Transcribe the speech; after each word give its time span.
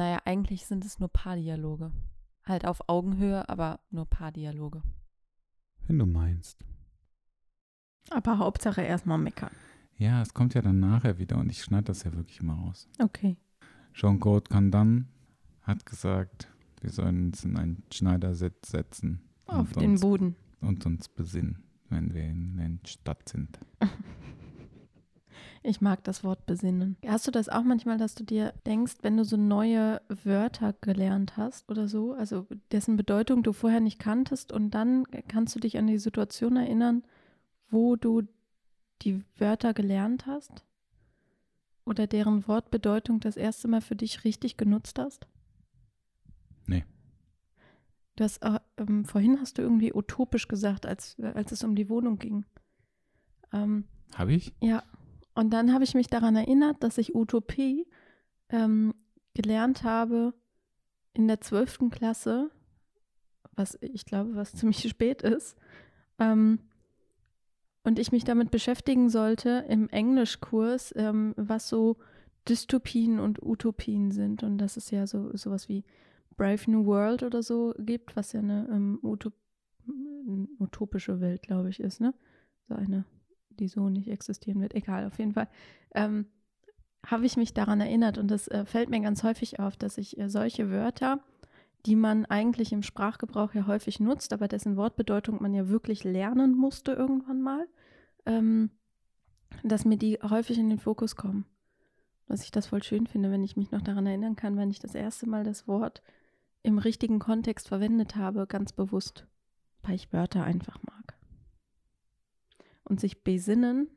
Naja, 0.00 0.22
eigentlich 0.24 0.64
sind 0.64 0.86
es 0.86 0.98
nur 0.98 1.10
Paardialoge. 1.10 1.92
Halt 2.46 2.64
auf 2.64 2.88
Augenhöhe, 2.88 3.46
aber 3.50 3.80
nur 3.90 4.06
Paardialoge. 4.06 4.80
Wenn 5.86 5.98
du 5.98 6.06
meinst. 6.06 6.64
Aber 8.08 8.38
Hauptsache 8.38 8.80
erstmal 8.80 9.18
meckern. 9.18 9.50
Ja, 9.98 10.22
es 10.22 10.32
kommt 10.32 10.54
ja 10.54 10.62
dann 10.62 10.80
nachher 10.80 11.18
wieder 11.18 11.36
und 11.36 11.50
ich 11.50 11.62
schneide 11.62 11.84
das 11.84 12.04
ja 12.04 12.14
wirklich 12.14 12.40
immer 12.40 12.54
raus. 12.54 12.88
Okay. 12.98 13.36
Jean-Claude 13.92 14.48
Candan 14.48 15.06
hat 15.60 15.84
gesagt, 15.84 16.48
wir 16.80 16.88
sollen 16.88 17.26
uns 17.26 17.44
in 17.44 17.58
einen 17.58 17.82
Schneidersitz 17.92 18.70
setzen. 18.70 19.20
Auf 19.44 19.74
den 19.74 19.90
uns, 19.90 20.00
Boden. 20.00 20.34
Und 20.62 20.86
uns 20.86 21.10
besinnen, 21.10 21.62
wenn 21.90 22.14
wir 22.14 22.24
in 22.24 22.56
der 22.56 22.88
Stadt 22.88 23.28
sind. 23.28 23.58
Ich 25.62 25.82
mag 25.82 26.02
das 26.04 26.24
Wort 26.24 26.46
besinnen. 26.46 26.96
Hast 27.06 27.26
du 27.26 27.30
das 27.30 27.50
auch 27.50 27.62
manchmal, 27.62 27.98
dass 27.98 28.14
du 28.14 28.24
dir 28.24 28.54
denkst, 28.66 28.94
wenn 29.02 29.18
du 29.18 29.24
so 29.24 29.36
neue 29.36 30.00
Wörter 30.24 30.74
gelernt 30.80 31.36
hast 31.36 31.68
oder 31.70 31.86
so, 31.86 32.14
also 32.14 32.46
dessen 32.72 32.96
Bedeutung 32.96 33.42
du 33.42 33.52
vorher 33.52 33.80
nicht 33.80 33.98
kanntest 33.98 34.52
und 34.52 34.70
dann 34.70 35.04
kannst 35.28 35.54
du 35.54 35.60
dich 35.60 35.76
an 35.76 35.86
die 35.86 35.98
Situation 35.98 36.56
erinnern, 36.56 37.04
wo 37.68 37.96
du 37.96 38.22
die 39.02 39.22
Wörter 39.36 39.74
gelernt 39.74 40.26
hast 40.26 40.64
oder 41.84 42.06
deren 42.06 42.46
Wortbedeutung 42.48 43.20
das 43.20 43.36
erste 43.36 43.68
Mal 43.68 43.82
für 43.82 43.96
dich 43.96 44.24
richtig 44.24 44.56
genutzt 44.56 44.98
hast? 44.98 45.26
Nee. 46.66 46.84
Du 48.16 48.24
hast, 48.24 48.38
äh, 48.38 48.60
ähm, 48.78 49.04
vorhin 49.04 49.40
hast 49.40 49.58
du 49.58 49.62
irgendwie 49.62 49.92
utopisch 49.92 50.48
gesagt, 50.48 50.86
als, 50.86 51.18
als 51.20 51.52
es 51.52 51.64
um 51.64 51.74
die 51.74 51.88
Wohnung 51.88 52.18
ging. 52.18 52.46
Ähm, 53.52 53.84
Habe 54.14 54.32
ich? 54.34 54.54
ja, 54.60 54.82
und 55.40 55.48
dann 55.48 55.72
habe 55.72 55.84
ich 55.84 55.94
mich 55.94 56.08
daran 56.08 56.36
erinnert, 56.36 56.82
dass 56.82 56.98
ich 56.98 57.14
Utopie 57.14 57.86
ähm, 58.50 58.92
gelernt 59.32 59.84
habe 59.84 60.34
in 61.14 61.28
der 61.28 61.40
zwölften 61.40 61.88
Klasse, 61.88 62.50
was 63.54 63.78
ich 63.80 64.04
glaube, 64.04 64.36
was 64.36 64.52
ziemlich 64.52 64.86
spät 64.86 65.22
ist. 65.22 65.56
Ähm, 66.18 66.58
und 67.84 67.98
ich 67.98 68.12
mich 68.12 68.24
damit 68.24 68.50
beschäftigen 68.50 69.08
sollte 69.08 69.64
im 69.66 69.88
Englischkurs, 69.88 70.92
ähm, 70.94 71.32
was 71.38 71.70
so 71.70 71.96
Dystopien 72.46 73.18
und 73.18 73.42
Utopien 73.42 74.10
sind. 74.10 74.42
Und 74.42 74.58
dass 74.58 74.76
es 74.76 74.90
ja 74.90 75.06
so 75.06 75.34
sowas 75.34 75.70
wie 75.70 75.84
Brave 76.36 76.70
New 76.70 76.84
World 76.84 77.22
oder 77.22 77.42
so 77.42 77.72
gibt, 77.78 78.14
was 78.14 78.34
ja 78.34 78.40
eine 78.40 78.68
ähm, 78.70 78.98
Utop 79.02 79.32
eine 79.88 80.48
utopische 80.58 81.22
Welt, 81.22 81.40
glaube 81.40 81.70
ich, 81.70 81.80
ist, 81.80 81.98
ne? 81.98 82.12
So 82.68 82.74
eine 82.74 83.06
die 83.58 83.68
so 83.68 83.88
nicht 83.88 84.08
existieren 84.08 84.60
wird. 84.60 84.74
Egal, 84.74 85.06
auf 85.06 85.18
jeden 85.18 85.32
Fall. 85.32 85.48
Ähm, 85.94 86.26
habe 87.06 87.26
ich 87.26 87.36
mich 87.36 87.54
daran 87.54 87.80
erinnert 87.80 88.18
und 88.18 88.30
das 88.30 88.48
äh, 88.48 88.64
fällt 88.64 88.90
mir 88.90 89.00
ganz 89.00 89.22
häufig 89.22 89.58
auf, 89.58 89.76
dass 89.76 89.98
ich 89.98 90.18
äh, 90.18 90.28
solche 90.28 90.70
Wörter, 90.70 91.20
die 91.86 91.96
man 91.96 92.26
eigentlich 92.26 92.72
im 92.72 92.82
Sprachgebrauch 92.82 93.54
ja 93.54 93.66
häufig 93.66 94.00
nutzt, 94.00 94.32
aber 94.32 94.48
dessen 94.48 94.76
Wortbedeutung 94.76 95.40
man 95.40 95.54
ja 95.54 95.68
wirklich 95.68 96.04
lernen 96.04 96.54
musste 96.54 96.92
irgendwann 96.92 97.40
mal, 97.40 97.66
ähm, 98.26 98.70
dass 99.64 99.84
mir 99.84 99.96
die 99.96 100.18
häufig 100.22 100.58
in 100.58 100.68
den 100.68 100.78
Fokus 100.78 101.16
kommen. 101.16 101.46
Dass 102.28 102.44
ich 102.44 102.50
das 102.50 102.68
voll 102.68 102.82
schön 102.82 103.06
finde, 103.06 103.30
wenn 103.30 103.42
ich 103.42 103.56
mich 103.56 103.70
noch 103.70 103.82
daran 103.82 104.06
erinnern 104.06 104.36
kann, 104.36 104.56
wenn 104.56 104.70
ich 104.70 104.78
das 104.78 104.94
erste 104.94 105.28
Mal 105.28 105.42
das 105.42 105.66
Wort 105.66 106.02
im 106.62 106.78
richtigen 106.78 107.18
Kontext 107.18 107.68
verwendet 107.68 108.14
habe, 108.14 108.46
ganz 108.46 108.72
bewusst, 108.72 109.26
weil 109.82 109.94
ich 109.94 110.12
Wörter 110.12 110.44
einfach 110.44 110.78
mag 110.82 111.00
und 112.90 113.00
sich 113.00 113.22
besinnen, 113.22 113.88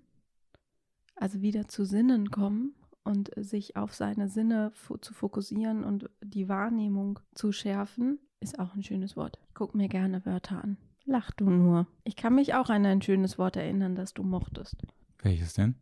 also 1.15 1.41
wieder 1.41 1.67
zu 1.67 1.83
Sinnen 1.83 2.29
kommen 2.29 2.75
und 3.03 3.31
sich 3.35 3.75
auf 3.75 3.93
seine 3.93 4.29
Sinne 4.29 4.71
zu 5.01 5.13
fokussieren 5.13 5.83
und 5.83 6.09
die 6.23 6.47
Wahrnehmung 6.47 7.19
zu 7.33 7.51
schärfen, 7.51 8.19
ist 8.39 8.59
auch 8.59 8.75
ein 8.75 8.83
schönes 8.83 9.17
Wort. 9.17 9.39
Ich 9.47 9.55
gucke 9.55 9.75
mir 9.75 9.89
gerne 9.89 10.25
Wörter 10.25 10.63
an. 10.63 10.77
Lach 11.05 11.31
du 11.31 11.49
nur. 11.49 11.87
Ich 12.03 12.15
kann 12.15 12.35
mich 12.35 12.53
auch 12.53 12.69
an 12.69 12.85
ein 12.85 13.01
schönes 13.01 13.37
Wort 13.37 13.57
erinnern, 13.57 13.95
das 13.95 14.13
du 14.13 14.23
mochtest. 14.23 14.77
Welches 15.21 15.53
denn? 15.53 15.75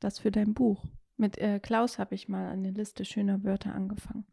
Das 0.00 0.18
für 0.18 0.30
dein 0.30 0.52
Buch. 0.52 0.84
Mit 1.16 1.38
äh, 1.38 1.60
Klaus 1.60 1.98
habe 1.98 2.14
ich 2.14 2.28
mal 2.28 2.48
eine 2.48 2.72
Liste 2.72 3.04
schöner 3.04 3.42
Wörter 3.44 3.74
angefangen. 3.74 4.26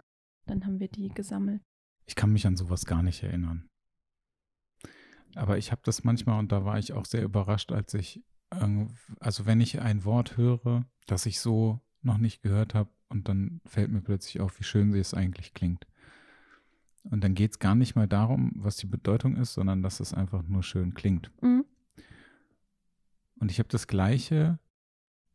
Dann 0.47 0.66
haben 0.66 0.79
wir 0.79 0.89
die 0.89 1.09
gesammelt. 1.09 1.61
Ich 2.05 2.16
kann 2.16 2.33
mich 2.33 2.45
an 2.45 2.57
sowas 2.57 2.85
gar 2.85 3.03
nicht 3.03 3.23
erinnern. 3.23 3.69
Aber 5.35 5.57
ich 5.57 5.71
habe 5.71 5.81
das 5.83 6.03
manchmal 6.03 6.39
und 6.39 6.51
da 6.51 6.66
war 6.66 6.77
ich 6.77 6.94
auch 6.94 7.05
sehr 7.05 7.23
überrascht, 7.23 7.71
als 7.71 7.94
ich, 7.94 8.23
also 9.19 9.45
wenn 9.45 9.61
ich 9.61 9.81
ein 9.81 10.05
Wort 10.05 10.38
höre, 10.38 10.85
das 11.07 11.25
ich 11.25 11.39
so 11.39 11.81
noch 12.01 12.17
nicht 12.17 12.41
gehört 12.41 12.75
habe 12.75 12.89
und 13.09 13.27
dann 13.27 13.61
fällt 13.66 13.91
mir 13.91 14.01
plötzlich 14.01 14.41
auf, 14.41 14.59
wie 14.59 14.63
schön 14.63 14.91
sie 14.91 14.99
es 14.99 15.13
eigentlich 15.13 15.53
klingt. 15.53 15.88
Und 17.03 17.23
dann 17.23 17.35
geht 17.35 17.51
es 17.51 17.59
gar 17.59 17.75
nicht 17.75 17.95
mal 17.95 18.07
darum, 18.07 18.51
was 18.55 18.77
die 18.77 18.85
Bedeutung 18.85 19.35
ist, 19.35 19.53
sondern 19.53 19.83
dass 19.83 19.99
es 19.99 20.13
einfach 20.13 20.43
nur 20.43 20.63
schön 20.63 20.93
klingt. 20.93 21.31
Mhm. 21.41 21.66
Und 23.39 23.51
ich 23.51 23.59
habe 23.59 23.69
das 23.69 23.88
gleiche 23.88 24.59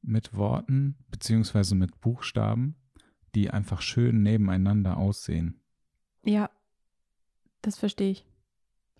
mit 0.00 0.34
Worten 0.34 0.96
beziehungsweise 1.10 1.74
mit 1.74 2.00
Buchstaben, 2.00 2.76
die 3.34 3.50
einfach 3.50 3.82
schön 3.82 4.22
nebeneinander 4.22 4.96
aussehen. 4.96 5.60
Ja, 6.24 6.50
das 7.60 7.76
verstehe 7.76 8.12
ich. 8.12 8.27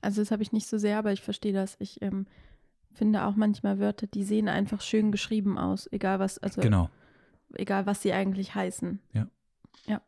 Also 0.00 0.20
das 0.22 0.30
habe 0.30 0.42
ich 0.42 0.52
nicht 0.52 0.66
so 0.66 0.78
sehr, 0.78 0.98
aber 0.98 1.12
ich 1.12 1.22
verstehe 1.22 1.52
das. 1.52 1.76
Ich 1.80 2.00
ähm, 2.02 2.26
finde 2.94 3.24
auch 3.24 3.36
manchmal 3.36 3.78
Wörter, 3.78 4.06
die 4.06 4.24
sehen 4.24 4.48
einfach 4.48 4.80
schön 4.80 5.12
geschrieben 5.12 5.58
aus, 5.58 5.88
egal 5.92 6.18
was, 6.18 6.38
also 6.38 6.60
Genau. 6.60 6.90
egal 7.54 7.86
was 7.86 8.02
sie 8.02 8.12
eigentlich 8.12 8.54
heißen. 8.54 9.00
Ja. 9.12 9.28
Ja. 9.86 10.02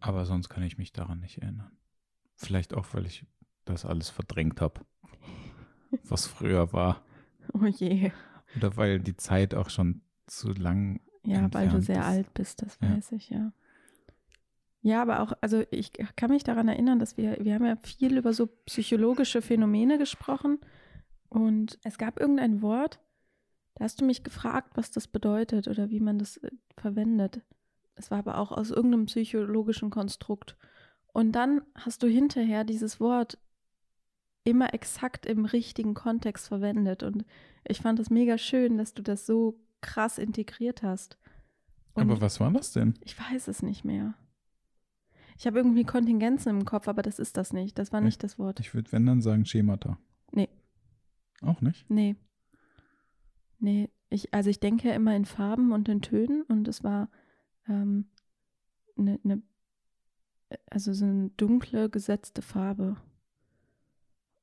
Aber 0.00 0.24
sonst 0.26 0.48
kann 0.48 0.62
ich 0.62 0.78
mich 0.78 0.92
daran 0.92 1.20
nicht 1.20 1.38
erinnern. 1.38 1.72
Vielleicht 2.36 2.74
auch, 2.74 2.86
weil 2.92 3.06
ich 3.06 3.26
das 3.64 3.84
alles 3.84 4.10
verdrängt 4.10 4.60
habe, 4.60 4.80
was 6.04 6.26
früher 6.26 6.72
war. 6.72 7.02
Oh 7.52 7.64
je. 7.64 8.10
Oder 8.56 8.76
weil 8.76 9.00
die 9.00 9.16
Zeit 9.16 9.54
auch 9.54 9.70
schon 9.70 10.02
zu 10.26 10.52
lang. 10.52 11.00
Ja, 11.24 11.52
weil 11.52 11.68
du 11.68 11.80
sehr 11.80 12.00
ist. 12.00 12.06
alt 12.06 12.34
bist, 12.34 12.62
das 12.62 12.78
Ja. 12.80 12.90
weiß 12.96 13.12
ich, 13.12 13.30
ja. 13.30 13.52
Ja, 14.86 15.02
aber 15.02 15.18
auch, 15.18 15.32
also 15.40 15.64
ich 15.72 15.94
kann 16.14 16.30
mich 16.30 16.44
daran 16.44 16.68
erinnern, 16.68 17.00
dass 17.00 17.16
wir, 17.16 17.38
wir 17.40 17.54
haben 17.54 17.66
ja 17.66 17.76
viel 17.82 18.16
über 18.16 18.32
so 18.32 18.46
psychologische 18.66 19.42
Phänomene 19.42 19.98
gesprochen 19.98 20.60
und 21.28 21.80
es 21.82 21.98
gab 21.98 22.20
irgendein 22.20 22.62
Wort, 22.62 23.00
da 23.74 23.84
hast 23.84 24.00
du 24.00 24.04
mich 24.04 24.22
gefragt, 24.22 24.76
was 24.76 24.92
das 24.92 25.08
bedeutet 25.08 25.66
oder 25.66 25.90
wie 25.90 25.98
man 25.98 26.20
das 26.20 26.36
äh, 26.36 26.52
verwendet. 26.76 27.40
Es 27.96 28.12
war 28.12 28.18
aber 28.18 28.38
auch 28.38 28.52
aus 28.52 28.70
irgendeinem 28.70 29.06
psychologischen 29.06 29.90
Konstrukt. 29.90 30.56
Und 31.12 31.32
dann 31.32 31.62
hast 31.74 32.04
du 32.04 32.06
hinterher 32.06 32.62
dieses 32.62 33.00
Wort 33.00 33.38
immer 34.44 34.72
exakt 34.72 35.26
im 35.26 35.46
richtigen 35.46 35.94
Kontext 35.94 36.46
verwendet. 36.46 37.02
Und 37.02 37.24
ich 37.66 37.80
fand 37.80 37.98
es 37.98 38.08
mega 38.08 38.38
schön, 38.38 38.78
dass 38.78 38.94
du 38.94 39.02
das 39.02 39.26
so 39.26 39.58
krass 39.80 40.18
integriert 40.18 40.84
hast. 40.84 41.18
Und 41.94 42.04
Aber 42.04 42.20
was 42.20 42.38
war 42.38 42.52
das 42.52 42.70
denn? 42.70 42.94
ich 43.02 43.18
weiß 43.18 43.48
es 43.48 43.64
nicht 43.64 43.84
mehr. 43.84 44.14
Ich 45.38 45.46
habe 45.46 45.58
irgendwie 45.58 45.84
Kontingenzen 45.84 46.50
im 46.50 46.64
Kopf, 46.64 46.88
aber 46.88 47.02
das 47.02 47.18
ist 47.18 47.36
das 47.36 47.52
nicht. 47.52 47.78
Das 47.78 47.92
war 47.92 48.00
nicht 48.00 48.22
das 48.22 48.38
Wort. 48.38 48.60
Ich 48.60 48.74
würde, 48.74 48.90
wenn 48.92 49.06
dann 49.06 49.20
sagen, 49.20 49.44
Schemata. 49.44 49.98
Nee. 50.32 50.48
Auch 51.42 51.60
nicht? 51.60 51.88
Nee. 51.90 52.16
Nee, 53.58 53.90
ich, 54.10 54.32
also 54.34 54.50
ich 54.50 54.60
denke 54.60 54.88
ja 54.88 54.94
immer 54.94 55.14
in 55.16 55.24
Farben 55.24 55.72
und 55.72 55.88
in 55.88 56.02
Tönen 56.02 56.42
und 56.42 56.68
es 56.68 56.84
war 56.84 57.10
ähm, 57.68 58.06
eine, 58.96 59.18
eine, 59.24 59.42
also 60.70 60.92
so 60.92 61.04
eine 61.04 61.30
dunkle 61.30 61.90
gesetzte 61.90 62.42
Farbe. 62.42 62.96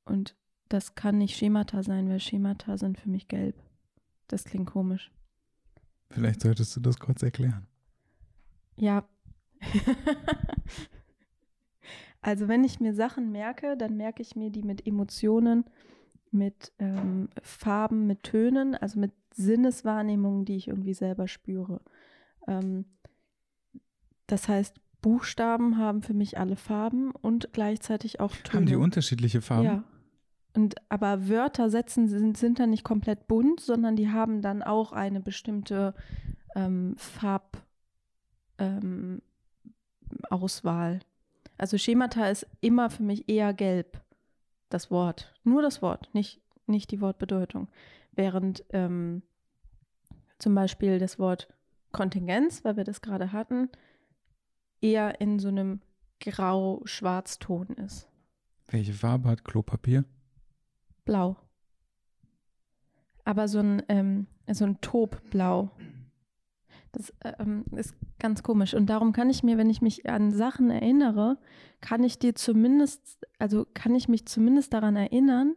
Und 0.04 0.36
das 0.68 0.94
kann 0.94 1.18
nicht 1.18 1.36
Schemata 1.36 1.82
sein, 1.82 2.08
weil 2.08 2.20
Schemata 2.20 2.76
sind 2.76 2.98
für 2.98 3.08
mich 3.08 3.28
gelb. 3.28 3.56
Das 4.28 4.44
klingt 4.44 4.66
komisch. 4.66 5.12
Vielleicht 6.10 6.42
solltest 6.42 6.76
du 6.76 6.80
das 6.80 6.98
kurz 6.98 7.22
erklären. 7.22 7.66
Ja. 8.76 9.08
also 12.20 12.48
wenn 12.48 12.64
ich 12.64 12.80
mir 12.80 12.94
Sachen 12.94 13.32
merke, 13.32 13.76
dann 13.76 13.96
merke 13.96 14.22
ich 14.22 14.36
mir 14.36 14.50
die 14.50 14.62
mit 14.62 14.86
Emotionen, 14.86 15.64
mit 16.30 16.72
ähm, 16.78 17.28
Farben, 17.42 18.06
mit 18.06 18.24
Tönen, 18.24 18.74
also 18.74 18.98
mit 18.98 19.12
Sinneswahrnehmungen, 19.34 20.44
die 20.44 20.56
ich 20.56 20.68
irgendwie 20.68 20.94
selber 20.94 21.28
spüre. 21.28 21.80
Ähm, 22.46 22.84
das 24.26 24.48
heißt, 24.48 24.76
Buchstaben 25.00 25.76
haben 25.76 26.02
für 26.02 26.14
mich 26.14 26.38
alle 26.38 26.56
Farben 26.56 27.10
und 27.10 27.52
gleichzeitig 27.52 28.20
auch 28.20 28.34
Töne. 28.36 28.60
Haben 28.60 28.66
die 28.66 28.76
unterschiedliche 28.76 29.42
Farben? 29.42 29.64
Ja. 29.64 29.84
Und 30.56 30.76
aber 30.88 31.28
Wörter 31.28 31.68
setzen 31.68 32.08
sind, 32.08 32.38
sind 32.38 32.58
dann 32.58 32.70
nicht 32.70 32.84
komplett 32.84 33.26
bunt, 33.26 33.60
sondern 33.60 33.96
die 33.96 34.10
haben 34.10 34.40
dann 34.40 34.62
auch 34.62 34.92
eine 34.92 35.20
bestimmte 35.20 35.94
ähm, 36.54 36.94
Farb 36.96 37.58
ähm, 38.58 39.20
Auswahl. 40.26 41.00
Also 41.56 41.78
Schemata 41.78 42.28
ist 42.28 42.46
immer 42.60 42.90
für 42.90 43.02
mich 43.02 43.28
eher 43.28 43.54
gelb. 43.54 44.00
Das 44.70 44.90
Wort. 44.90 45.32
Nur 45.44 45.62
das 45.62 45.82
Wort, 45.82 46.08
nicht, 46.12 46.40
nicht 46.66 46.90
die 46.90 47.00
Wortbedeutung. 47.00 47.68
Während 48.12 48.64
ähm, 48.70 49.22
zum 50.38 50.54
Beispiel 50.54 50.98
das 50.98 51.18
Wort 51.18 51.48
Kontingenz, 51.92 52.64
weil 52.64 52.76
wir 52.76 52.84
das 52.84 53.00
gerade 53.00 53.32
hatten, 53.32 53.68
eher 54.80 55.20
in 55.20 55.38
so 55.38 55.48
einem 55.48 55.80
Grau-Schwarz-Ton 56.20 57.68
ist. 57.68 58.08
Welche 58.68 58.92
Farbe 58.92 59.28
hat 59.28 59.44
Klopapier? 59.44 60.04
Blau. 61.04 61.36
Aber 63.24 63.48
so 63.48 63.60
ein, 63.60 63.82
ähm, 63.88 64.26
so 64.50 64.64
ein 64.64 64.80
Tobblau. 64.80 65.70
Das 66.94 67.12
ähm, 67.38 67.64
ist 67.72 67.94
ganz 68.18 68.42
komisch. 68.42 68.74
Und 68.74 68.86
darum 68.86 69.12
kann 69.12 69.28
ich 69.30 69.42
mir, 69.42 69.58
wenn 69.58 69.70
ich 69.70 69.82
mich 69.82 70.08
an 70.08 70.30
Sachen 70.32 70.70
erinnere, 70.70 71.38
kann 71.80 72.02
ich 72.04 72.18
dir 72.18 72.34
zumindest, 72.34 73.26
also 73.38 73.66
kann 73.74 73.94
ich 73.94 74.08
mich 74.08 74.26
zumindest 74.26 74.72
daran 74.72 74.96
erinnern, 74.96 75.54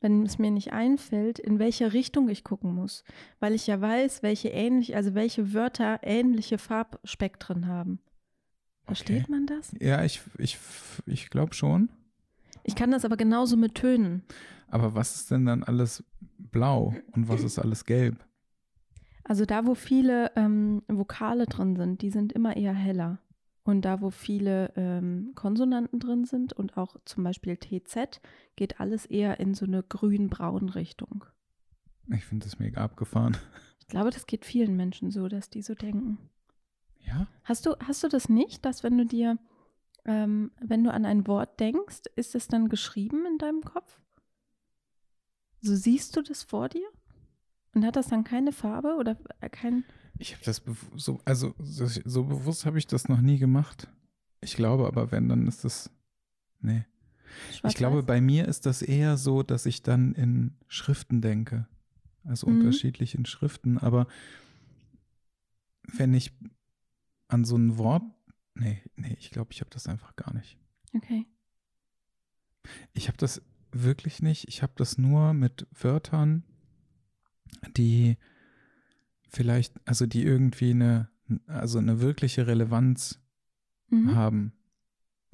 wenn 0.00 0.22
es 0.24 0.38
mir 0.38 0.50
nicht 0.50 0.72
einfällt, 0.72 1.38
in 1.38 1.58
welche 1.58 1.92
Richtung 1.92 2.28
ich 2.28 2.44
gucken 2.44 2.74
muss. 2.74 3.02
Weil 3.40 3.54
ich 3.54 3.66
ja 3.66 3.80
weiß, 3.80 4.22
welche 4.22 4.48
ähnlich, 4.48 4.94
also 4.94 5.14
welche 5.14 5.52
Wörter 5.54 6.00
ähnliche 6.02 6.58
Farbspektren 6.58 7.66
haben. 7.66 7.98
Versteht 8.84 9.24
Okay. 9.24 9.30
man 9.32 9.46
das? 9.46 9.72
Ja, 9.80 10.04
ich, 10.04 10.20
ich, 10.38 10.58
ich 11.06 11.30
glaube 11.30 11.54
schon. 11.54 11.90
Ich 12.62 12.76
kann 12.76 12.90
das 12.90 13.04
aber 13.04 13.16
genauso 13.16 13.56
mit 13.56 13.74
Tönen. 13.74 14.22
Aber 14.68 14.94
was 14.94 15.16
ist 15.16 15.30
denn 15.30 15.46
dann 15.46 15.64
alles 15.64 16.04
blau 16.38 16.94
und 17.12 17.28
was 17.28 17.42
ist 17.44 17.58
alles 17.58 17.84
gelb? 17.84 18.24
Also 19.28 19.44
da, 19.44 19.66
wo 19.66 19.74
viele 19.74 20.30
ähm, 20.36 20.82
Vokale 20.86 21.46
drin 21.46 21.74
sind, 21.74 22.00
die 22.00 22.10
sind 22.10 22.32
immer 22.32 22.56
eher 22.56 22.72
heller. 22.72 23.18
Und 23.64 23.84
da, 23.84 24.00
wo 24.00 24.10
viele 24.10 24.72
ähm, 24.76 25.32
Konsonanten 25.34 25.98
drin 25.98 26.24
sind 26.24 26.52
und 26.52 26.76
auch 26.76 26.96
zum 27.04 27.24
Beispiel 27.24 27.56
TZ, 27.56 28.20
geht 28.54 28.78
alles 28.78 29.04
eher 29.04 29.40
in 29.40 29.54
so 29.54 29.66
eine 29.66 29.82
grün-braun 29.82 30.68
Richtung. 30.68 31.24
Ich 32.14 32.24
finde 32.24 32.44
das 32.44 32.60
mega 32.60 32.84
abgefahren. 32.84 33.36
Ich 33.80 33.88
glaube, 33.88 34.10
das 34.10 34.26
geht 34.26 34.44
vielen 34.44 34.76
Menschen 34.76 35.10
so, 35.10 35.26
dass 35.26 35.50
die 35.50 35.62
so 35.62 35.74
denken. 35.74 36.18
Ja? 37.00 37.26
Hast 37.42 37.66
du, 37.66 37.74
hast 37.80 38.04
du 38.04 38.08
das 38.08 38.28
nicht, 38.28 38.64
dass 38.64 38.84
wenn 38.84 38.96
du 38.96 39.04
dir, 39.04 39.38
ähm, 40.04 40.52
wenn 40.60 40.84
du 40.84 40.92
an 40.92 41.04
ein 41.04 41.26
Wort 41.26 41.58
denkst, 41.58 42.02
ist 42.14 42.36
es 42.36 42.46
dann 42.46 42.68
geschrieben 42.68 43.26
in 43.26 43.38
deinem 43.38 43.62
Kopf? 43.62 44.00
So 45.62 45.74
siehst 45.74 46.16
du 46.16 46.22
das 46.22 46.44
vor 46.44 46.68
dir? 46.68 46.86
Und 47.76 47.84
hat 47.84 47.94
das 47.96 48.08
dann 48.08 48.24
keine 48.24 48.52
Farbe 48.52 48.96
oder 48.98 49.18
äh, 49.40 49.50
kein. 49.50 49.84
Ich 50.18 50.32
habe 50.32 50.42
das 50.44 50.64
bew- 50.66 50.76
so, 50.96 51.20
also 51.26 51.54
so, 51.58 52.24
bewusst 52.24 52.64
habe 52.64 52.78
ich 52.78 52.86
das 52.86 53.06
noch 53.08 53.20
nie 53.20 53.38
gemacht. 53.38 53.86
Ich 54.40 54.56
glaube 54.56 54.86
aber, 54.86 55.12
wenn, 55.12 55.28
dann 55.28 55.46
ist 55.46 55.62
das. 55.62 55.90
Nee. 56.60 56.86
Ich 57.64 57.74
glaube, 57.74 58.02
bei 58.02 58.22
mir 58.22 58.48
ist 58.48 58.64
das 58.64 58.80
eher 58.80 59.18
so, 59.18 59.42
dass 59.42 59.66
ich 59.66 59.82
dann 59.82 60.14
in 60.14 60.54
Schriften 60.68 61.20
denke. 61.20 61.66
Also 62.24 62.48
Mhm. 62.48 62.60
unterschiedlich 62.60 63.14
in 63.14 63.26
Schriften. 63.26 63.76
Aber 63.76 64.06
wenn 65.82 66.14
ich 66.14 66.32
an 67.28 67.44
so 67.44 67.56
ein 67.56 67.76
Wort. 67.76 68.02
Nee, 68.54 68.80
nee, 68.96 69.16
ich 69.20 69.30
glaube, 69.30 69.52
ich 69.52 69.60
habe 69.60 69.68
das 69.68 69.86
einfach 69.86 70.16
gar 70.16 70.32
nicht. 70.32 70.56
Okay. 70.94 71.26
Ich 72.94 73.08
habe 73.08 73.18
das 73.18 73.42
wirklich 73.70 74.22
nicht. 74.22 74.48
Ich 74.48 74.62
habe 74.62 74.72
das 74.76 74.96
nur 74.96 75.34
mit 75.34 75.66
Wörtern, 75.72 76.42
die 77.76 78.16
vielleicht, 79.28 79.74
also 79.86 80.06
die 80.06 80.22
irgendwie 80.22 80.70
eine, 80.70 81.08
also 81.46 81.78
eine 81.78 82.00
wirkliche 82.00 82.46
Relevanz 82.46 83.20
Mhm. 83.88 84.16
haben. 84.16 84.52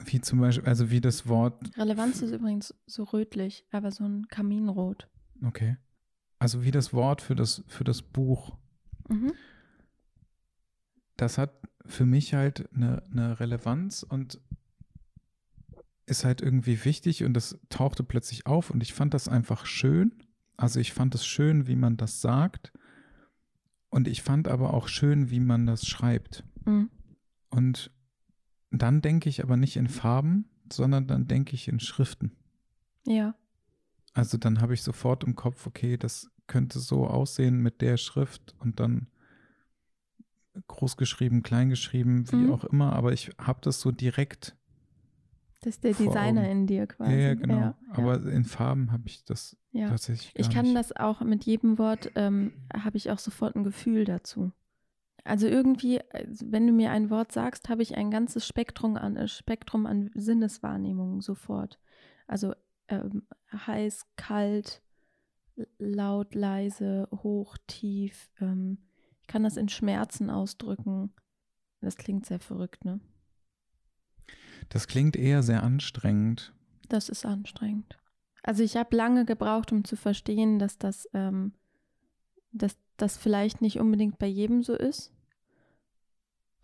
Wie 0.05 0.21
zum 0.21 0.41
Beispiel, 0.41 0.69
also 0.69 0.91
wie 0.91 1.01
das 1.01 1.27
Wort, 1.27 1.71
Relevanz 1.79 2.21
ist 2.21 2.33
übrigens 2.33 2.75
so 2.87 3.05
rötlich, 3.05 3.65
aber 3.71 3.91
so 3.91 4.05
ein 4.05 4.29
Kaminrot. 4.29 5.09
okay. 5.43 5.77
Also 6.39 6.63
wie 6.65 6.71
das 6.73 6.93
Wort 6.93 7.23
für 7.23 7.35
das, 7.37 7.63
für 7.69 7.85
das 7.85 8.03
Buch. 8.03 8.57
Mhm. 9.09 9.33
Das 11.17 11.39
hat 11.39 11.53
für 11.87 12.05
mich 12.05 12.35
halt 12.35 12.69
eine, 12.75 13.03
eine 13.11 13.39
Relevanz 13.41 14.03
und 14.03 14.41
ist 16.07 16.25
halt 16.25 16.43
irgendwie 16.43 16.85
wichtig 16.85 17.25
und 17.25 17.33
das 17.35 17.59
tauchte 17.71 18.03
plötzlich 18.03 18.47
auf 18.47 18.71
und 18.71 18.83
ich 18.83 18.93
fand 18.93 19.15
das 19.15 19.29
einfach 19.29 19.65
schön. 19.67 20.13
Also 20.57 20.81
ich 20.81 20.93
fand 20.93 21.15
es 21.15 21.27
schön, 21.27 21.67
wie 21.67 21.77
man 21.77 21.97
das 21.97 22.21
sagt 22.21 22.73
und 23.91 24.07
ich 24.09 24.23
fand 24.23 24.49
aber 24.49 24.75
auch 24.75 24.89
schön, 24.89 25.31
wie 25.31 25.41
man 25.41 25.67
das 25.67 25.87
schreibt. 25.87 26.45
Mhm. 26.65 26.91
Und 27.51 27.91
dann 28.71 29.03
denke 29.03 29.29
ich 29.29 29.43
aber 29.43 29.57
nicht 29.57 29.77
in 29.77 29.89
Farben, 29.89 30.49
sondern 30.73 31.07
dann 31.07 31.27
denke 31.27 31.55
ich 31.55 31.69
in 31.69 31.81
Schriften. 31.81 32.33
Ja. 33.07 33.35
Also 34.15 34.39
dann 34.39 34.61
habe 34.61 34.75
ich 34.75 34.83
sofort 34.83 35.25
im 35.25 35.35
Kopf, 35.37 35.67
okay, 35.67 35.97
das 35.97 36.31
könnte 36.47 36.79
so 36.81 37.07
aussehen 37.07 37.59
mit 37.61 37.81
der 37.81 37.97
Schrift 37.97 38.55
und 38.59 38.79
dann 38.81 39.09
groß 40.69 40.97
geschrieben, 40.97 41.43
klein 41.43 41.71
geschrieben, 41.71 42.31
wie 42.31 42.37
Mhm. 42.37 42.53
auch 42.53 42.65
immer, 42.65 42.93
aber 42.93 43.13
ich 43.13 43.31
habe 43.39 43.61
das 43.63 43.81
so 43.81 43.91
direkt. 43.91 44.55
Das 45.63 45.77
ist 45.77 45.85
der 45.85 45.95
Designer 45.95 46.49
in 46.51 46.67
dir 46.67 46.81
Ja, 46.81 46.87
quasi. 46.87 47.15
ja, 47.21 47.35
genau. 47.35 47.55
Ja, 47.55 47.79
aber 47.93 48.23
in 48.25 48.45
Farben 48.45 48.91
habe 48.91 49.05
ich 49.07 49.25
das 49.25 49.57
ja. 49.71 49.89
tatsächlich 49.89 50.35
gar 50.35 50.41
Ich 50.41 50.51
kann 50.53 50.65
nicht. 50.67 50.77
das 50.77 50.95
auch 50.97 51.21
mit 51.21 51.45
jedem 51.45 51.79
Wort, 51.79 52.11
ähm, 52.17 52.53
habe 52.75 52.97
ich 52.97 53.11
auch 53.11 53.19
sofort 53.21 53.55
ein 53.55 53.63
Gefühl 53.65 54.05
dazu. 54.05 54.51
Also 55.25 55.47
irgendwie, 55.47 56.01
also 56.11 56.51
wenn 56.51 56.67
du 56.67 56.73
mir 56.73 56.91
ein 56.91 57.11
Wort 57.11 57.31
sagst, 57.31 57.69
habe 57.69 57.83
ich 57.83 57.97
ein 57.97 58.11
ganzes 58.11 58.45
Spektrum 58.45 58.97
an, 58.97 59.17
äh, 59.17 59.29
Spektrum 59.29 59.87
an 59.87 60.11
Sinneswahrnehmungen 60.15 61.21
sofort. 61.21 61.79
Also 62.27 62.55
ähm, 62.89 63.23
heiß, 63.53 64.05
kalt, 64.17 64.83
laut, 65.79 66.35
leise, 66.35 67.09
hoch, 67.23 67.57
tief. 67.69 68.31
Ähm, 68.41 68.79
ich 69.21 69.29
kann 69.29 69.45
das 69.45 69.57
in 69.57 69.69
Schmerzen 69.69 70.29
ausdrücken. 70.29 71.13
Das 71.81 71.97
klingt 71.97 72.27
sehr 72.27 72.41
verrückt, 72.41 72.85
ne? 72.85 72.99
Das 74.73 74.87
klingt 74.87 75.17
eher 75.17 75.43
sehr 75.43 75.63
anstrengend. 75.63 76.55
Das 76.89 77.11
ist 77.11 77.27
anstrengend. 77.27 77.99
Also 78.43 78.63
ich 78.63 78.75
habe 78.79 78.97
lange 78.97 79.27
gebraucht, 79.27 79.71
um 79.71 79.85
zu 79.85 79.97
verstehen, 79.97 80.59
dass 80.59 80.79
das, 80.79 81.07
ähm, 81.13 81.53
dass 82.53 82.79
das 82.97 83.19
vielleicht 83.19 83.61
nicht 83.61 83.81
unbedingt 83.81 84.19
bei 84.19 84.27
jedem 84.27 84.63
so 84.63 84.75
ist. 84.75 85.13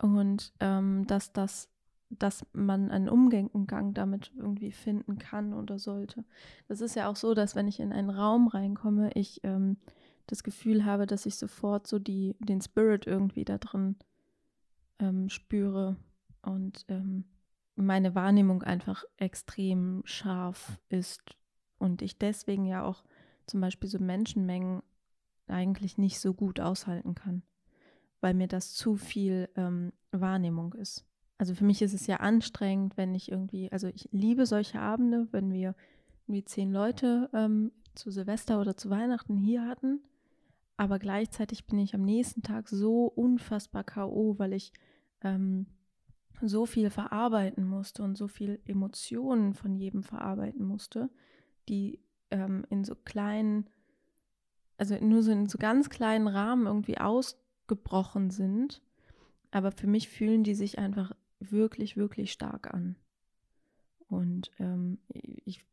Und 0.01 0.55
ähm, 0.61 1.07
dass 1.07 1.35
das, 1.35 1.69
dass 2.09 2.47
man 2.55 2.91
einen 2.91 3.11
Umgang 3.11 3.93
damit 3.93 4.33
irgendwie 4.39 4.73
finden 4.73 5.19
kann 5.19 5.53
oder 5.53 5.79
sollte. 5.79 6.25
Das 6.67 6.81
ist 6.81 6.97
ja 6.97 7.11
auch 7.11 7.17
so, 7.17 7.35
dass 7.35 7.57
wenn 7.57 7.69
ich 7.69 7.79
in 7.79 7.93
einen 7.93 8.09
Raum 8.09 8.49
reinkomme, 8.49 9.11
ich 9.13 9.41
ähm, 9.45 9.77
das 10.29 10.43
Gefühl 10.43 10.87
habe, 10.87 11.05
dass 11.05 11.27
ich 11.27 11.37
sofort 11.37 11.87
so 11.87 11.99
die, 11.99 12.37
den 12.39 12.63
Spirit 12.63 13.07
irgendwie 13.07 13.45
da 13.45 13.59
drin 13.59 13.97
ähm, 14.99 15.29
spüre 15.29 15.97
und 16.41 16.87
ähm, 16.89 17.25
meine 17.85 18.15
Wahrnehmung 18.15 18.63
einfach 18.63 19.05
extrem 19.17 20.03
scharf 20.05 20.79
ist 20.89 21.37
und 21.79 22.03
ich 22.03 22.19
deswegen 22.19 22.65
ja 22.65 22.85
auch 22.85 23.05
zum 23.47 23.61
Beispiel 23.61 23.89
so 23.89 23.99
Menschenmengen 23.99 24.83
eigentlich 25.47 25.99
nicht 25.99 26.21
so 26.21 26.35
gut 26.35 26.61
aushalten 26.61 27.15
kann, 27.15 27.43
weil 28.21 28.35
mir 28.35 28.49
das 28.49 28.75
zu 28.75 28.97
viel 28.97 29.49
ähm, 29.57 29.93
Wahrnehmung 30.13 30.75
ist. 30.75 31.05
Also 31.39 31.55
für 31.55 31.65
mich 31.65 31.81
ist 31.83 31.95
es 31.95 32.07
ja 32.07 32.17
anstrengend, 32.17 32.97
wenn 32.97 33.15
ich 33.15 33.31
irgendwie, 33.31 33.71
also 33.71 33.87
ich 33.87 34.09
liebe 34.13 34.45
solche 34.45 34.81
Abende, 34.81 35.29
wenn 35.31 35.53
wir 35.53 35.75
irgendwie 36.27 36.45
zehn 36.45 36.73
Leute 36.73 37.31
ähm, 37.33 37.71
zu 37.95 38.11
Silvester 38.11 38.61
oder 38.61 38.77
zu 38.77 38.91
Weihnachten 38.91 39.37
hier 39.37 39.65
hatten, 39.67 40.01
aber 40.77 40.99
gleichzeitig 40.99 41.67
bin 41.67 41.79
ich 41.79 41.95
am 41.95 42.03
nächsten 42.03 42.43
Tag 42.43 42.69
so 42.69 43.07
unfassbar 43.07 43.85
KO, 43.85 44.35
weil 44.39 44.53
ich 44.53 44.73
ähm, 45.23 45.67
so 46.43 46.67
viel 46.67 46.91
verarbeiten 46.91 47.65
musste 47.67 48.03
und 48.03 48.17
so 48.17 48.29
viel 48.29 48.61
Emotionen 48.65 49.55
von 49.55 49.75
jedem 49.75 50.03
verarbeiten 50.03 50.65
musste, 50.65 51.11
die 51.69 52.01
ähm, 52.31 52.65
in 52.71 52.85
so 52.85 52.95
kleinen, 52.95 53.69
also 54.77 54.97
nur 55.01 55.23
so 55.23 55.33
in 55.33 55.47
so 55.47 55.59
ganz 55.59 55.91
kleinen 55.91 56.29
Rahmen 56.29 56.67
irgendwie 56.67 56.99
ausgebrochen 56.99 58.31
sind. 58.31 58.83
Aber 59.51 59.73
für 59.73 59.87
mich 59.87 60.09
fühlen 60.09 60.45
die 60.45 60.55
sich 60.55 60.79
einfach 60.79 61.13
wirklich, 61.41 61.97
wirklich 61.97 62.33
stark 62.33 62.73
an. 62.73 62.97
Und 64.09 64.51
ähm, 64.59 64.99
ich 65.09 65.65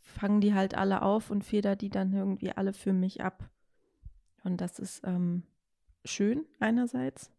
fange 0.00 0.40
die 0.40 0.54
halt 0.54 0.74
alle 0.74 1.02
auf 1.02 1.30
und 1.30 1.44
feder 1.44 1.76
die 1.76 1.90
dann 1.90 2.12
irgendwie 2.12 2.52
alle 2.52 2.72
für 2.72 2.92
mich 2.92 3.22
ab. 3.22 3.50
Und 4.44 4.60
das 4.60 4.78
ist 4.78 5.02
ähm, 5.04 5.42
schön 6.04 6.46
einerseits, 6.58 7.30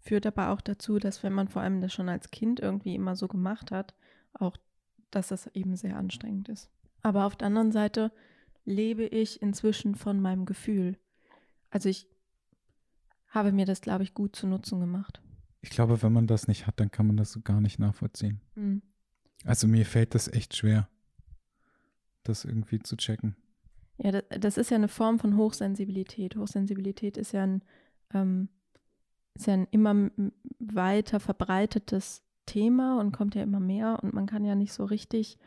führt 0.00 0.26
aber 0.26 0.50
auch 0.50 0.60
dazu, 0.60 0.98
dass 0.98 1.22
wenn 1.22 1.32
man 1.32 1.48
vor 1.48 1.62
allem 1.62 1.80
das 1.80 1.92
schon 1.92 2.08
als 2.08 2.30
Kind 2.30 2.60
irgendwie 2.60 2.94
immer 2.94 3.16
so 3.16 3.28
gemacht 3.28 3.70
hat, 3.70 3.94
auch, 4.32 4.56
dass 5.10 5.28
das 5.28 5.46
eben 5.48 5.76
sehr 5.76 5.96
anstrengend 5.96 6.48
ist. 6.48 6.70
Aber 7.02 7.26
auf 7.26 7.36
der 7.36 7.46
anderen 7.46 7.72
Seite 7.72 8.12
lebe 8.64 9.04
ich 9.04 9.42
inzwischen 9.42 9.94
von 9.94 10.20
meinem 10.20 10.46
Gefühl. 10.46 10.98
Also 11.70 11.88
ich 11.88 12.08
habe 13.28 13.52
mir 13.52 13.66
das, 13.66 13.80
glaube 13.80 14.02
ich, 14.02 14.14
gut 14.14 14.36
zu 14.36 14.46
Nutzen 14.46 14.80
gemacht. 14.80 15.20
Ich 15.62 15.70
glaube, 15.70 16.02
wenn 16.02 16.12
man 16.12 16.26
das 16.26 16.48
nicht 16.48 16.66
hat, 16.66 16.80
dann 16.80 16.90
kann 16.90 17.06
man 17.06 17.16
das 17.16 17.32
so 17.32 17.40
gar 17.40 17.60
nicht 17.60 17.78
nachvollziehen. 17.78 18.40
Mhm. 18.54 18.82
Also 19.44 19.66
mir 19.68 19.86
fällt 19.86 20.14
das 20.14 20.28
echt 20.28 20.56
schwer, 20.56 20.88
das 22.22 22.44
irgendwie 22.44 22.80
zu 22.80 22.96
checken. 22.96 23.36
Ja, 23.98 24.12
das, 24.12 24.24
das 24.40 24.56
ist 24.56 24.70
ja 24.70 24.76
eine 24.76 24.88
Form 24.88 25.18
von 25.18 25.36
Hochsensibilität. 25.36 26.36
Hochsensibilität 26.36 27.16
ist 27.16 27.32
ja 27.32 27.44
ein, 27.44 27.62
ähm, 28.14 28.48
ist 29.34 29.46
ja 29.46 29.54
ein 29.54 29.68
immer 29.70 30.10
weiter 30.58 31.20
verbreitetes 31.20 32.22
Thema 32.46 32.98
und 33.00 33.12
kommt 33.12 33.34
ja 33.34 33.42
immer 33.42 33.60
mehr 33.60 33.98
und 34.02 34.12
man 34.12 34.26
kann 34.26 34.44
ja 34.44 34.54
nicht 34.54 34.72
so 34.72 34.84
richtig 34.84 35.38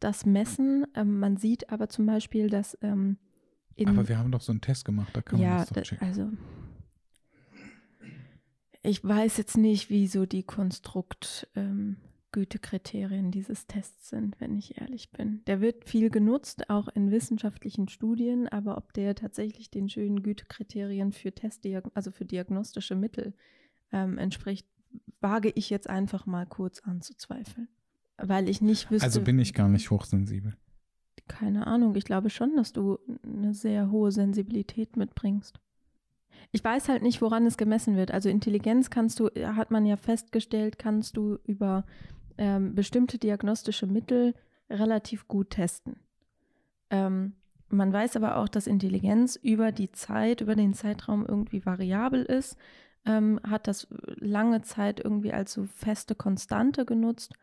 das 0.00 0.26
messen. 0.26 0.86
Ähm, 0.94 1.20
man 1.20 1.36
sieht 1.36 1.70
aber 1.70 1.88
zum 1.88 2.06
Beispiel, 2.06 2.48
dass 2.48 2.76
ähm, 2.82 3.16
in, 3.76 3.88
Aber 3.88 4.08
wir 4.08 4.18
haben 4.18 4.30
doch 4.30 4.40
so 4.40 4.52
einen 4.52 4.60
Test 4.60 4.84
gemacht, 4.84 5.10
da 5.14 5.22
kann 5.22 5.38
man 5.38 5.48
ja, 5.48 5.58
das 5.58 5.70
doch 5.70 5.82
checken. 5.82 6.06
also 6.06 6.30
ich 8.82 9.02
weiß 9.02 9.38
jetzt 9.38 9.56
nicht, 9.56 9.88
wie 9.88 10.06
so 10.06 10.26
die 10.26 10.42
Konstrukt 10.42 11.48
ähm, 11.56 11.96
Gütekriterien 12.34 13.30
dieses 13.30 13.68
Tests 13.68 14.08
sind, 14.08 14.40
wenn 14.40 14.58
ich 14.58 14.80
ehrlich 14.80 15.12
bin. 15.12 15.44
Der 15.46 15.60
wird 15.60 15.84
viel 15.88 16.10
genutzt, 16.10 16.68
auch 16.68 16.88
in 16.88 17.12
wissenschaftlichen 17.12 17.88
Studien, 17.88 18.48
aber 18.48 18.76
ob 18.76 18.92
der 18.92 19.14
tatsächlich 19.14 19.70
den 19.70 19.88
schönen 19.88 20.20
Gütekriterien 20.24 21.12
für 21.12 21.30
Testdiag 21.30 21.84
also 21.94 22.10
für 22.10 22.24
diagnostische 22.24 22.96
Mittel 22.96 23.34
ähm, 23.92 24.18
entspricht, 24.18 24.66
wage 25.20 25.52
ich 25.54 25.70
jetzt 25.70 25.88
einfach 25.88 26.26
mal 26.26 26.44
kurz 26.44 26.80
anzuzweifeln. 26.80 27.68
Weil 28.16 28.48
ich 28.48 28.60
nicht 28.60 28.90
wüsste. 28.90 29.06
Also 29.06 29.20
bin 29.20 29.38
ich 29.38 29.54
gar 29.54 29.68
nicht 29.68 29.92
hochsensibel. 29.92 30.56
Keine 31.28 31.68
Ahnung, 31.68 31.94
ich 31.94 32.04
glaube 32.04 32.30
schon, 32.30 32.56
dass 32.56 32.72
du 32.72 32.98
eine 33.22 33.54
sehr 33.54 33.92
hohe 33.92 34.10
Sensibilität 34.10 34.96
mitbringst. 34.96 35.60
Ich 36.50 36.64
weiß 36.64 36.88
halt 36.88 37.04
nicht, 37.04 37.22
woran 37.22 37.46
es 37.46 37.56
gemessen 37.56 37.94
wird. 37.94 38.10
Also 38.10 38.28
Intelligenz 38.28 38.90
kannst 38.90 39.20
du, 39.20 39.28
hat 39.28 39.70
man 39.70 39.86
ja 39.86 39.96
festgestellt, 39.96 40.80
kannst 40.80 41.16
du 41.16 41.38
über 41.44 41.84
ähm, 42.38 42.74
bestimmte 42.74 43.18
diagnostische 43.18 43.86
Mittel 43.86 44.34
relativ 44.70 45.28
gut 45.28 45.50
testen. 45.50 45.96
Ähm, 46.90 47.34
man 47.68 47.92
weiß 47.92 48.16
aber 48.16 48.36
auch, 48.36 48.48
dass 48.48 48.66
Intelligenz 48.66 49.36
über 49.36 49.72
die 49.72 49.90
Zeit, 49.90 50.40
über 50.40 50.54
den 50.54 50.74
Zeitraum 50.74 51.26
irgendwie 51.26 51.64
variabel 51.66 52.22
ist, 52.22 52.56
ähm, 53.04 53.40
hat 53.48 53.66
das 53.66 53.86
lange 54.16 54.62
Zeit 54.62 55.00
irgendwie 55.00 55.32
als 55.32 55.52
so 55.52 55.64
feste 55.64 56.14
Konstante 56.14 56.84
genutzt. 56.84 57.34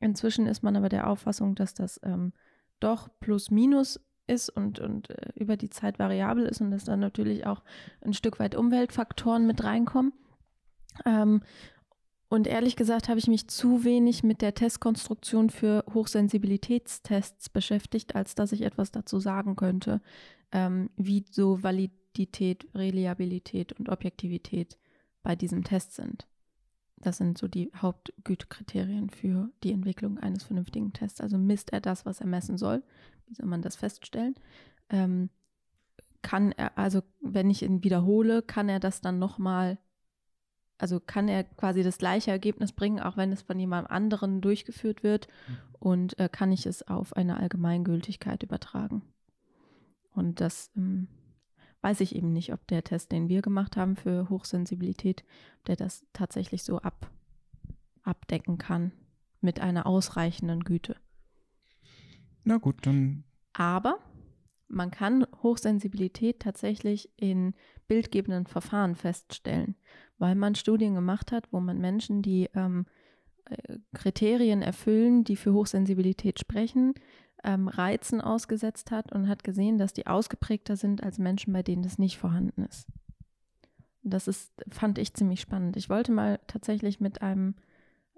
Inzwischen 0.00 0.46
ist 0.46 0.62
man 0.62 0.76
aber 0.76 0.88
der 0.88 1.08
Auffassung, 1.08 1.54
dass 1.54 1.74
das 1.74 2.00
ähm, 2.02 2.32
doch 2.80 3.08
plus 3.20 3.50
minus 3.50 4.00
ist 4.26 4.50
und, 4.50 4.80
und 4.80 5.10
äh, 5.10 5.32
über 5.34 5.56
die 5.56 5.70
Zeit 5.70 5.98
variabel 5.98 6.44
ist 6.46 6.60
und 6.60 6.70
dass 6.70 6.84
da 6.84 6.96
natürlich 6.96 7.46
auch 7.46 7.62
ein 8.00 8.12
Stück 8.12 8.38
weit 8.38 8.54
Umweltfaktoren 8.54 9.46
mit 9.46 9.64
reinkommen. 9.64 10.12
Ähm, 11.04 11.42
und 12.28 12.46
ehrlich 12.46 12.76
gesagt 12.76 13.08
habe 13.08 13.18
ich 13.18 13.28
mich 13.28 13.48
zu 13.48 13.84
wenig 13.84 14.22
mit 14.22 14.42
der 14.42 14.54
Testkonstruktion 14.54 15.50
für 15.50 15.84
Hochsensibilitätstests 15.92 17.48
beschäftigt, 17.48 18.14
als 18.16 18.34
dass 18.34 18.52
ich 18.52 18.62
etwas 18.62 18.90
dazu 18.90 19.20
sagen 19.20 19.56
könnte, 19.56 20.00
ähm, 20.52 20.90
wie 20.96 21.24
so 21.30 21.62
Validität, 21.62 22.66
Reliabilität 22.74 23.72
und 23.74 23.88
Objektivität 23.88 24.78
bei 25.22 25.36
diesem 25.36 25.64
Test 25.64 25.94
sind. 25.94 26.26
Das 26.98 27.18
sind 27.18 27.36
so 27.38 27.46
die 27.46 27.70
Hauptgütekriterien 27.76 29.10
für 29.10 29.50
die 29.62 29.72
Entwicklung 29.72 30.18
eines 30.18 30.44
vernünftigen 30.44 30.92
Tests. 30.92 31.20
Also 31.20 31.38
misst 31.38 31.72
er 31.72 31.80
das, 31.80 32.06
was 32.06 32.20
er 32.20 32.26
messen 32.26 32.56
soll? 32.58 32.82
Wie 33.26 33.34
soll 33.34 33.46
man 33.46 33.62
das 33.62 33.76
feststellen? 33.76 34.34
Ähm, 34.88 35.30
kann 36.22 36.52
er, 36.52 36.76
also 36.78 37.02
wenn 37.20 37.50
ich 37.50 37.62
ihn 37.62 37.84
wiederhole, 37.84 38.42
kann 38.42 38.68
er 38.68 38.80
das 38.80 39.00
dann 39.00 39.18
nochmal, 39.18 39.78
also 40.78 41.00
kann 41.00 41.28
er 41.28 41.44
quasi 41.44 41.82
das 41.82 41.98
gleiche 41.98 42.30
Ergebnis 42.30 42.72
bringen, 42.72 43.00
auch 43.00 43.16
wenn 43.16 43.32
es 43.32 43.42
von 43.42 43.58
jemand 43.58 43.90
anderen 43.90 44.40
durchgeführt 44.40 45.02
wird 45.02 45.28
und 45.78 46.18
äh, 46.18 46.28
kann 46.30 46.52
ich 46.52 46.66
es 46.66 46.86
auf 46.86 47.14
eine 47.14 47.38
Allgemeingültigkeit 47.38 48.42
übertragen. 48.42 49.02
Und 50.12 50.40
das 50.40 50.70
ähm, 50.76 51.08
weiß 51.82 52.00
ich 52.00 52.14
eben 52.16 52.32
nicht, 52.32 52.52
ob 52.52 52.66
der 52.66 52.84
Test, 52.84 53.12
den 53.12 53.28
wir 53.28 53.42
gemacht 53.42 53.76
haben 53.76 53.96
für 53.96 54.28
Hochsensibilität, 54.28 55.24
der 55.66 55.76
das 55.76 56.04
tatsächlich 56.12 56.62
so 56.62 56.78
ab, 56.78 57.10
abdecken 58.02 58.58
kann 58.58 58.92
mit 59.40 59.60
einer 59.60 59.86
ausreichenden 59.86 60.64
Güte. 60.64 60.96
Na 62.44 62.58
gut, 62.58 62.86
dann 62.86 63.24
Aber 63.52 63.98
man 64.68 64.90
kann 64.90 65.26
Hochsensibilität 65.42 66.40
tatsächlich 66.40 67.10
in 67.16 67.54
bildgebenden 67.88 68.46
Verfahren 68.46 68.94
feststellen, 68.94 69.76
weil 70.18 70.34
man 70.34 70.54
Studien 70.54 70.94
gemacht 70.94 71.32
hat, 71.32 71.52
wo 71.52 71.60
man 71.60 71.78
Menschen, 71.78 72.22
die 72.22 72.48
ähm, 72.54 72.86
äh, 73.44 73.78
Kriterien 73.94 74.62
erfüllen, 74.62 75.24
die 75.24 75.36
für 75.36 75.52
Hochsensibilität 75.52 76.40
sprechen, 76.40 76.94
ähm, 77.44 77.68
Reizen 77.68 78.20
ausgesetzt 78.20 78.90
hat 78.90 79.12
und 79.12 79.28
hat 79.28 79.44
gesehen, 79.44 79.78
dass 79.78 79.92
die 79.92 80.06
ausgeprägter 80.06 80.76
sind 80.76 81.02
als 81.02 81.18
Menschen, 81.18 81.52
bei 81.52 81.62
denen 81.62 81.82
das 81.82 81.98
nicht 81.98 82.18
vorhanden 82.18 82.64
ist. 82.64 82.88
Das 84.02 84.28
ist, 84.28 84.52
fand 84.70 84.98
ich 84.98 85.14
ziemlich 85.14 85.40
spannend. 85.40 85.76
Ich 85.76 85.88
wollte 85.88 86.12
mal 86.12 86.40
tatsächlich 86.46 87.00
mit 87.00 87.22
einem 87.22 87.54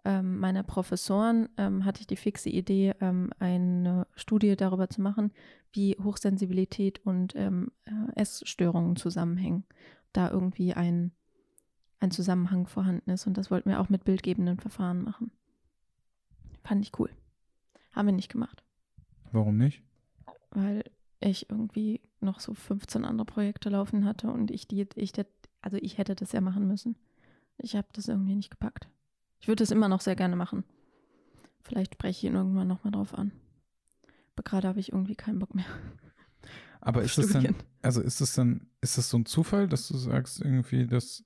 ähm, 0.04 0.38
meiner 0.38 0.62
Professoren, 0.62 1.48
ähm, 1.56 1.84
hatte 1.84 2.00
ich 2.00 2.06
die 2.06 2.16
fixe 2.16 2.48
Idee, 2.48 2.94
ähm, 3.00 3.30
eine 3.38 4.06
Studie 4.14 4.56
darüber 4.56 4.88
zu 4.88 5.00
machen, 5.00 5.32
wie 5.72 5.96
Hochsensibilität 6.02 7.04
und 7.04 7.34
ähm, 7.36 7.72
äh, 7.84 8.20
Essstörungen 8.20 8.96
zusammenhängen. 8.96 9.64
Da 10.12 10.30
irgendwie 10.30 10.74
ein, 10.74 11.12
ein 12.00 12.10
Zusammenhang 12.10 12.66
vorhanden 12.66 13.10
ist. 13.10 13.26
Und 13.26 13.36
das 13.36 13.50
wollten 13.50 13.70
wir 13.70 13.80
auch 13.80 13.88
mit 13.88 14.04
bildgebenden 14.04 14.58
Verfahren 14.58 15.02
machen. 15.02 15.30
Fand 16.64 16.82
ich 16.82 16.98
cool. 16.98 17.10
Haben 17.92 18.06
wir 18.06 18.14
nicht 18.14 18.30
gemacht 18.30 18.62
warum 19.32 19.56
nicht? 19.56 19.82
weil 20.50 20.84
ich 21.20 21.50
irgendwie 21.50 22.00
noch 22.20 22.40
so 22.40 22.54
15 22.54 23.04
andere 23.04 23.26
Projekte 23.26 23.68
laufen 23.68 24.04
hatte 24.04 24.30
und 24.30 24.50
ich 24.50 24.66
die, 24.66 24.86
ich 24.94 25.12
also 25.60 25.76
ich 25.76 25.98
hätte 25.98 26.14
das 26.14 26.32
ja 26.32 26.40
machen 26.40 26.66
müssen. 26.66 26.96
Ich 27.58 27.76
habe 27.76 27.88
das 27.92 28.08
irgendwie 28.08 28.36
nicht 28.36 28.50
gepackt. 28.50 28.88
Ich 29.40 29.48
würde 29.48 29.64
es 29.64 29.70
immer 29.70 29.88
noch 29.88 30.00
sehr 30.00 30.16
gerne 30.16 30.36
machen. 30.36 30.64
Vielleicht 31.62 31.94
spreche 31.94 32.26
ich 32.26 32.30
ihn 32.30 32.36
irgendwann 32.36 32.68
nochmal 32.68 32.92
drauf 32.92 33.14
an. 33.14 33.32
Aber 34.34 34.42
gerade 34.42 34.68
habe 34.68 34.80
ich 34.80 34.92
irgendwie 34.92 35.16
keinen 35.16 35.38
Bock 35.38 35.54
mehr. 35.54 35.66
Aber 36.80 37.02
ist 37.04 37.18
das 37.18 37.28
dann, 37.28 37.42
Studien. 37.42 37.62
also 37.82 38.00
ist 38.00 38.20
das 38.20 38.34
dann, 38.34 38.68
ist 38.80 38.98
das 38.98 39.10
so 39.10 39.18
ein 39.18 39.26
Zufall, 39.26 39.68
dass 39.68 39.88
du 39.88 39.96
sagst 39.96 40.40
irgendwie, 40.40 40.86
dass, 40.86 41.24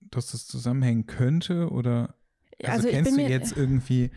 dass 0.00 0.32
das 0.32 0.46
zusammenhängen 0.46 1.06
könnte? 1.06 1.70
Oder 1.70 2.14
also, 2.64 2.88
ich 2.88 2.94
kennst 2.94 3.16
du 3.16 3.20
jetzt 3.20 3.56
irgendwie 3.56 4.10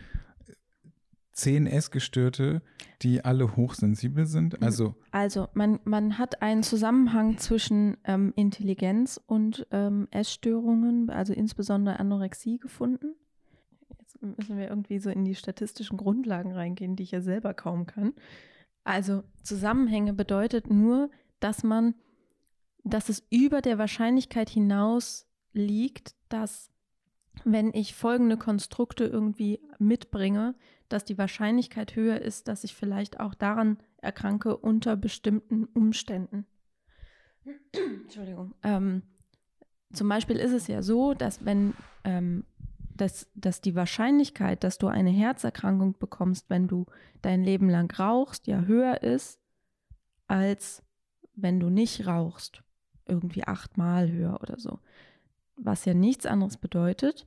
zehn 1.38 1.66
Essgestörte, 1.66 2.62
die 3.02 3.24
alle 3.24 3.56
hochsensibel 3.56 4.26
sind? 4.26 4.60
Also 4.60 4.96
Also 5.12 5.48
man, 5.54 5.78
man 5.84 6.18
hat 6.18 6.42
einen 6.42 6.64
Zusammenhang 6.64 7.38
zwischen 7.38 7.96
ähm, 8.04 8.32
Intelligenz 8.34 9.20
und 9.26 9.66
ähm, 9.70 10.08
Essstörungen, 10.10 11.10
also 11.10 11.32
insbesondere 11.32 12.00
Anorexie 12.00 12.58
gefunden. 12.58 13.14
Jetzt 14.08 14.22
müssen 14.22 14.56
wir 14.56 14.68
irgendwie 14.68 14.98
so 14.98 15.10
in 15.10 15.24
die 15.26 15.34
statistischen 15.34 15.98
Grundlagen 15.98 16.52
reingehen, 16.52 16.96
die 16.96 17.02
ich 17.02 17.10
ja 17.10 17.20
selber 17.20 17.52
kaum 17.52 17.86
kann. 17.86 18.14
Also 18.84 19.22
Zusammenhänge 19.42 20.14
bedeutet 20.14 20.70
nur, 20.70 21.10
dass 21.40 21.62
man, 21.62 21.94
dass 22.84 23.10
es 23.10 23.26
über 23.30 23.60
der 23.60 23.76
Wahrscheinlichkeit 23.76 24.48
hinaus 24.48 25.26
liegt, 25.52 26.14
dass 26.30 26.70
wenn 27.44 27.72
ich 27.74 27.94
folgende 27.94 28.38
Konstrukte 28.38 29.04
irgendwie 29.04 29.60
mitbringe, 29.78 30.54
dass 30.88 31.04
die 31.04 31.18
Wahrscheinlichkeit 31.18 31.94
höher 31.94 32.20
ist, 32.20 32.48
dass 32.48 32.64
ich 32.64 32.74
vielleicht 32.74 33.20
auch 33.20 33.34
daran 33.34 33.78
erkranke 33.98 34.56
unter 34.56 34.96
bestimmten 34.96 35.64
Umständen. 35.66 36.46
Entschuldigung. 37.72 38.54
Ähm, 38.62 39.02
zum 39.92 40.08
Beispiel 40.08 40.36
ist 40.36 40.52
es 40.52 40.66
ja 40.66 40.82
so, 40.82 41.12
dass 41.12 41.44
wenn 41.44 41.74
ähm, 42.04 42.44
dass, 43.00 43.28
dass 43.34 43.60
die 43.60 43.74
Wahrscheinlichkeit, 43.74 44.64
dass 44.64 44.78
du 44.78 44.88
eine 44.88 45.10
Herzerkrankung 45.10 45.98
bekommst, 45.98 46.50
wenn 46.50 46.68
du 46.68 46.86
dein 47.22 47.42
Leben 47.42 47.68
lang 47.68 47.90
rauchst, 47.98 48.46
ja 48.46 48.62
höher 48.62 49.02
ist, 49.02 49.40
als 50.26 50.82
wenn 51.34 51.60
du 51.60 51.70
nicht 51.70 52.06
rauchst. 52.06 52.62
Irgendwie 53.06 53.44
achtmal 53.44 54.10
höher 54.10 54.40
oder 54.42 54.58
so. 54.58 54.80
Was 55.56 55.84
ja 55.86 55.94
nichts 55.94 56.26
anderes 56.26 56.58
bedeutet, 56.58 57.26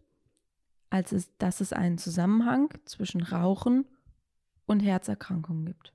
als 0.92 1.12
es, 1.12 1.36
dass 1.38 1.62
es 1.62 1.74
einen 1.74 1.98
Zusammenhang 1.98 2.70
zwischen 2.86 3.24
Rauchen 3.24 3.86
und 4.68 4.82
Herzerkrankungen 4.82 5.66
gibt. 5.66 5.94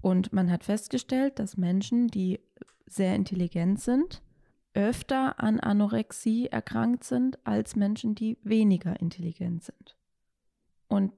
Und 0.00 0.32
man 0.32 0.50
hat 0.50 0.64
festgestellt, 0.64 1.38
dass 1.38 1.56
Menschen, 1.56 2.08
die 2.08 2.40
sehr 2.86 3.14
intelligent 3.14 3.80
sind, 3.80 4.22
öfter 4.74 5.40
an 5.40 5.60
Anorexie 5.60 6.46
erkrankt 6.46 7.04
sind 7.04 7.38
als 7.46 7.76
Menschen, 7.76 8.14
die 8.14 8.38
weniger 8.42 9.00
intelligent 9.00 9.64
sind. 9.64 9.96
Und 10.88 11.12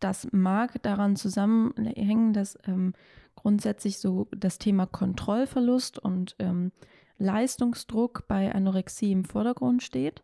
das 0.00 0.28
mag 0.32 0.82
daran 0.82 1.16
zusammenhängen, 1.16 2.32
dass 2.32 2.58
ähm, 2.66 2.94
grundsätzlich 3.34 3.98
so 3.98 4.28
das 4.30 4.58
Thema 4.58 4.86
Kontrollverlust 4.86 5.98
und 5.98 6.36
ähm, 6.38 6.72
Leistungsdruck 7.18 8.26
bei 8.28 8.54
Anorexie 8.54 9.12
im 9.12 9.24
Vordergrund 9.24 9.82
steht 9.82 10.22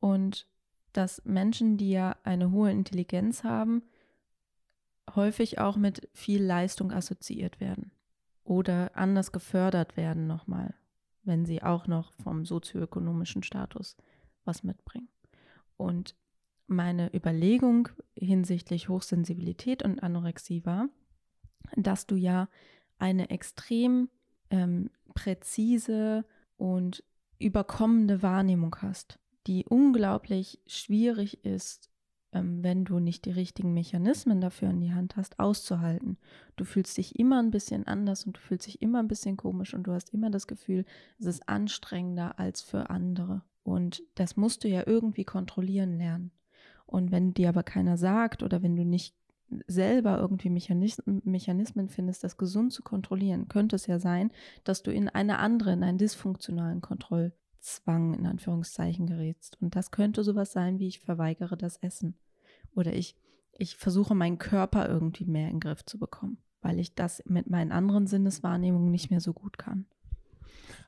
und 0.00 0.46
dass 0.92 1.24
Menschen, 1.24 1.76
die 1.76 1.90
ja 1.90 2.16
eine 2.24 2.50
hohe 2.50 2.70
Intelligenz 2.70 3.44
haben, 3.44 3.82
häufig 5.14 5.58
auch 5.58 5.76
mit 5.76 6.08
viel 6.12 6.42
Leistung 6.42 6.90
assoziiert 6.90 7.60
werden 7.60 7.92
oder 8.44 8.90
anders 8.94 9.30
gefördert 9.30 9.96
werden 9.96 10.26
nochmal, 10.26 10.74
wenn 11.26 11.44
sie 11.44 11.62
auch 11.62 11.86
noch 11.86 12.12
vom 12.14 12.44
sozioökonomischen 12.44 13.42
Status 13.42 13.96
was 14.44 14.62
mitbringen. 14.62 15.08
Und 15.76 16.16
meine 16.66 17.14
Überlegung 17.14 17.88
hinsichtlich 18.16 18.88
Hochsensibilität 18.88 19.82
und 19.82 20.02
Anorexie 20.02 20.64
war, 20.64 20.88
dass 21.76 22.06
du 22.06 22.16
ja 22.16 22.48
eine 22.98 23.30
extrem 23.30 24.08
ähm, 24.50 24.90
präzise 25.14 26.24
und 26.56 27.04
überkommende 27.38 28.22
Wahrnehmung 28.22 28.76
hast, 28.80 29.18
die 29.46 29.64
unglaublich 29.66 30.60
schwierig 30.66 31.44
ist, 31.44 31.90
wenn 32.44 32.84
du 32.84 32.98
nicht 32.98 33.24
die 33.24 33.30
richtigen 33.30 33.74
Mechanismen 33.74 34.40
dafür 34.40 34.70
in 34.70 34.80
die 34.80 34.92
Hand 34.92 35.16
hast, 35.16 35.38
auszuhalten. 35.38 36.18
Du 36.56 36.64
fühlst 36.64 36.96
dich 36.96 37.18
immer 37.18 37.40
ein 37.40 37.50
bisschen 37.50 37.86
anders 37.86 38.24
und 38.24 38.36
du 38.36 38.40
fühlst 38.40 38.66
dich 38.66 38.82
immer 38.82 39.00
ein 39.00 39.08
bisschen 39.08 39.36
komisch 39.36 39.74
und 39.74 39.84
du 39.84 39.92
hast 39.92 40.12
immer 40.12 40.30
das 40.30 40.46
Gefühl, 40.46 40.84
es 41.18 41.26
ist 41.26 41.48
anstrengender 41.48 42.38
als 42.38 42.62
für 42.62 42.90
andere. 42.90 43.42
Und 43.62 44.02
das 44.14 44.36
musst 44.36 44.64
du 44.64 44.68
ja 44.68 44.84
irgendwie 44.86 45.24
kontrollieren 45.24 45.98
lernen. 45.98 46.30
Und 46.86 47.10
wenn 47.10 47.34
dir 47.34 47.48
aber 47.48 47.64
keiner 47.64 47.96
sagt 47.96 48.42
oder 48.42 48.62
wenn 48.62 48.76
du 48.76 48.84
nicht 48.84 49.14
selber 49.66 50.18
irgendwie 50.18 50.50
Mechanismen, 50.50 51.22
Mechanismen 51.24 51.88
findest, 51.88 52.24
das 52.24 52.36
gesund 52.36 52.72
zu 52.72 52.82
kontrollieren, 52.82 53.48
könnte 53.48 53.76
es 53.76 53.86
ja 53.86 53.98
sein, 53.98 54.30
dass 54.64 54.82
du 54.82 54.92
in 54.92 55.08
eine 55.08 55.38
andere, 55.38 55.72
in 55.72 55.82
einen 55.82 55.98
dysfunktionalen 55.98 56.80
Kontrollzwang 56.80 58.14
in 58.14 58.26
Anführungszeichen 58.26 59.06
gerätst. 59.06 59.60
Und 59.60 59.76
das 59.76 59.90
könnte 59.90 60.24
sowas 60.24 60.52
sein, 60.52 60.78
wie 60.78 60.88
ich 60.88 61.00
verweigere 61.00 61.56
das 61.56 61.76
Essen. 61.78 62.16
Oder 62.76 62.92
ich, 62.94 63.16
ich 63.52 63.76
versuche 63.76 64.14
meinen 64.14 64.38
Körper 64.38 64.88
irgendwie 64.88 65.24
mehr 65.24 65.48
in 65.48 65.54
den 65.54 65.60
Griff 65.60 65.84
zu 65.84 65.98
bekommen, 65.98 66.38
weil 66.62 66.78
ich 66.78 66.94
das 66.94 67.22
mit 67.26 67.50
meinen 67.50 67.72
anderen 67.72 68.06
Sinneswahrnehmungen 68.06 68.90
nicht 68.90 69.10
mehr 69.10 69.20
so 69.20 69.32
gut 69.32 69.58
kann. 69.58 69.86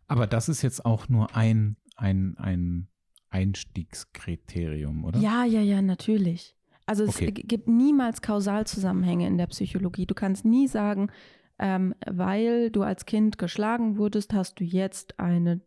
Aber 0.07 0.27
das 0.27 0.49
ist 0.49 0.63
jetzt 0.63 0.85
auch 0.85 1.09
nur 1.09 1.35
ein, 1.35 1.77
ein, 1.97 2.37
ein 2.39 2.89
Einstiegskriterium, 3.31 5.05
oder? 5.05 5.19
Ja, 5.19 5.45
ja, 5.45 5.61
ja, 5.61 5.83
natürlich. 5.83 6.55
Also 6.87 7.05
es 7.05 7.17
Okay. 7.17 7.33
gibt 7.33 7.69
niemals 7.69 8.23
Kausalzusammenhänge 8.23 9.27
in 9.27 9.37
der 9.37 9.47
Psychologie. 9.49 10.07
Du 10.07 10.15
kannst 10.15 10.45
nie 10.45 10.69
sagen, 10.69 11.11
ähm, 11.59 11.95
weil 12.07 12.71
du 12.71 12.83
als 12.83 13.05
Kind 13.05 13.37
geschlagen 13.37 13.99
wurdest, 13.99 14.33
hast 14.33 14.61
du 14.61 14.65
jetzt 14.65 15.19
eine 15.21 15.61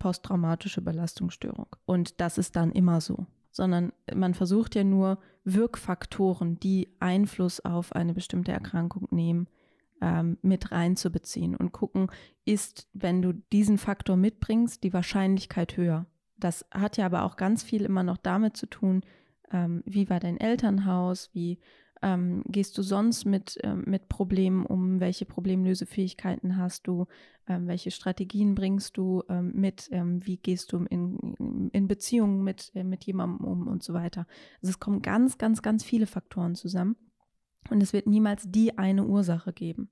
posttraumatische 0.00 0.82
Belastungsstörung. 0.82 1.68
Und 1.86 2.20
das 2.20 2.38
ist 2.38 2.56
dann 2.56 2.72
immer 2.72 3.00
so. 3.00 3.26
Sondern 3.54 3.92
man 4.12 4.34
versucht 4.34 4.74
ja 4.74 4.82
nur 4.82 5.18
Wirkfaktoren, 5.44 6.58
die 6.58 6.88
Einfluss 6.98 7.60
auf 7.60 7.92
eine 7.92 8.12
bestimmte 8.12 8.50
Erkrankung 8.50 9.06
nehmen, 9.12 9.46
ähm, 10.00 10.38
mit 10.42 10.72
reinzubeziehen 10.72 11.54
und 11.54 11.70
gucken, 11.70 12.10
ist, 12.44 12.88
wenn 12.92 13.22
du 13.22 13.32
diesen 13.52 13.78
Faktor 13.78 14.16
mitbringst, 14.16 14.82
die 14.82 14.92
Wahrscheinlichkeit 14.92 15.76
höher. 15.76 16.06
Das 16.36 16.66
hat 16.72 16.96
ja 16.96 17.06
aber 17.06 17.22
auch 17.22 17.36
ganz 17.36 17.62
viel 17.62 17.82
immer 17.84 18.02
noch 18.02 18.16
damit 18.16 18.56
zu 18.56 18.66
tun, 18.66 19.02
ähm, 19.52 19.82
wie 19.86 20.10
war 20.10 20.18
dein 20.18 20.36
Elternhaus, 20.36 21.30
wie 21.32 21.60
ähm, 22.04 22.42
gehst 22.46 22.76
du 22.76 22.82
sonst 22.82 23.24
mit, 23.24 23.58
ähm, 23.62 23.82
mit 23.86 24.10
Problemen 24.10 24.66
um, 24.66 25.00
welche 25.00 25.24
Problemlösefähigkeiten 25.24 26.58
hast 26.58 26.86
du, 26.86 27.06
ähm, 27.48 27.66
welche 27.66 27.90
Strategien 27.90 28.54
bringst 28.54 28.98
du 28.98 29.22
ähm, 29.30 29.52
mit, 29.54 29.88
ähm, 29.90 30.24
wie 30.26 30.36
gehst 30.36 30.72
du 30.74 30.84
in, 30.84 31.70
in 31.72 31.88
Beziehungen 31.88 32.44
mit, 32.44 32.70
äh, 32.74 32.84
mit 32.84 33.04
jemandem 33.04 33.46
um 33.46 33.66
und 33.66 33.82
so 33.82 33.94
weiter. 33.94 34.26
Also 34.60 34.70
es 34.70 34.80
kommen 34.80 35.00
ganz, 35.00 35.38
ganz, 35.38 35.62
ganz 35.62 35.82
viele 35.82 36.06
Faktoren 36.06 36.54
zusammen 36.54 36.96
und 37.70 37.82
es 37.82 37.94
wird 37.94 38.06
niemals 38.06 38.44
die 38.50 38.76
eine 38.76 39.06
Ursache 39.06 39.54
geben. 39.54 39.88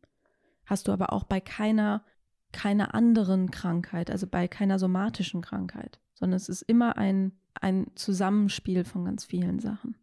Hast 0.66 0.88
du 0.88 0.92
aber 0.92 1.14
auch 1.14 1.24
bei 1.24 1.40
keiner, 1.40 2.04
keiner 2.52 2.94
anderen 2.94 3.50
Krankheit, 3.50 4.10
also 4.10 4.26
bei 4.26 4.48
keiner 4.48 4.78
somatischen 4.78 5.40
Krankheit, 5.40 5.98
sondern 6.12 6.36
es 6.36 6.50
ist 6.50 6.60
immer 6.60 6.98
ein, 6.98 7.32
ein 7.54 7.86
Zusammenspiel 7.94 8.84
von 8.84 9.06
ganz 9.06 9.24
vielen 9.24 9.60
Sachen. 9.60 9.96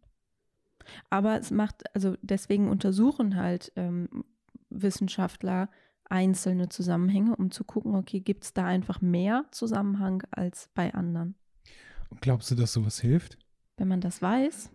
Aber 1.08 1.38
es 1.38 1.50
macht, 1.50 1.94
also 1.94 2.16
deswegen 2.22 2.68
untersuchen 2.68 3.36
halt 3.36 3.72
ähm, 3.76 4.24
Wissenschaftler 4.70 5.68
einzelne 6.08 6.68
Zusammenhänge, 6.68 7.36
um 7.36 7.50
zu 7.50 7.64
gucken, 7.64 7.94
okay, 7.94 8.20
gibt 8.20 8.44
es 8.44 8.52
da 8.52 8.66
einfach 8.66 9.00
mehr 9.00 9.44
Zusammenhang 9.52 10.22
als 10.30 10.68
bei 10.74 10.92
anderen. 10.92 11.36
Und 12.08 12.20
glaubst 12.20 12.50
du, 12.50 12.56
dass 12.56 12.72
sowas 12.72 13.00
hilft? 13.00 13.38
Wenn 13.76 13.88
man 13.88 14.00
das 14.00 14.20
weiß, 14.20 14.70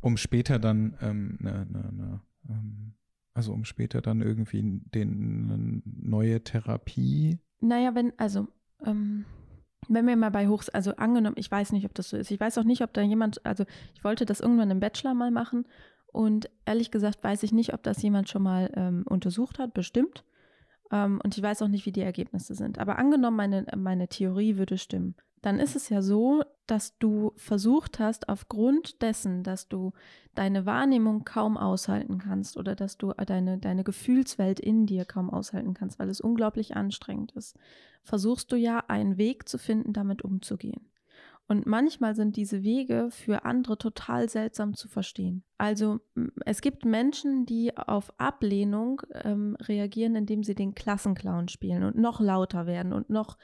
Um 0.00 0.16
später 0.16 0.58
dann 0.58 0.96
ähm, 1.00 1.36
ne, 1.40 1.66
ne, 1.68 1.92
ne, 1.92 2.20
ähm, 2.48 2.94
also 3.34 3.52
um 3.52 3.64
später 3.64 4.00
dann 4.00 4.22
irgendwie 4.22 4.62
den 4.62 5.50
eine 5.50 5.82
neue 5.84 6.42
Therapie. 6.42 7.38
Naja, 7.60 7.94
wenn, 7.94 8.12
also, 8.18 8.48
ähm, 8.84 9.24
wenn 9.88 10.06
wir 10.06 10.16
mal 10.16 10.30
bei 10.30 10.48
Hochs, 10.48 10.68
also 10.68 10.94
angenommen, 10.96 11.36
ich 11.38 11.50
weiß 11.50 11.72
nicht, 11.72 11.84
ob 11.84 11.94
das 11.94 12.10
so 12.10 12.16
ist. 12.16 12.30
Ich 12.30 12.40
weiß 12.40 12.58
auch 12.58 12.64
nicht, 12.64 12.82
ob 12.82 12.92
da 12.92 13.02
jemand, 13.02 13.44
also 13.44 13.64
ich 13.94 14.04
wollte 14.04 14.24
das 14.26 14.40
irgendwann 14.40 14.70
im 14.70 14.80
Bachelor 14.80 15.14
mal 15.14 15.30
machen 15.30 15.66
und 16.06 16.50
ehrlich 16.66 16.90
gesagt 16.90 17.22
weiß 17.22 17.42
ich 17.42 17.52
nicht, 17.52 17.72
ob 17.72 17.82
das 17.82 18.02
jemand 18.02 18.28
schon 18.28 18.42
mal 18.42 18.70
ähm, 18.74 19.04
untersucht 19.08 19.58
hat, 19.58 19.74
bestimmt. 19.74 20.24
Ähm, 20.90 21.20
und 21.22 21.36
ich 21.36 21.42
weiß 21.42 21.62
auch 21.62 21.68
nicht, 21.68 21.86
wie 21.86 21.92
die 21.92 22.00
Ergebnisse 22.00 22.54
sind. 22.54 22.78
Aber 22.78 22.98
angenommen, 22.98 23.36
meine, 23.36 23.66
meine 23.76 24.08
Theorie 24.08 24.56
würde 24.56 24.78
stimmen, 24.78 25.14
dann 25.42 25.58
ist 25.58 25.74
es 25.74 25.88
ja 25.88 26.02
so, 26.02 26.42
dass 26.66 26.98
du 26.98 27.32
versucht 27.36 27.98
hast, 27.98 28.28
aufgrund 28.28 29.00
dessen, 29.02 29.42
dass 29.42 29.68
du 29.68 29.92
deine 30.34 30.66
Wahrnehmung 30.66 31.24
kaum 31.24 31.56
aushalten 31.56 32.18
kannst 32.18 32.56
oder 32.56 32.76
dass 32.76 32.98
du 32.98 33.12
deine, 33.12 33.58
deine 33.58 33.82
Gefühlswelt 33.82 34.60
in 34.60 34.86
dir 34.86 35.04
kaum 35.04 35.30
aushalten 35.30 35.74
kannst, 35.74 35.98
weil 35.98 36.10
es 36.10 36.20
unglaublich 36.20 36.76
anstrengend 36.76 37.32
ist, 37.32 37.56
versuchst 38.04 38.52
du 38.52 38.56
ja 38.56 38.84
einen 38.88 39.16
Weg 39.16 39.48
zu 39.48 39.58
finden, 39.58 39.92
damit 39.92 40.22
umzugehen. 40.22 40.90
Und 41.50 41.66
manchmal 41.66 42.14
sind 42.14 42.36
diese 42.36 42.62
Wege 42.62 43.08
für 43.10 43.44
andere 43.44 43.76
total 43.76 44.28
seltsam 44.28 44.74
zu 44.74 44.86
verstehen. 44.86 45.42
Also 45.58 45.98
es 46.46 46.60
gibt 46.60 46.84
Menschen, 46.84 47.44
die 47.44 47.76
auf 47.76 48.12
Ablehnung 48.20 49.02
ähm, 49.24 49.56
reagieren, 49.60 50.14
indem 50.14 50.44
sie 50.44 50.54
den 50.54 50.76
Klassenclown 50.76 51.48
spielen 51.48 51.82
und 51.82 51.96
noch 51.96 52.20
lauter 52.20 52.66
werden 52.66 52.92
und 52.92 53.10
noch 53.10 53.36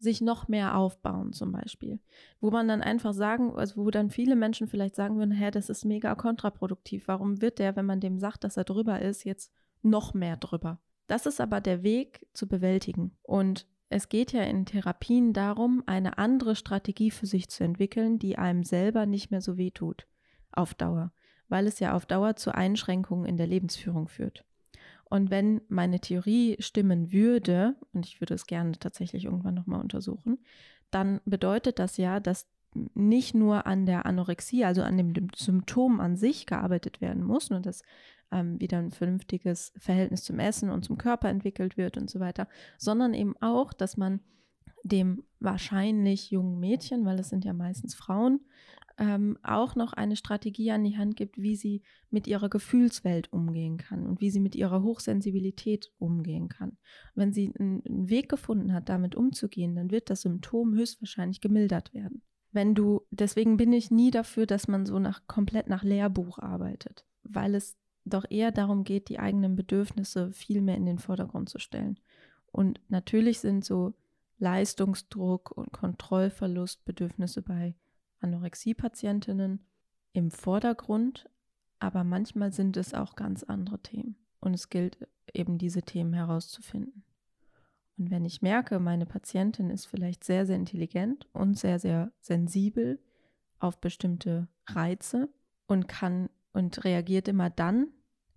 sich 0.00 0.20
noch 0.20 0.48
mehr 0.48 0.76
aufbauen 0.76 1.32
zum 1.32 1.52
Beispiel. 1.52 2.00
Wo 2.40 2.50
man 2.50 2.66
dann 2.66 2.82
einfach 2.82 3.12
sagen, 3.12 3.54
also 3.54 3.76
wo 3.76 3.92
dann 3.92 4.10
viele 4.10 4.34
Menschen 4.34 4.66
vielleicht 4.66 4.96
sagen 4.96 5.16
würden, 5.18 5.30
hä, 5.30 5.52
das 5.52 5.70
ist 5.70 5.84
mega 5.84 6.16
kontraproduktiv. 6.16 7.06
Warum 7.06 7.40
wird 7.40 7.60
der, 7.60 7.76
wenn 7.76 7.86
man 7.86 8.00
dem 8.00 8.18
sagt, 8.18 8.42
dass 8.42 8.56
er 8.56 8.64
drüber 8.64 9.00
ist, 9.00 9.22
jetzt 9.22 9.52
noch 9.82 10.14
mehr 10.14 10.36
drüber? 10.36 10.80
Das 11.06 11.26
ist 11.26 11.40
aber 11.40 11.60
der 11.60 11.84
Weg 11.84 12.26
zu 12.32 12.48
bewältigen. 12.48 13.16
Und 13.22 13.68
es 13.92 14.08
geht 14.08 14.32
ja 14.32 14.42
in 14.42 14.64
Therapien 14.64 15.32
darum, 15.32 15.82
eine 15.86 16.18
andere 16.18 16.56
Strategie 16.56 17.10
für 17.10 17.26
sich 17.26 17.48
zu 17.48 17.62
entwickeln, 17.62 18.18
die 18.18 18.38
einem 18.38 18.64
selber 18.64 19.06
nicht 19.06 19.30
mehr 19.30 19.40
so 19.40 19.56
weh 19.56 19.70
tut 19.70 20.06
auf 20.50 20.74
Dauer, 20.74 21.12
weil 21.48 21.66
es 21.66 21.78
ja 21.78 21.94
auf 21.94 22.06
Dauer 22.06 22.36
zu 22.36 22.54
Einschränkungen 22.54 23.26
in 23.26 23.36
der 23.36 23.46
Lebensführung 23.46 24.08
führt. 24.08 24.44
Und 25.04 25.30
wenn 25.30 25.60
meine 25.68 26.00
Theorie 26.00 26.56
stimmen 26.58 27.12
würde, 27.12 27.76
und 27.92 28.06
ich 28.06 28.20
würde 28.20 28.34
es 28.34 28.46
gerne 28.46 28.72
tatsächlich 28.78 29.26
irgendwann 29.26 29.54
nochmal 29.54 29.80
untersuchen, 29.80 30.38
dann 30.90 31.20
bedeutet 31.26 31.78
das 31.78 31.98
ja, 31.98 32.18
dass 32.18 32.48
nicht 32.94 33.34
nur 33.34 33.66
an 33.66 33.84
der 33.84 34.06
Anorexie, 34.06 34.64
also 34.64 34.82
an 34.82 34.96
dem 34.96 35.28
Symptom 35.36 36.00
an 36.00 36.16
sich 36.16 36.46
gearbeitet 36.46 37.02
werden 37.02 37.22
muss 37.22 37.50
und 37.50 37.66
dass 37.66 37.82
ähm, 38.32 38.60
wieder 38.60 38.78
ein 38.78 38.90
vernünftiges 38.90 39.72
Verhältnis 39.76 40.24
zum 40.24 40.38
Essen 40.38 40.70
und 40.70 40.84
zum 40.84 40.98
Körper 40.98 41.28
entwickelt 41.28 41.76
wird 41.76 41.96
und 41.96 42.10
so 42.10 42.18
weiter, 42.18 42.48
sondern 42.78 43.14
eben 43.14 43.36
auch, 43.40 43.72
dass 43.72 43.96
man 43.96 44.20
dem 44.84 45.22
wahrscheinlich 45.38 46.30
jungen 46.30 46.58
Mädchen, 46.58 47.04
weil 47.04 47.18
es 47.18 47.28
sind 47.28 47.44
ja 47.44 47.52
meistens 47.52 47.94
Frauen, 47.94 48.40
ähm, 48.98 49.38
auch 49.42 49.74
noch 49.74 49.92
eine 49.92 50.16
Strategie 50.16 50.70
an 50.70 50.84
die 50.84 50.96
Hand 50.96 51.16
gibt, 51.16 51.38
wie 51.38 51.56
sie 51.56 51.82
mit 52.10 52.26
ihrer 52.26 52.48
Gefühlswelt 52.48 53.32
umgehen 53.32 53.78
kann 53.78 54.06
und 54.06 54.20
wie 54.20 54.30
sie 54.30 54.40
mit 54.40 54.54
ihrer 54.54 54.82
Hochsensibilität 54.82 55.90
umgehen 55.98 56.48
kann. 56.48 56.76
Wenn 57.14 57.32
sie 57.32 57.52
einen, 57.58 57.82
einen 57.86 58.10
Weg 58.10 58.28
gefunden 58.28 58.72
hat, 58.72 58.88
damit 58.88 59.14
umzugehen, 59.14 59.74
dann 59.74 59.90
wird 59.90 60.10
das 60.10 60.22
Symptom 60.22 60.74
höchstwahrscheinlich 60.74 61.40
gemildert 61.40 61.94
werden. 61.94 62.22
Wenn 62.50 62.74
du, 62.74 63.06
deswegen 63.10 63.56
bin 63.56 63.72
ich 63.72 63.90
nie 63.90 64.10
dafür, 64.10 64.44
dass 64.44 64.68
man 64.68 64.84
so 64.84 64.98
nach 64.98 65.26
komplett 65.26 65.68
nach 65.68 65.84
Lehrbuch 65.84 66.38
arbeitet, 66.38 67.06
weil 67.22 67.54
es 67.54 67.78
doch 68.04 68.24
eher 68.28 68.50
darum 68.50 68.84
geht, 68.84 69.08
die 69.08 69.18
eigenen 69.18 69.56
Bedürfnisse 69.56 70.32
viel 70.32 70.60
mehr 70.60 70.76
in 70.76 70.86
den 70.86 70.98
Vordergrund 70.98 71.48
zu 71.48 71.58
stellen. 71.58 71.98
Und 72.50 72.80
natürlich 72.88 73.40
sind 73.40 73.64
so 73.64 73.94
Leistungsdruck 74.38 75.52
und 75.52 75.72
Kontrollverlustbedürfnisse 75.72 77.42
bei 77.42 77.74
Anorexie-Patientinnen 78.20 79.60
im 80.12 80.30
Vordergrund, 80.30 81.28
aber 81.78 82.04
manchmal 82.04 82.52
sind 82.52 82.76
es 82.76 82.94
auch 82.94 83.16
ganz 83.16 83.42
andere 83.42 83.78
Themen. 83.80 84.16
Und 84.40 84.54
es 84.54 84.68
gilt 84.68 84.98
eben 85.32 85.58
diese 85.58 85.82
Themen 85.82 86.12
herauszufinden. 86.12 87.04
Und 87.98 88.10
wenn 88.10 88.24
ich 88.24 88.42
merke, 88.42 88.80
meine 88.80 89.06
Patientin 89.06 89.70
ist 89.70 89.86
vielleicht 89.86 90.24
sehr, 90.24 90.46
sehr 90.46 90.56
intelligent 90.56 91.28
und 91.32 91.58
sehr, 91.58 91.78
sehr 91.78 92.12
sensibel 92.20 92.98
auf 93.58 93.80
bestimmte 93.80 94.48
Reize 94.66 95.28
und 95.66 95.86
kann 95.86 96.28
und 96.52 96.84
reagiert 96.84 97.28
immer 97.28 97.50
dann 97.50 97.88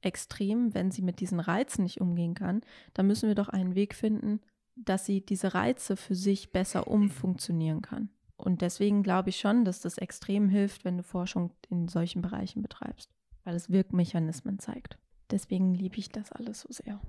extrem, 0.02 0.74
wenn 0.74 0.92
sie 0.92 1.02
mit 1.02 1.20
diesen 1.20 1.40
Reizen 1.40 1.84
nicht 1.84 2.00
umgehen 2.00 2.36
kann, 2.36 2.62
dann 2.94 3.08
müssen 3.08 3.28
wir 3.28 3.36
doch 3.36 3.50
einen 3.50 3.76
Weg 3.76 3.96
finden, 3.96 4.40
dass 4.76 5.06
sie 5.06 5.26
diese 5.26 5.54
Reize 5.54 5.98
für 5.98 6.16
sich 6.16 6.52
besser 6.52 6.88
umfunktionieren 6.88 7.82
kann. 7.82 8.10
Und 8.38 8.62
deswegen 8.62 9.04
glaube 9.04 9.30
ich 9.30 9.38
schon, 9.40 9.66
dass 9.66 9.82
das 9.82 9.98
extrem 9.98 10.50
hilft, 10.50 10.86
wenn 10.86 10.98
du 10.98 11.04
Forschung 11.04 11.52
in 11.70 11.88
solchen 11.88 12.22
Bereichen 12.22 12.62
betreibst, 12.62 13.10
weil 13.44 13.56
es 13.56 13.70
Wirkmechanismen 13.70 14.60
zeigt. 14.60 14.98
Deswegen 15.32 15.74
liebe 15.74 15.98
ich 15.98 16.10
das 16.10 16.32
alles 16.32 16.62
so 16.62 16.72
sehr. 16.72 17.02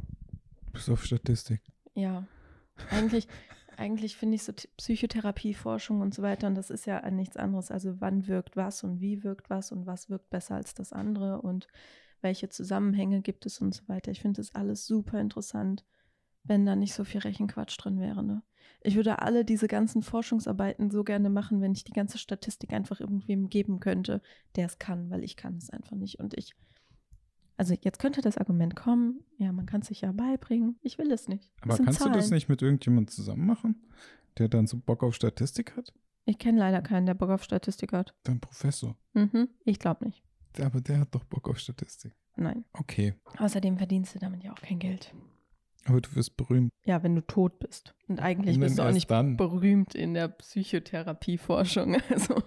Bis 0.72 0.88
auf 0.88 1.04
Statistik. 1.04 1.60
Ja, 1.94 2.26
eigentlich, 2.90 3.26
eigentlich 3.76 4.16
finde 4.16 4.36
ich 4.36 4.44
so 4.44 4.52
Psychotherapieforschung 4.76 6.00
und 6.00 6.14
so 6.14 6.22
weiter, 6.22 6.46
und 6.46 6.54
das 6.54 6.70
ist 6.70 6.86
ja 6.86 7.08
nichts 7.10 7.36
anderes. 7.36 7.70
Also 7.70 8.00
wann 8.00 8.26
wirkt 8.26 8.56
was 8.56 8.84
und 8.84 9.00
wie 9.00 9.22
wirkt 9.24 9.50
was 9.50 9.72
und 9.72 9.86
was 9.86 10.10
wirkt 10.10 10.30
besser 10.30 10.54
als 10.54 10.74
das 10.74 10.92
andere 10.92 11.40
und 11.42 11.68
welche 12.20 12.48
Zusammenhänge 12.48 13.20
gibt 13.20 13.46
es 13.46 13.60
und 13.60 13.74
so 13.74 13.86
weiter. 13.88 14.10
Ich 14.10 14.20
finde 14.20 14.40
das 14.40 14.54
alles 14.54 14.86
super 14.86 15.20
interessant, 15.20 15.84
wenn 16.44 16.66
da 16.66 16.76
nicht 16.76 16.94
so 16.94 17.04
viel 17.04 17.20
Rechenquatsch 17.20 17.76
drin 17.78 18.00
wäre. 18.00 18.22
Ne? 18.22 18.42
Ich 18.82 18.96
würde 18.96 19.20
alle 19.20 19.44
diese 19.44 19.68
ganzen 19.68 20.02
Forschungsarbeiten 20.02 20.90
so 20.90 21.04
gerne 21.04 21.28
machen, 21.28 21.60
wenn 21.60 21.72
ich 21.72 21.84
die 21.84 21.92
ganze 21.92 22.18
Statistik 22.18 22.72
einfach 22.72 23.00
irgendwem 23.00 23.48
geben 23.48 23.80
könnte, 23.80 24.22
der 24.54 24.66
es 24.66 24.78
kann, 24.78 25.10
weil 25.10 25.24
ich 25.24 25.36
kann 25.36 25.56
es 25.56 25.70
einfach 25.70 25.96
nicht. 25.96 26.20
Und 26.20 26.34
ich, 26.34 26.54
also 27.56 27.74
jetzt 27.80 27.98
könnte 27.98 28.20
das 28.20 28.38
Argument 28.38 28.76
kommen, 28.76 29.24
ja, 29.38 29.52
man 29.52 29.66
kann 29.66 29.80
es 29.80 29.88
sich 29.88 30.02
ja 30.02 30.12
beibringen. 30.12 30.78
Ich 30.82 30.98
will 30.98 31.10
es 31.10 31.28
nicht. 31.28 31.52
Aber 31.62 31.76
kannst 31.76 32.00
du 32.00 32.08
das 32.10 32.24
Zahlen. 32.26 32.34
nicht 32.34 32.48
mit 32.48 32.62
irgendjemandem 32.62 33.08
zusammen 33.08 33.46
machen, 33.46 33.82
der 34.38 34.48
dann 34.48 34.66
so 34.66 34.76
Bock 34.76 35.02
auf 35.02 35.14
Statistik 35.14 35.76
hat? 35.76 35.92
Ich 36.24 36.38
kenne 36.38 36.58
leider 36.58 36.82
keinen, 36.82 37.06
der 37.06 37.14
Bock 37.14 37.30
auf 37.30 37.44
Statistik 37.44 37.92
hat. 37.92 38.14
Dein 38.24 38.40
Professor. 38.40 38.96
Mhm. 39.14 39.48
Ich 39.64 39.78
glaube 39.78 40.04
nicht. 40.04 40.22
Aber 40.60 40.80
der 40.80 41.00
hat 41.00 41.14
doch 41.14 41.24
Bock 41.24 41.48
auf 41.48 41.58
Statistik. 41.58 42.12
Nein. 42.36 42.64
Okay. 42.72 43.14
Außerdem 43.38 43.78
verdienst 43.78 44.14
du 44.14 44.18
damit 44.18 44.42
ja 44.42 44.52
auch 44.52 44.60
kein 44.60 44.78
Geld. 44.78 45.14
Aber 45.84 46.00
du 46.00 46.14
wirst 46.16 46.36
berühmt. 46.36 46.70
Ja, 46.84 47.02
wenn 47.04 47.14
du 47.14 47.24
tot 47.24 47.60
bist. 47.60 47.94
Und 48.08 48.20
eigentlich 48.20 48.56
Und 48.56 48.62
bist 48.62 48.78
du 48.78 48.82
auch 48.82 48.90
nicht 48.92 49.10
dann. 49.10 49.36
berühmt 49.36 49.94
in 49.94 50.14
der 50.14 50.28
Psychotherapieforschung. 50.28 51.96
Also 52.10 52.42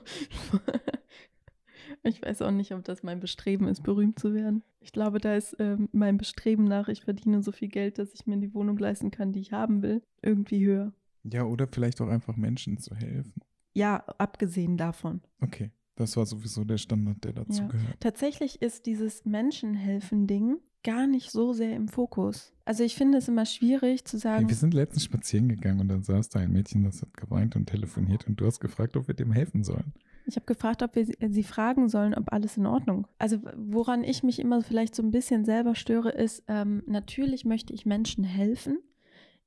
ich 2.04 2.22
weiß 2.22 2.42
auch 2.42 2.52
nicht, 2.52 2.74
ob 2.74 2.84
das 2.84 3.04
mein 3.04 3.20
Bestreben 3.20 3.68
ist, 3.68 3.84
berühmt 3.84 4.20
zu 4.20 4.34
werden. 4.34 4.64
Ich 4.82 4.92
glaube, 4.92 5.20
da 5.20 5.36
ist 5.36 5.56
ähm, 5.60 5.90
mein 5.92 6.18
Bestreben 6.18 6.64
nach, 6.64 6.88
ich 6.88 7.04
verdiene 7.04 7.42
so 7.44 7.52
viel 7.52 7.68
Geld, 7.68 7.98
dass 8.00 8.14
ich 8.14 8.26
mir 8.28 8.38
die 8.38 8.54
Wohnung 8.54 8.78
leisten 8.78 9.12
kann, 9.12 9.32
die 9.34 9.40
ich 9.42 9.52
haben 9.52 9.82
will, 9.82 10.02
irgendwie 10.22 10.66
höher. 10.66 10.94
Ja, 11.24 11.44
oder 11.44 11.68
vielleicht 11.68 12.00
auch 12.02 12.08
einfach 12.08 12.36
Menschen 12.38 12.78
zu 12.78 12.96
helfen. 12.96 13.34
Ja, 13.74 13.98
abgesehen 14.18 14.78
davon. 14.78 15.22
Okay. 15.42 15.72
Das 15.96 16.16
war 16.16 16.26
sowieso 16.26 16.64
der 16.64 16.78
Standard, 16.78 17.22
der 17.26 17.34
dazu 17.34 17.62
Ja. 17.62 17.68
gehört. 17.68 18.00
Tatsächlich 18.00 18.62
ist 18.62 18.86
dieses 18.86 19.26
Menschenhelfen-Ding 19.26 20.58
gar 20.84 21.08
nicht 21.08 21.32
so 21.32 21.52
sehr 21.52 21.76
im 21.76 21.90
Fokus. 21.90 22.54
Also 22.64 22.84
ich 22.84 22.96
finde 22.96 23.18
es 23.18 23.28
immer 23.28 23.46
schwierig 23.46 24.06
zu 24.06 24.16
Hey, 24.16 24.22
sagen, 24.22 24.48
wir 24.50 24.56
sind 24.56 24.74
letztens 24.74 25.04
spazieren 25.04 25.50
gegangen 25.50 25.82
und 25.82 25.90
dann 25.90 26.04
saß 26.04 26.30
da 26.30 26.40
ein 26.40 26.52
Mädchen, 26.54 26.84
das 26.86 27.02
hat 27.02 27.14
geweint 27.18 27.58
und 27.58 27.66
telefoniert 27.68 28.28
und 28.28 28.40
du 28.40 28.46
hast 28.46 28.62
gefragt, 28.62 28.96
ob 28.96 29.08
wir 29.10 29.16
dem 29.16 29.34
helfen 29.34 29.64
sollen. 29.66 29.94
Ich 30.30 30.36
habe 30.36 30.46
gefragt, 30.46 30.84
ob 30.84 30.96
wir 30.96 31.06
sie, 31.06 31.18
sie 31.30 31.44
fragen 31.44 31.90
sollen, 31.90 32.14
ob 32.14 32.32
alles 32.32 32.56
in 32.58 32.66
Ordnung. 32.66 33.08
Also 33.18 33.40
woran 33.56 34.04
ich 34.04 34.24
mich 34.24 34.40
immer 34.40 34.62
vielleicht 34.62 34.96
so 34.96 35.04
ein 35.04 35.12
bisschen 35.12 35.44
selber 35.44 35.76
störe, 35.76 36.10
ist, 36.10 36.44
ähm, 36.48 36.84
natürlich 36.86 37.46
möchte 37.46 37.74
ich 37.74 37.86
Menschen 37.86 38.24
helfen. 38.24 38.80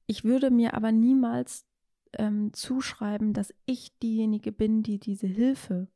Ich 0.06 0.24
würde 0.24 0.50
mir 0.50 0.74
aber 0.74 0.92
niemals 0.92 1.64
ähm, 2.18 2.52
zuschreiben, 2.52 3.32
dass 3.32 3.54
ich 3.64 3.96
diejenige 4.00 4.52
bin, 4.52 4.82
die 4.82 4.98
diese 4.98 5.26
Hilfe 5.26 5.88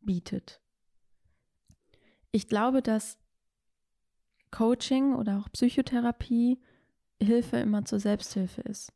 bietet. 0.00 0.60
Ich 2.32 2.48
glaube, 2.48 2.82
dass 2.82 3.18
Coaching 4.50 5.14
oder 5.14 5.38
auch 5.38 5.48
Psychotherapie 5.52 6.60
Hilfe 7.20 7.58
immer 7.58 7.84
zur 7.84 8.00
Selbsthilfe 8.00 8.62
ist. 8.62 8.92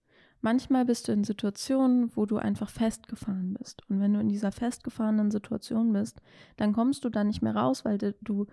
Manchmal 0.46 0.84
bist 0.84 1.08
du 1.08 1.12
in 1.12 1.24
Situationen, 1.24 2.14
wo 2.14 2.24
du 2.24 2.36
einfach 2.36 2.70
festgefahren 2.70 3.54
bist. 3.58 3.82
Und 3.90 3.98
wenn 3.98 4.14
du 4.14 4.20
in 4.20 4.28
dieser 4.28 4.52
festgefahrenen 4.52 5.32
Situation 5.32 5.92
bist, 5.92 6.22
dann 6.56 6.72
kommst 6.72 7.04
du 7.04 7.08
da 7.08 7.24
nicht 7.24 7.42
mehr 7.42 7.56
raus, 7.56 7.84
weil 7.84 7.98
du- 7.98 8.46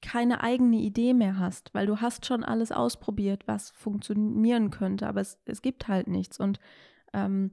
keine 0.00 0.42
eigene 0.44 0.76
Idee 0.76 1.12
mehr 1.12 1.40
hast, 1.40 1.74
weil 1.74 1.86
du 1.86 1.96
hast 2.00 2.24
schon 2.24 2.44
alles 2.44 2.70
ausprobiert, 2.70 3.48
was 3.48 3.70
funktionieren 3.70 4.70
könnte, 4.70 5.08
aber 5.08 5.22
es, 5.22 5.40
es 5.44 5.60
gibt 5.60 5.88
halt 5.88 6.06
nichts. 6.06 6.38
Und 6.38 6.60
ähm, 7.12 7.50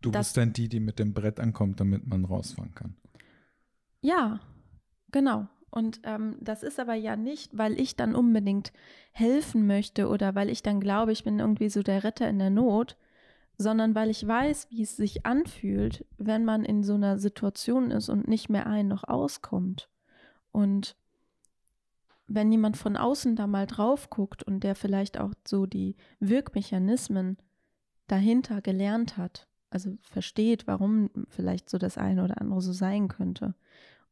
Du 0.00 0.10
bist 0.10 0.38
dann 0.38 0.54
die, 0.54 0.70
die 0.70 0.80
mit 0.80 0.98
dem 0.98 1.12
Brett 1.12 1.38
ankommt, 1.38 1.80
damit 1.80 2.06
man 2.06 2.24
rausfahren 2.24 2.74
kann. 2.74 2.96
Ja, 4.00 4.40
genau. 5.12 5.48
Und 5.70 6.00
ähm, 6.04 6.36
das 6.40 6.62
ist 6.62 6.80
aber 6.80 6.94
ja 6.94 7.16
nicht, 7.16 7.56
weil 7.56 7.78
ich 7.78 7.96
dann 7.96 8.14
unbedingt 8.14 8.72
helfen 9.12 9.66
möchte 9.66 10.08
oder 10.08 10.34
weil 10.34 10.48
ich 10.48 10.62
dann 10.62 10.80
glaube, 10.80 11.12
ich 11.12 11.24
bin 11.24 11.38
irgendwie 11.38 11.68
so 11.68 11.82
der 11.82 12.04
Retter 12.04 12.28
in 12.28 12.38
der 12.38 12.50
Not, 12.50 12.96
sondern 13.58 13.94
weil 13.94 14.10
ich 14.10 14.26
weiß, 14.26 14.68
wie 14.70 14.82
es 14.82 14.96
sich 14.96 15.26
anfühlt, 15.26 16.06
wenn 16.18 16.44
man 16.44 16.64
in 16.64 16.82
so 16.82 16.94
einer 16.94 17.18
Situation 17.18 17.90
ist 17.90 18.08
und 18.08 18.28
nicht 18.28 18.48
mehr 18.48 18.66
ein 18.66 18.88
noch 18.88 19.04
auskommt. 19.04 19.88
Und 20.52 20.96
wenn 22.26 22.50
jemand 22.50 22.76
von 22.76 22.96
außen 22.96 23.36
da 23.36 23.46
mal 23.46 23.66
drauf 23.66 24.10
guckt 24.10 24.42
und 24.42 24.64
der 24.64 24.74
vielleicht 24.74 25.18
auch 25.18 25.32
so 25.46 25.66
die 25.66 25.96
Wirkmechanismen 26.20 27.38
dahinter 28.08 28.60
gelernt 28.60 29.16
hat, 29.16 29.48
also 29.70 29.96
versteht, 30.02 30.66
warum 30.66 31.10
vielleicht 31.28 31.70
so 31.70 31.78
das 31.78 31.98
eine 31.98 32.24
oder 32.24 32.40
andere 32.40 32.60
so 32.60 32.72
sein 32.72 33.08
könnte 33.08 33.54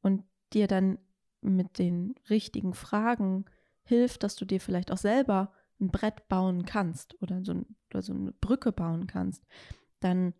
und 0.00 0.22
dir 0.52 0.66
dann 0.68 0.98
mit 1.44 1.78
den 1.78 2.14
richtigen 2.30 2.74
Fragen 2.74 3.44
hilft, 3.84 4.22
dass 4.22 4.36
du 4.36 4.44
dir 4.44 4.60
vielleicht 4.60 4.90
auch 4.90 4.98
selber 4.98 5.52
ein 5.80 5.90
Brett 5.90 6.28
bauen 6.28 6.64
kannst 6.64 7.20
oder 7.22 7.44
so, 7.44 7.52
ein, 7.52 7.66
oder 7.90 8.02
so 8.02 8.12
eine 8.12 8.32
Brücke 8.32 8.72
bauen 8.72 9.06
kannst, 9.06 9.44
dann 10.00 10.34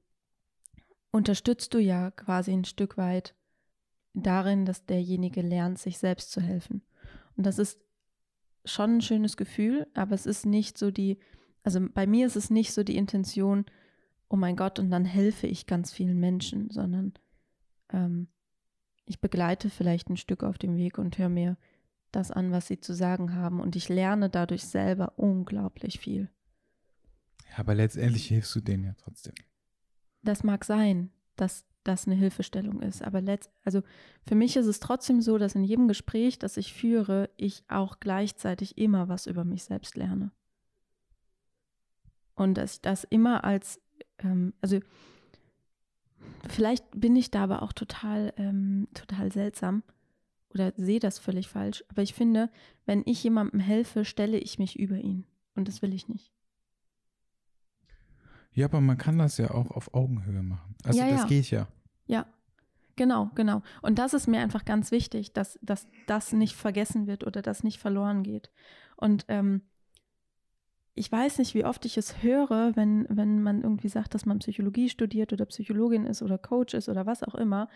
unterstützt 1.10 1.74
du 1.74 1.78
ja 1.78 2.10
quasi 2.10 2.52
ein 2.52 2.64
Stück 2.64 2.96
weit 2.96 3.34
darin, 4.14 4.64
dass 4.64 4.86
derjenige 4.86 5.42
lernt, 5.42 5.78
sich 5.78 5.98
selbst 5.98 6.30
zu 6.30 6.40
helfen. 6.40 6.82
Und 7.36 7.44
das 7.46 7.58
ist 7.58 7.80
schon 8.64 8.96
ein 8.96 9.00
schönes 9.00 9.36
Gefühl, 9.36 9.86
aber 9.94 10.14
es 10.14 10.26
ist 10.26 10.46
nicht 10.46 10.78
so 10.78 10.90
die, 10.90 11.18
also 11.62 11.80
bei 11.92 12.06
mir 12.06 12.26
ist 12.26 12.36
es 12.36 12.50
nicht 12.50 12.72
so 12.72 12.82
die 12.82 12.96
Intention, 12.96 13.66
oh 14.28 14.36
mein 14.36 14.56
Gott, 14.56 14.78
und 14.78 14.90
dann 14.90 15.04
helfe 15.04 15.46
ich 15.46 15.66
ganz 15.66 15.92
vielen 15.92 16.18
Menschen, 16.18 16.70
sondern 16.70 17.12
ähm, 17.92 18.28
ich 19.06 19.20
begleite 19.20 19.70
vielleicht 19.70 20.08
ein 20.08 20.16
Stück 20.16 20.42
auf 20.42 20.58
dem 20.58 20.76
Weg 20.76 20.98
und 20.98 21.18
höre 21.18 21.28
mir 21.28 21.56
das 22.12 22.30
an, 22.30 22.52
was 22.52 22.66
sie 22.66 22.80
zu 22.80 22.94
sagen 22.94 23.34
haben. 23.34 23.60
Und 23.60 23.76
ich 23.76 23.88
lerne 23.88 24.30
dadurch 24.30 24.64
selber 24.64 25.12
unglaublich 25.16 25.98
viel. 25.98 26.30
Ja, 27.50 27.58
aber 27.58 27.74
letztendlich 27.74 28.26
hilfst 28.26 28.54
du 28.54 28.60
denen 28.60 28.84
ja 28.84 28.94
trotzdem. 28.94 29.34
Das 30.22 30.42
mag 30.42 30.64
sein, 30.64 31.10
dass 31.36 31.64
das 31.82 32.06
eine 32.06 32.16
Hilfestellung 32.16 32.80
ist, 32.80 33.02
aber 33.02 33.20
letzt, 33.20 33.50
also 33.62 33.82
für 34.26 34.34
mich 34.34 34.56
ist 34.56 34.66
es 34.66 34.80
trotzdem 34.80 35.20
so, 35.20 35.36
dass 35.36 35.54
in 35.54 35.64
jedem 35.64 35.86
Gespräch, 35.86 36.38
das 36.38 36.56
ich 36.56 36.72
führe, 36.72 37.28
ich 37.36 37.62
auch 37.68 38.00
gleichzeitig 38.00 38.78
immer 38.78 39.08
was 39.08 39.26
über 39.26 39.44
mich 39.44 39.64
selbst 39.64 39.94
lerne. 39.94 40.32
Und 42.34 42.54
dass 42.54 42.74
ich 42.74 42.80
das 42.80 43.04
immer 43.04 43.44
als, 43.44 43.80
ähm, 44.18 44.54
also 44.62 44.80
vielleicht 46.48 46.84
bin 46.94 47.16
ich 47.16 47.30
da 47.30 47.44
aber 47.44 47.62
auch 47.62 47.72
total, 47.72 48.32
ähm, 48.36 48.88
total 48.94 49.32
seltsam 49.32 49.82
oder 50.50 50.72
sehe 50.76 51.00
das 51.00 51.18
völlig 51.18 51.48
falsch. 51.48 51.84
Aber 51.88 52.02
ich 52.02 52.14
finde, 52.14 52.50
wenn 52.86 53.02
ich 53.06 53.22
jemandem 53.22 53.60
helfe, 53.60 54.04
stelle 54.04 54.38
ich 54.38 54.58
mich 54.58 54.78
über 54.78 54.96
ihn. 54.96 55.26
Und 55.54 55.68
das 55.68 55.82
will 55.82 55.92
ich 55.92 56.08
nicht. 56.08 56.32
Ja, 58.52 58.66
aber 58.66 58.80
man 58.80 58.96
kann 58.96 59.18
das 59.18 59.36
ja 59.36 59.50
auch 59.50 59.70
auf 59.72 59.92
Augenhöhe 59.94 60.42
machen. 60.42 60.76
Also 60.84 61.00
Ja, 61.00 61.10
das 61.10 61.22
ja. 61.22 61.26
geht 61.26 61.50
ja. 61.50 61.68
Ja, 62.06 62.26
genau, 62.94 63.30
genau. 63.34 63.62
Und 63.82 63.98
das 63.98 64.14
ist 64.14 64.28
mir 64.28 64.40
einfach 64.40 64.64
ganz 64.64 64.92
wichtig, 64.92 65.32
dass, 65.32 65.58
dass 65.60 65.88
das 66.06 66.32
nicht 66.32 66.54
vergessen 66.54 67.06
wird 67.08 67.26
oder 67.26 67.42
das 67.42 67.64
nicht 67.64 67.80
verloren 67.80 68.22
geht. 68.22 68.52
Und 68.96 69.24
ähm, 69.28 69.62
ich 70.94 71.10
weiß 71.10 71.38
nicht, 71.38 71.54
wie 71.54 71.64
oft 71.64 71.84
ich 71.84 71.96
es 71.96 72.22
höre, 72.22 72.76
wenn, 72.76 73.06
wenn 73.08 73.42
man 73.42 73.62
irgendwie 73.62 73.88
sagt, 73.88 74.14
dass 74.14 74.26
man 74.26 74.38
Psychologie 74.38 74.88
studiert 74.88 75.32
oder 75.32 75.44
Psychologin 75.46 76.06
ist 76.06 76.22
oder 76.22 76.38
Coach 76.38 76.74
ist 76.74 76.88
oder 76.88 77.04
was 77.04 77.24
auch 77.24 77.34
immer. 77.34 77.68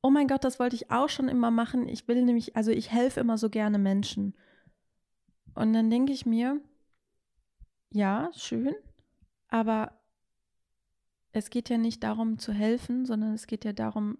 Oh 0.00 0.10
mein 0.10 0.28
Gott, 0.28 0.44
das 0.44 0.60
wollte 0.60 0.76
ich 0.76 0.90
auch 0.90 1.08
schon 1.08 1.28
immer 1.28 1.50
machen. 1.50 1.88
Ich 1.88 2.06
will 2.06 2.22
nämlich, 2.22 2.54
also 2.56 2.70
ich 2.70 2.92
helfe 2.92 3.20
immer 3.20 3.36
so 3.36 3.50
gerne 3.50 3.78
Menschen. 3.78 4.34
Und 5.54 5.72
dann 5.72 5.90
denke 5.90 6.12
ich 6.12 6.24
mir, 6.24 6.60
ja, 7.90 8.30
schön, 8.34 8.74
aber 9.48 9.92
es 11.32 11.50
geht 11.50 11.68
ja 11.68 11.78
nicht 11.78 12.02
darum 12.02 12.38
zu 12.38 12.52
helfen, 12.52 13.06
sondern 13.06 13.32
es 13.32 13.46
geht 13.46 13.64
ja 13.64 13.72
darum 13.72 14.18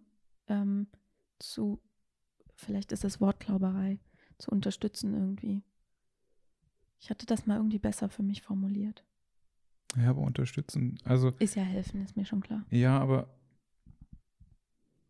ähm, 0.49 0.89
zu, 1.39 1.81
vielleicht 2.55 2.91
ist 2.93 3.05
es 3.05 3.21
Wortklauberei, 3.21 4.01
zu 4.39 4.51
unterstützen 4.51 5.15
irgendwie. 5.15 5.63
Ich 7.03 7.11
hatte 7.11 7.27
das 7.27 7.47
mal 7.47 7.57
irgendwie 7.57 7.81
besser 7.81 8.09
für 8.09 8.23
mich 8.23 8.43
formuliert. 8.43 9.05
Ja, 9.97 10.11
aber 10.11 10.21
unterstützen. 10.21 11.01
Also, 11.05 11.33
Ist 11.41 11.57
ja 11.57 11.65
helfen, 11.65 12.05
ist 12.05 12.17
mir 12.17 12.25
schon 12.25 12.41
klar. 12.41 12.65
ja, 12.71 12.97
aber 12.99 13.29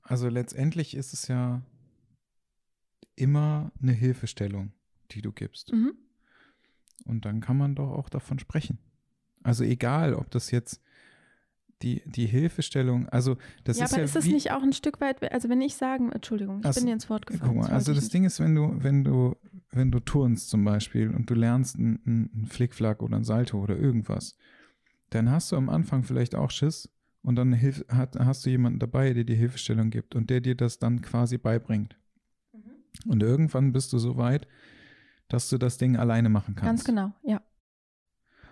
also 0.03 0.29
letztendlich 0.29 0.97
ist 0.97 1.13
es 1.13 1.29
ja 1.29 1.63
immer 3.15 3.71
eine 3.81 3.93
Hilfestellung, 3.93 4.73
die 5.13 5.21
du 5.23 5.33
gibst. 5.33 5.73
Mhm. 5.73 5.93
Und 7.05 7.25
dann 7.27 7.41
kann 7.41 7.57
man 7.59 7.75
doch 7.75 7.91
auch 7.91 8.09
davon 8.09 8.39
sprechen. 8.39 8.79
Also 9.43 9.63
egal, 9.63 10.15
ob 10.15 10.31
das 10.31 10.51
jetzt 10.51 10.81
die, 11.83 12.03
die 12.07 12.27
Hilfestellung, 12.27 13.09
also 13.11 13.37
das 13.65 13.79
ja, 13.79 13.85
ist 13.85 13.93
aber 13.93 14.01
ja 14.01 14.05
ist 14.07 14.17
es 14.17 14.25
wie, 14.25 14.33
nicht 14.33 14.51
auch 14.53 14.63
ein 14.63 14.73
Stück 14.73 15.01
weit, 15.01 15.31
also 15.33 15.49
wenn 15.49 15.61
ich 15.61 15.75
sagen, 15.77 16.11
Entschuldigung, 16.11 16.61
ich 16.61 16.67
Also, 16.67 16.81
bin 16.81 16.87
dir 16.87 16.93
ins 16.95 17.11
Wort 17.11 17.27
gefallen. 17.27 17.53
Guck 17.53 17.57
mal, 17.63 17.69
das 17.69 17.73
also 17.73 17.95
das 17.95 18.05
ich 18.05 18.11
Ding 18.11 18.25
ist, 18.25 18.41
wenn 18.41 18.55
du, 18.55 18.83
wenn 18.83 19.05
du, 19.05 19.37
wenn 19.73 19.91
du 19.91 20.01
turnst 20.01 20.51
zum 20.51 20.65
Beispiel 20.65 21.11
und 21.11 21.29
du 21.29 21.35
lernst 21.35 21.77
einen, 21.77 22.01
einen 22.05 22.47
Flickflack 22.47 23.03
oder 23.03 23.17
ein 23.17 23.25
Salto 23.25 23.59
oder 23.61 23.77
irgendwas, 23.77 24.37
dann 25.11 25.31
hast 25.31 25.51
du 25.53 25.57
am 25.57 25.69
Anfang 25.69 26.03
vielleicht 26.05 26.35
auch 26.35 26.51
Schiss 26.51 26.91
und 27.23 27.37
dann 27.37 27.53
hilf, 27.53 27.85
hat, 27.89 28.17
hast 28.19 28.45
du 28.45 28.51
jemanden 28.51 28.79
dabei, 28.79 29.13
der 29.13 29.25
dir 29.25 29.37
Hilfestellung 29.37 29.91
gibt 29.91 30.15
und 30.15 30.31
der 30.31 30.41
dir 30.41 30.55
das 30.55 30.79
dann 30.79 31.01
quasi 31.03 31.39
beibringt. 31.39 31.97
Und 33.07 33.23
irgendwann 33.23 33.73
bist 33.73 33.93
du 33.93 33.99
so 33.99 34.17
weit, 34.17 34.47
dass 35.29 35.49
du 35.49 35.57
das 35.57 35.79
Ding 35.79 35.97
alleine 35.97 36.29
machen 36.29 36.55
kannst. 36.55 36.69
Ganz 36.69 36.85
genau, 36.85 37.13
ja. 37.23 37.41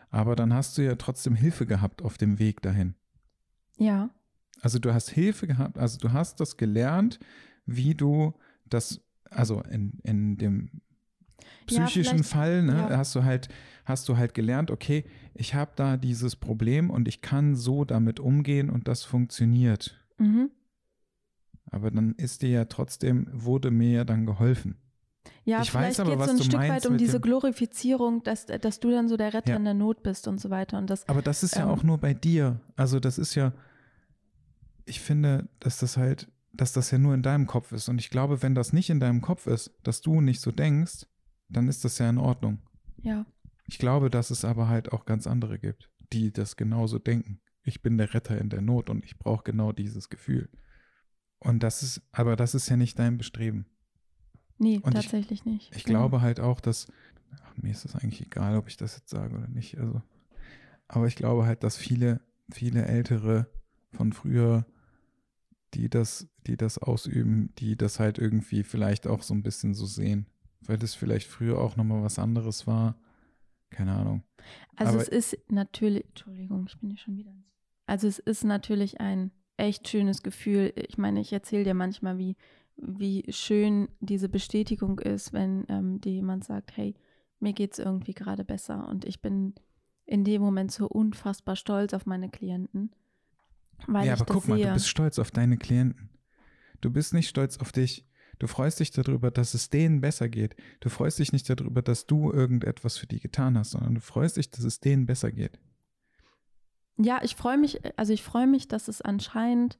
Aber 0.08 0.34
dann 0.34 0.52
hast 0.54 0.76
du 0.78 0.82
ja 0.82 0.94
trotzdem 0.96 1.34
Hilfe 1.34 1.66
gehabt 1.66 2.02
auf 2.02 2.16
dem 2.16 2.38
Weg 2.38 2.62
dahin. 2.62 2.94
Ja, 3.76 4.10
Also 4.62 4.78
du 4.78 4.92
hast 4.92 5.10
Hilfe 5.10 5.46
gehabt, 5.46 5.78
also 5.78 5.98
du 5.98 6.12
hast 6.12 6.40
das 6.40 6.56
gelernt, 6.56 7.18
wie 7.66 7.94
du 7.94 8.34
das, 8.66 9.00
also 9.30 9.62
in, 9.62 9.98
in 10.02 10.36
dem 10.36 10.70
psychischen 11.66 12.18
vielleicht- 12.24 12.30
Fall, 12.30 12.62
ne, 12.62 12.86
ja. 12.90 12.96
hast 12.96 13.14
du 13.14 13.24
halt, 13.24 13.48
hast 13.84 14.08
du 14.08 14.16
halt 14.16 14.34
gelernt, 14.34 14.70
okay, 14.70 15.04
ich 15.34 15.54
habe 15.54 15.72
da 15.76 15.96
dieses 15.96 16.36
Problem 16.36 16.90
und 16.90 17.08
ich 17.08 17.20
kann 17.22 17.54
so 17.56 17.84
damit 17.84 18.20
umgehen 18.20 18.70
und 18.70 18.88
das 18.88 19.04
funktioniert. 19.04 19.98
mhm. 20.18 20.50
Aber 21.72 21.92
dann 21.92 22.14
ist 22.16 22.42
dir 22.42 22.48
ja 22.48 22.64
trotzdem, 22.64 23.28
wurde 23.32 23.70
mir 23.70 23.90
ja 23.90 24.04
dann 24.04 24.26
geholfen. 24.26 24.76
Ja, 25.44 25.62
Ich 25.62 25.70
vielleicht 25.70 25.98
geht 26.02 26.18
es 26.18 26.24
so 26.26 26.30
ein 26.32 26.42
Stück 26.42 26.54
weit 26.60 26.84
um 26.86 26.96
diese 26.98 27.20
Glorifizierung, 27.20 28.24
dass, 28.24 28.46
dass 28.46 28.80
du 28.80 28.90
dann 28.90 29.06
so 29.08 29.16
der 29.16 29.32
Retter 29.34 29.50
Ja. 29.52 29.56
in 29.56 29.64
der 29.64 29.74
Not 29.74 30.02
bist 30.02 30.26
und 30.26 30.40
so 30.40 30.50
weiter. 30.50 30.78
Und 30.78 30.90
das, 30.90 31.08
Aber 31.08 31.22
das 31.22 31.44
ist 31.44 31.54
ja 31.54 31.62
Ähm. 31.62 31.68
auch 31.68 31.84
nur 31.84 31.98
bei 31.98 32.12
dir. 32.12 32.60
Also 32.74 32.98
das 32.98 33.18
ist 33.18 33.36
ja, 33.36 33.52
ich 34.84 35.00
finde, 35.00 35.48
dass 35.60 35.78
das 35.78 35.96
halt, 35.96 36.28
dass 36.52 36.72
das 36.72 36.90
ja 36.90 36.98
nur 36.98 37.14
in 37.14 37.22
deinem 37.22 37.46
Kopf 37.46 37.70
ist. 37.70 37.88
Und 37.88 38.00
ich 38.00 38.10
glaube, 38.10 38.42
wenn 38.42 38.56
das 38.56 38.72
nicht 38.72 38.90
in 38.90 38.98
deinem 38.98 39.20
Kopf 39.20 39.46
ist, 39.46 39.70
dass 39.84 40.00
du 40.00 40.20
nicht 40.20 40.40
so 40.40 40.50
denkst, 40.50 41.06
dann 41.50 41.68
ist 41.68 41.84
das 41.84 41.98
ja 41.98 42.08
in 42.08 42.18
Ordnung. 42.18 42.58
ja, 43.02 43.26
Ich 43.66 43.78
glaube, 43.78 44.10
dass 44.10 44.30
es 44.30 44.44
aber 44.44 44.68
halt 44.68 44.92
auch 44.92 45.04
ganz 45.06 45.26
andere 45.26 45.58
gibt, 45.58 45.90
die 46.12 46.32
das 46.32 46.56
genauso 46.56 46.98
denken. 46.98 47.40
Ich 47.62 47.82
bin 47.82 47.98
der 47.98 48.12
Retter 48.14 48.38
in 48.38 48.48
der 48.50 48.62
Not 48.62 48.90
und 48.90 49.04
ich 49.04 49.18
brauche 49.18 49.44
genau 49.44 49.72
dieses 49.72 50.08
Gefühl. 50.08 50.48
Und 51.38 51.62
das 51.62 51.82
ist, 51.82 52.02
aber 52.12 52.36
das 52.36 52.54
ist 52.54 52.68
ja 52.68 52.76
nicht 52.76 52.98
dein 52.98 53.16
Bestreben. 53.18 53.66
nee, 54.58 54.78
Und 54.82 54.96
ich- 54.98 55.02
tatsächlich 55.04 55.44
nicht. 55.44 55.74
Ich 55.74 55.84
Genau. 55.84 56.00
glaube 56.00 56.20
halt 56.20 56.38
auch, 56.40 56.60
dass, 56.60 56.86
ach, 57.42 57.56
mir 57.56 57.70
ist 57.70 57.84
es 57.84 57.94
eigentlich 57.96 58.20
egal, 58.22 58.56
ob 58.56 58.68
ich 58.68 58.76
das 58.76 58.96
jetzt 58.96 59.08
sage 59.10 59.34
oder 59.36 59.48
nicht. 59.48 59.78
Also, 59.78 60.02
aber 60.88 61.06
ich 61.06 61.16
glaube 61.16 61.46
halt, 61.46 61.62
dass 61.62 61.76
viele, 61.76 62.20
viele 62.50 62.84
Ältere 62.84 63.46
von 63.92 64.12
früher, 64.12 64.66
die 65.74 65.88
das, 65.88 66.28
die 66.46 66.56
das 66.56 66.76
ausüben, 66.78 67.54
die 67.58 67.76
das 67.76 68.00
halt 68.00 68.18
irgendwie 68.18 68.62
vielleicht 68.64 69.06
auch 69.06 69.22
so 69.22 69.32
ein 69.34 69.42
bisschen 69.42 69.72
so 69.74 69.86
sehen. 69.86 70.26
Weil 70.66 70.78
das 70.78 70.94
vielleicht 70.94 71.26
früher 71.28 71.58
auch 71.58 71.76
nochmal 71.76 72.02
was 72.02 72.18
anderes 72.18 72.66
war. 72.66 72.96
Keine 73.70 73.92
Ahnung. 73.92 74.22
Also 74.76 74.94
aber- 74.94 75.02
es 75.02 75.08
ist 75.08 75.36
natürlich, 75.50 76.04
Entschuldigung, 76.06 76.66
ich 76.68 76.78
bin 76.78 76.90
hier 76.90 76.98
schon 76.98 77.16
wieder. 77.16 77.30
ins- 77.30 77.46
Also 77.86 78.06
es 78.08 78.18
ist 78.18 78.44
natürlich 78.44 79.00
ein 79.00 79.30
echt 79.56 79.88
schönes 79.88 80.22
Gefühl. 80.22 80.72
Ich 80.76 80.98
meine, 80.98 81.20
ich 81.20 81.32
erzähle 81.32 81.64
dir 81.64 81.74
manchmal, 81.74 82.18
wie, 82.18 82.36
wie 82.76 83.24
schön 83.30 83.88
diese 84.00 84.28
Bestätigung 84.28 84.98
ist, 84.98 85.32
wenn 85.32 85.64
ähm, 85.68 86.00
dir 86.00 86.12
jemand 86.12 86.44
sagt, 86.44 86.76
hey, 86.76 86.94
mir 87.38 87.52
geht 87.52 87.72
es 87.72 87.78
irgendwie 87.78 88.14
gerade 88.14 88.44
besser. 88.44 88.88
Und 88.88 89.04
ich 89.04 89.20
bin 89.22 89.54
in 90.06 90.24
dem 90.24 90.42
Moment 90.42 90.72
so 90.72 90.86
unfassbar 90.88 91.56
stolz 91.56 91.94
auf 91.94 92.06
meine 92.06 92.28
Klienten. 92.30 92.90
Weil 93.86 94.06
ja, 94.06 94.14
ich 94.14 94.20
aber 94.20 94.26
das 94.26 94.34
guck 94.36 94.48
mal, 94.48 94.56
sehe. 94.56 94.66
du 94.66 94.72
bist 94.74 94.88
stolz 94.88 95.18
auf 95.18 95.30
deine 95.30 95.56
Klienten. 95.56 96.10
Du 96.80 96.90
bist 96.90 97.14
nicht 97.14 97.28
stolz 97.28 97.58
auf 97.58 97.72
dich. 97.72 98.06
Du 98.40 98.46
freust 98.46 98.80
dich 98.80 98.90
darüber, 98.90 99.30
dass 99.30 99.52
es 99.52 99.68
denen 99.68 100.00
besser 100.00 100.30
geht. 100.30 100.56
Du 100.80 100.88
freust 100.88 101.18
dich 101.18 101.32
nicht 101.32 101.48
darüber, 101.48 101.82
dass 101.82 102.06
du 102.06 102.32
irgendetwas 102.32 102.96
für 102.96 103.06
die 103.06 103.20
getan 103.20 103.56
hast, 103.56 103.72
sondern 103.72 103.96
du 103.96 104.00
freust 104.00 104.38
dich, 104.38 104.50
dass 104.50 104.64
es 104.64 104.80
denen 104.80 105.04
besser 105.04 105.30
geht. 105.30 105.60
Ja, 106.96 107.20
ich 107.22 107.36
freue 107.36 107.58
mich, 107.58 107.80
also 107.98 108.14
ich 108.14 108.22
freue 108.22 108.46
mich, 108.46 108.66
dass 108.66 108.88
es 108.88 109.02
anscheinend 109.02 109.78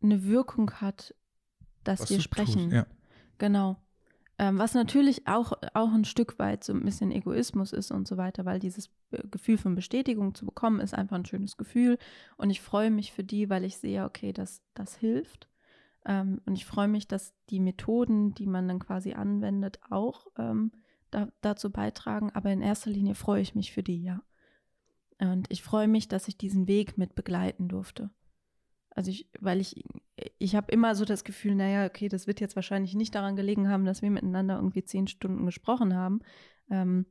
eine 0.00 0.24
Wirkung 0.24 0.70
hat, 0.74 1.14
dass 1.82 2.02
Was 2.02 2.10
wir 2.10 2.20
sprechen. 2.20 2.70
Tust. 2.70 2.72
Ja. 2.72 2.86
Genau. 3.38 3.76
Ähm, 4.38 4.58
was 4.58 4.74
natürlich 4.74 5.26
auch, 5.26 5.52
auch 5.74 5.92
ein 5.92 6.04
Stück 6.04 6.38
weit 6.38 6.62
so 6.62 6.72
ein 6.72 6.84
bisschen 6.84 7.10
Egoismus 7.10 7.72
ist 7.72 7.90
und 7.90 8.06
so 8.06 8.16
weiter, 8.16 8.44
weil 8.44 8.60
dieses 8.60 8.88
Gefühl 9.32 9.58
von 9.58 9.74
Bestätigung 9.74 10.36
zu 10.36 10.46
bekommen, 10.46 10.78
ist 10.78 10.94
einfach 10.94 11.16
ein 11.16 11.26
schönes 11.26 11.56
Gefühl. 11.56 11.98
Und 12.36 12.50
ich 12.50 12.60
freue 12.60 12.92
mich 12.92 13.12
für 13.12 13.24
die, 13.24 13.50
weil 13.50 13.64
ich 13.64 13.78
sehe, 13.78 14.04
okay, 14.04 14.32
das, 14.32 14.62
das 14.74 14.96
hilft. 14.96 15.48
Ähm, 16.04 16.40
und 16.46 16.54
ich 16.54 16.64
freue 16.64 16.88
mich, 16.88 17.08
dass 17.08 17.34
die 17.50 17.60
Methoden, 17.60 18.34
die 18.34 18.46
man 18.46 18.68
dann 18.68 18.78
quasi 18.78 19.12
anwendet, 19.14 19.80
auch 19.90 20.26
ähm, 20.38 20.72
da, 21.10 21.28
dazu 21.40 21.70
beitragen. 21.70 22.30
Aber 22.34 22.50
in 22.50 22.62
erster 22.62 22.90
Linie 22.90 23.14
freue 23.14 23.42
ich 23.42 23.54
mich 23.54 23.72
für 23.72 23.82
die, 23.82 24.02
ja. 24.02 24.22
Und 25.20 25.50
ich 25.50 25.62
freue 25.62 25.88
mich, 25.88 26.08
dass 26.08 26.28
ich 26.28 26.38
diesen 26.38 26.68
Weg 26.68 26.96
mit 26.96 27.14
begleiten 27.14 27.68
durfte. 27.68 28.10
Also 28.90 29.10
ich, 29.10 29.28
weil 29.40 29.60
ich, 29.60 29.84
ich 30.38 30.56
habe 30.56 30.72
immer 30.72 30.94
so 30.94 31.04
das 31.04 31.24
Gefühl, 31.24 31.54
naja, 31.54 31.86
okay, 31.86 32.08
das 32.08 32.26
wird 32.26 32.40
jetzt 32.40 32.56
wahrscheinlich 32.56 32.94
nicht 32.94 33.14
daran 33.14 33.36
gelegen 33.36 33.68
haben, 33.68 33.84
dass 33.84 34.02
wir 34.02 34.10
miteinander 34.10 34.56
irgendwie 34.56 34.84
zehn 34.84 35.06
Stunden 35.06 35.46
gesprochen 35.46 35.94
haben. 35.94 36.20
Ähm, 36.70 37.06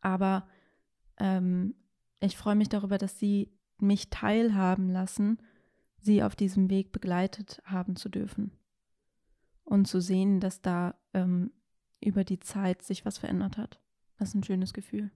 aber 0.00 0.48
ähm, 1.18 1.74
ich 2.20 2.36
freue 2.36 2.56
mich 2.56 2.68
darüber, 2.68 2.98
dass 2.98 3.18
sie 3.18 3.52
mich 3.78 4.10
teilhaben 4.10 4.90
lassen, 4.90 5.38
sie 6.02 6.22
auf 6.22 6.36
diesem 6.36 6.70
Weg 6.70 6.92
begleitet 6.92 7.62
haben 7.64 7.96
zu 7.96 8.08
dürfen. 8.08 8.52
Und 9.64 9.86
zu 9.86 10.00
sehen, 10.00 10.40
dass 10.40 10.60
da 10.60 10.94
ähm, 11.14 11.52
über 12.00 12.24
die 12.24 12.40
Zeit 12.40 12.82
sich 12.82 13.04
was 13.04 13.18
verändert 13.18 13.56
hat. 13.56 13.80
Das 14.18 14.30
ist 14.30 14.34
ein 14.34 14.44
schönes 14.44 14.72
Gefühl. 14.72 15.10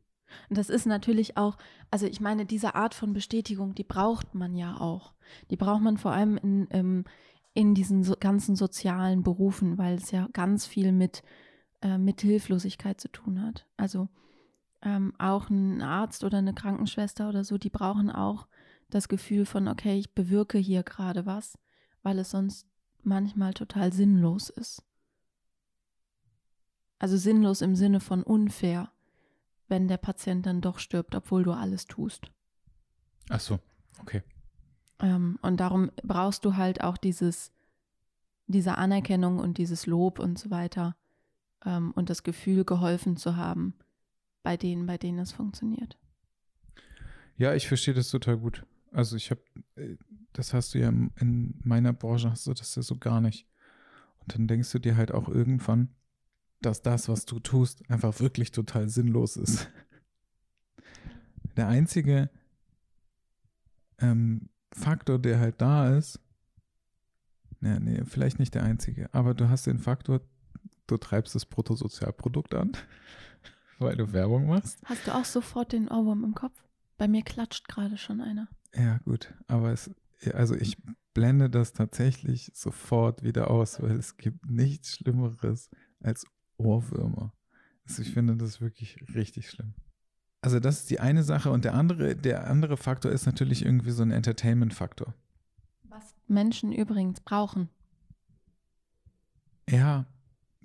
Und 0.49 0.59
das 0.59 0.71
ist 0.71 0.87
natürlich 0.87 1.37
auch, 1.37 1.57
also 1.91 2.07
ich 2.07 2.21
meine, 2.21 2.47
diese 2.47 2.75
Art 2.75 2.95
von 2.95 3.13
Bestätigung, 3.13 3.75
die 3.75 3.85
braucht 3.85 4.35
man 4.35 4.55
ja 4.55 4.81
auch. 4.81 5.15
Die 5.51 5.57
braucht 5.57 5.83
man 5.83 5.99
vor 5.99 6.13
allem 6.13 6.37
in, 6.37 6.67
ähm, 6.71 7.05
in 7.55 7.75
diesen 7.75 8.03
so 8.03 8.15
ganzen 8.19 8.57
sozialen 8.57 9.23
Berufen, 9.23 9.79
weil 9.79 9.95
es 9.95 10.11
ja 10.11 10.29
ganz 10.33 10.67
viel 10.67 10.93
mit, 10.93 11.23
äh, 11.83 11.99
mit 11.99 12.21
Hilflosigkeit 12.21 13.01
zu 13.01 13.09
tun 13.09 13.43
hat. 13.43 13.67
Also 13.77 14.09
ähm, 14.83 15.15
auch 15.19 15.49
ein 15.49 15.83
Arzt 15.83 16.25
oder 16.25 16.39
eine 16.39 16.55
Krankenschwester 16.55 17.29
oder 17.29 17.45
so, 17.45 17.59
die 17.59 17.71
brauchen 17.71 18.11
auch 18.11 18.47
das 18.89 19.09
Gefühl 19.09 19.47
von, 19.47 19.69
okay, 19.69 19.99
ich 19.99 20.15
bewirke 20.15 20.59
hier 20.59 20.83
gerade 20.83 21.27
was, 21.27 21.59
weil 22.03 22.19
es 22.19 22.31
sonst 22.31 22.67
manchmal 23.03 23.55
total 23.55 23.93
sinnlos 23.93 24.51
ist. 24.51 24.83
Also 26.99 27.17
sinnlos 27.17 27.61
im 27.61 27.77
Sinne 27.77 28.01
von 28.01 28.23
unfair 28.23 28.91
wenn 29.69 29.89
der 29.89 29.97
Patient 29.97 30.47
dann 30.47 30.61
doch 30.61 30.79
stirbt, 30.79 31.15
obwohl 31.15 31.43
du 31.43 31.53
alles 31.53 31.87
tust. 31.87 32.31
Ach 33.29 33.41
so, 33.41 33.59
okay. 34.01 34.23
Ähm, 35.01 35.39
und 35.43 35.59
darum 35.59 35.91
brauchst 36.03 36.45
du 36.45 36.57
halt 36.57 36.83
auch 36.83 36.97
dieses, 36.97 37.53
diese 38.47 38.79
Anerkennung 38.79 39.39
und 39.39 39.59
dieses 39.59 39.87
Lob 39.87 40.19
und 40.19 40.39
so 40.39 40.51
weiter 40.51 40.97
ähm, 41.65 41.93
und 41.93 42.11
das 42.11 42.23
Gefühl, 42.23 42.65
geholfen 42.65 43.17
zu 43.17 43.37
haben 43.37 43.75
bei 44.43 44.57
denen, 44.57 44.87
bei 44.87 44.97
denen 44.97 45.19
es 45.19 45.33
funktioniert. 45.33 45.99
Ja, 47.37 47.55
ich 47.55 47.69
verstehe 47.69 47.95
das 47.95 48.11
total 48.11 48.39
gut. 48.39 48.65
Also 48.97 49.15
ich 49.17 49.31
habe, 49.31 49.43
das 50.33 50.55
hast 50.55 50.73
du 50.73 50.79
ja 50.79 50.89
in 50.89 51.61
meiner 51.63 51.93
Branche, 51.93 52.31
hast 52.31 52.47
du 52.47 52.55
das 52.55 52.75
ja 52.77 52.81
so 52.81 52.97
gar 52.97 53.21
nicht. 53.21 53.47
Und 54.21 54.35
dann 54.35 54.49
denkst 54.49 54.73
du 54.73 54.79
dir 54.79 54.97
halt 54.97 55.13
auch 55.13 55.29
irgendwann, 55.29 55.95
dass 56.63 56.81
das, 56.81 57.07
was 57.11 57.27
du 57.27 57.39
tust, 57.39 57.91
einfach 57.91 58.21
wirklich 58.21 58.53
total 58.53 58.89
sinnlos 58.89 59.37
ist. 59.37 59.71
Der 61.59 61.69
einzige 61.69 62.31
ähm, 63.99 64.49
Faktor, 64.73 65.19
der 65.19 65.41
halt 65.41 65.61
da 65.61 65.95
ist, 65.95 66.19
ja, 67.61 67.79
nee, 67.79 68.03
vielleicht 68.05 68.39
nicht 68.39 68.55
der 68.55 68.63
einzige, 68.63 69.13
aber 69.15 69.33
du 69.33 69.49
hast 69.49 69.67
den 69.67 69.79
Faktor, 69.79 70.21
du 70.87 70.99
treibst 70.99 71.35
das 71.35 71.47
Bruttosozialprodukt 71.47 72.55
an, 72.55 72.73
weil 73.79 73.97
du 73.97 74.13
Werbung 74.13 74.47
machst. 74.47 74.79
Hast 74.85 75.07
du 75.07 75.15
auch 75.15 75.25
sofort 75.25 75.73
den 75.73 75.89
Ohrwurm 75.89 76.25
im 76.25 76.35
Kopf? 76.35 76.63
Bei 76.99 77.09
mir 77.09 77.23
klatscht 77.23 77.69
gerade 77.69 77.97
schon 77.97 78.21
einer. 78.21 78.49
Ja, 78.77 78.99
gut, 78.99 79.35
aber 79.47 79.73
es, 79.73 79.91
also 80.35 80.55
ich 80.55 80.77
blende 81.15 81.49
das 81.49 81.73
tatsächlich 81.73 82.51
sofort 82.55 83.23
wieder 83.23 83.51
aus, 83.51 83.81
weil 83.81 83.97
es 83.97 84.19
gibt 84.19 84.51
nichts 84.51 84.97
Schlimmeres 84.97 85.71
als 86.01 86.27
Ohrwürmer. 86.59 87.33
Also 87.89 88.03
ich 88.03 88.13
finde 88.13 88.37
das 88.37 88.61
wirklich 88.61 88.99
richtig 89.15 89.49
schlimm. 89.49 89.75
Also 90.43 90.61
das 90.61 90.81
ist 90.81 90.91
die 90.91 91.01
eine 91.01 91.23
Sache 91.23 91.51
und 91.51 91.65
der 91.65 91.75
andere, 91.75 92.15
der 92.15 92.49
andere 92.49 92.77
Faktor 92.77 93.11
ist 93.11 93.27
natürlich 93.27 93.65
irgendwie 93.65 93.91
so 93.91 94.03
ein 94.03 94.11
Entertainment-Faktor. 94.11 95.15
Was 95.85 96.15
Menschen 96.29 96.73
übrigens 96.73 97.21
brauchen. 97.21 97.71
Ja, 99.69 100.07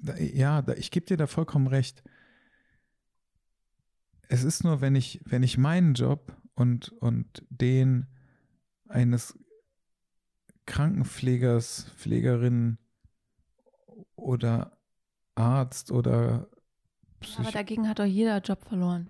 da, 0.04 0.18
ja, 0.18 0.62
da, 0.62 0.74
ich 0.74 0.92
gebe 0.92 1.06
dir 1.06 1.18
da 1.18 1.28
vollkommen 1.28 1.68
recht. 1.68 2.04
Es 4.28 4.44
ist 4.44 4.64
nur, 4.64 4.82
wenn 4.82 4.96
ich, 4.96 5.22
wenn 5.26 5.44
ich 5.44 5.58
meinen 5.58 5.94
Job 5.94 6.36
und, 6.62 6.90
und 6.90 7.44
den 7.50 8.06
eines 8.88 9.38
Krankenpflegers, 10.68 11.92
Pflegerin 11.98 12.78
oder 14.16 14.78
Arzt 15.36 15.92
oder 15.92 16.48
ja, 17.24 17.40
aber 17.40 17.52
dagegen 17.52 17.88
hat 17.88 18.00
doch 18.00 18.06
jeder 18.06 18.40
Job 18.40 18.64
verloren. 18.66 19.10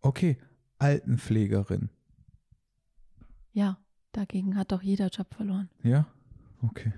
Okay, 0.00 0.38
Altenpflegerin. 0.78 1.90
Ja, 3.52 3.78
dagegen 4.12 4.56
hat 4.56 4.72
doch 4.72 4.82
jeder 4.82 5.08
Job 5.08 5.34
verloren. 5.34 5.70
Ja, 5.82 6.06
okay. 6.62 6.92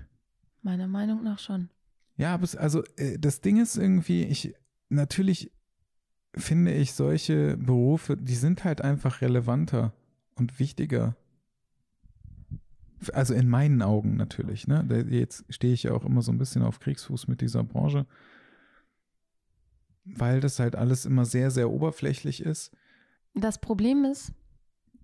Meiner 0.61 0.87
Meinung 0.87 1.23
nach 1.23 1.39
schon. 1.39 1.69
Ja, 2.17 2.33
aber 2.33 2.43
es, 2.43 2.55
also 2.55 2.83
äh, 2.95 3.19
das 3.19 3.41
Ding 3.41 3.61
ist 3.61 3.75
irgendwie, 3.77 4.23
ich 4.23 4.55
natürlich 4.89 5.51
finde 6.37 6.73
ich 6.73 6.93
solche 6.93 7.57
Berufe, 7.57 8.17
die 8.17 8.35
sind 8.35 8.63
halt 8.63 8.81
einfach 8.81 9.21
relevanter 9.21 9.93
und 10.35 10.59
wichtiger. 10.59 11.15
Also 13.13 13.33
in 13.33 13.49
meinen 13.49 13.81
Augen 13.81 14.15
natürlich. 14.15 14.67
Ne? 14.67 15.05
Jetzt 15.09 15.45
stehe 15.49 15.73
ich 15.73 15.83
ja 15.83 15.91
auch 15.93 16.05
immer 16.05 16.21
so 16.21 16.31
ein 16.31 16.37
bisschen 16.37 16.63
auf 16.63 16.79
Kriegsfuß 16.79 17.27
mit 17.27 17.41
dieser 17.41 17.63
Branche, 17.63 18.05
weil 20.05 20.39
das 20.39 20.59
halt 20.59 20.75
alles 20.75 21.05
immer 21.05 21.25
sehr, 21.25 21.51
sehr 21.51 21.69
oberflächlich 21.69 22.41
ist. 22.41 22.71
Das 23.33 23.59
Problem 23.59 24.05
ist, 24.05 24.31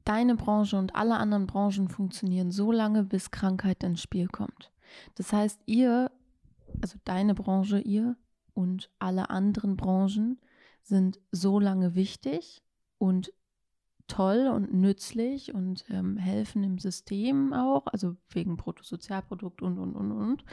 deine 0.05 0.35
Branche 0.35 0.77
und 0.77 0.95
alle 0.95 1.17
anderen 1.17 1.47
Branchen 1.47 1.89
funktionieren 1.89 2.51
so 2.51 2.71
lange, 2.71 3.03
bis 3.03 3.31
Krankheit 3.31 3.83
ins 3.83 4.01
Spiel 4.01 4.27
kommt. 4.27 4.71
Das 5.15 5.31
heißt, 5.31 5.61
ihr, 5.65 6.11
also 6.81 6.97
deine 7.03 7.35
Branche, 7.35 7.79
ihr 7.79 8.15
und 8.53 8.89
alle 8.99 9.29
anderen 9.29 9.77
Branchen 9.77 10.39
sind 10.83 11.19
so 11.31 11.59
lange 11.59 11.95
wichtig 11.95 12.61
und 12.97 13.33
toll 14.07 14.51
und 14.53 14.73
nützlich 14.73 15.53
und 15.53 15.85
ähm, 15.89 16.17
helfen 16.17 16.63
im 16.63 16.77
System 16.79 17.53
auch, 17.53 17.87
also 17.87 18.17
wegen 18.29 18.57
Bruttosozialprodukt 18.57 19.61
und, 19.61 19.77
und, 19.79 19.95
und, 19.95 20.11
und, 20.11 20.43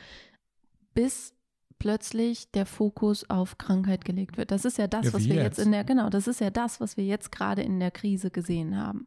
bis 0.95 1.35
plötzlich 1.79 2.51
der 2.53 2.67
Fokus 2.67 3.29
auf 3.29 3.59
Krankheit 3.59 4.05
gelegt 4.05 4.37
wird. 4.37 4.51
Das 4.51 4.65
ist 4.65 4.79
ja 4.79 4.87
das, 4.87 5.07
ja, 5.07 5.13
was 5.13 5.25
wir 5.25 5.35
jetzt. 5.37 5.59
jetzt 5.59 5.67
in 5.67 5.73
der, 5.73 5.85
genau, 5.85 6.09
das 6.09 6.29
ist 6.29 6.41
ja 6.41 6.51
das, 6.51 6.81
was 6.81 6.97
wir 6.97 7.05
jetzt 7.05 7.33
gerade 7.33 7.63
in 7.63 7.81
der 7.81 7.91
Krise 7.91 8.31
gesehen 8.31 8.77
haben. 8.77 9.07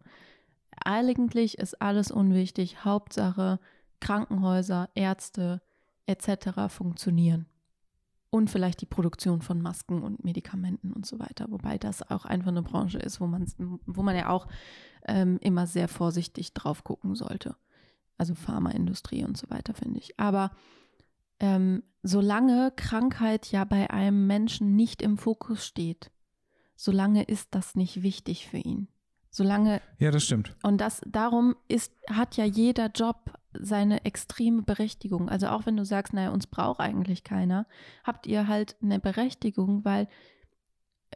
Eigentlich 0.84 1.57
ist 1.57 1.81
alles 1.81 2.12
unwichtig. 2.12 2.84
Hauptsache 2.84 3.60
Krankenhäuser, 3.99 4.89
Ärzte 4.95 5.62
etc. 6.07 6.67
funktionieren 6.69 7.45
und 8.31 8.49
vielleicht 8.49 8.81
die 8.81 8.87
Produktion 8.87 9.41
von 9.41 9.61
Masken 9.61 10.01
und 10.01 10.23
Medikamenten 10.23 10.93
und 10.93 11.05
so 11.05 11.19
weiter. 11.19 11.45
Wobei 11.49 11.77
das 11.77 12.09
auch 12.09 12.25
einfach 12.25 12.47
eine 12.47 12.63
Branche 12.63 12.97
ist, 12.97 13.19
wo 13.21 13.27
man, 13.27 13.45
wo 13.85 14.01
man 14.01 14.15
ja 14.15 14.29
auch 14.29 14.47
ähm, 15.05 15.37
immer 15.41 15.67
sehr 15.67 15.87
vorsichtig 15.87 16.53
drauf 16.53 16.83
gucken 16.83 17.13
sollte. 17.13 17.55
Also 18.17 18.33
Pharmaindustrie 18.33 19.25
und 19.25 19.37
so 19.37 19.49
weiter, 19.49 19.73
finde 19.73 19.99
ich. 19.99 20.17
Aber 20.17 20.51
ähm, 21.41 21.83
solange 22.03 22.71
Krankheit 22.75 23.51
ja 23.51 23.65
bei 23.65 23.89
einem 23.89 24.27
Menschen 24.27 24.75
nicht 24.77 25.01
im 25.01 25.17
Fokus 25.17 25.67
steht, 25.67 26.09
solange 26.75 27.23
ist 27.23 27.53
das 27.53 27.75
nicht 27.75 28.01
wichtig 28.01 28.47
für 28.47 28.57
ihn. 28.57 28.87
Solange. 29.29 29.81
Ja, 29.97 30.11
das 30.11 30.23
stimmt. 30.23 30.55
Und 30.63 30.79
das 30.79 31.01
darum 31.05 31.55
ist, 31.67 31.93
hat 32.09 32.37
ja 32.37 32.45
jeder 32.45 32.87
Job 32.87 33.33
seine 33.59 34.05
extreme 34.05 34.61
Berechtigung. 34.61 35.29
Also 35.29 35.47
auch 35.47 35.65
wenn 35.65 35.77
du 35.77 35.85
sagst, 35.85 36.13
naja, 36.13 36.31
uns 36.31 36.47
braucht 36.47 36.79
eigentlich 36.79 37.23
keiner, 37.23 37.65
habt 38.03 38.27
ihr 38.27 38.47
halt 38.47 38.75
eine 38.81 38.99
Berechtigung, 38.99 39.83
weil 39.85 40.07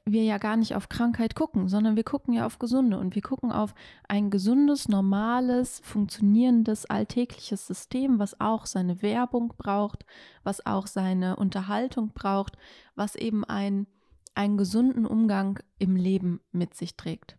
wir 0.04 0.24
ja 0.24 0.38
gar 0.38 0.58
nicht 0.58 0.76
auf 0.76 0.89
Krankheit 0.89 1.36
gucken, 1.36 1.67
sondern 1.67 1.95
wir 1.95 2.04
gucken 2.04 2.34
ja 2.34 2.45
auf 2.45 2.60
Gesunde 2.60 3.00
und 3.00 3.15
wir 3.15 3.21
gucken 3.21 3.52
auf 3.52 3.74
ein 4.08 4.30
gesundes, 4.30 4.88
normales, 4.88 5.80
funktionierendes, 5.84 6.86
alltägliches 6.86 7.65
System, 7.65 8.19
was 8.19 8.39
auch 8.39 8.65
seine 8.65 9.02
Werbung 9.02 9.54
braucht, 9.58 10.06
was 10.43 10.65
auch 10.65 10.88
seine 10.88 11.38
Unterhaltung 11.38 12.12
braucht, 12.13 12.58
was 12.95 13.15
eben 13.15 13.43
ein, 13.45 13.88
einen 14.36 14.58
gesunden 14.58 15.06
Umgang 15.06 15.60
im 15.80 15.95
Leben 15.95 16.41
mit 16.52 16.76
sich 16.76 16.98
trägt. 16.98 17.38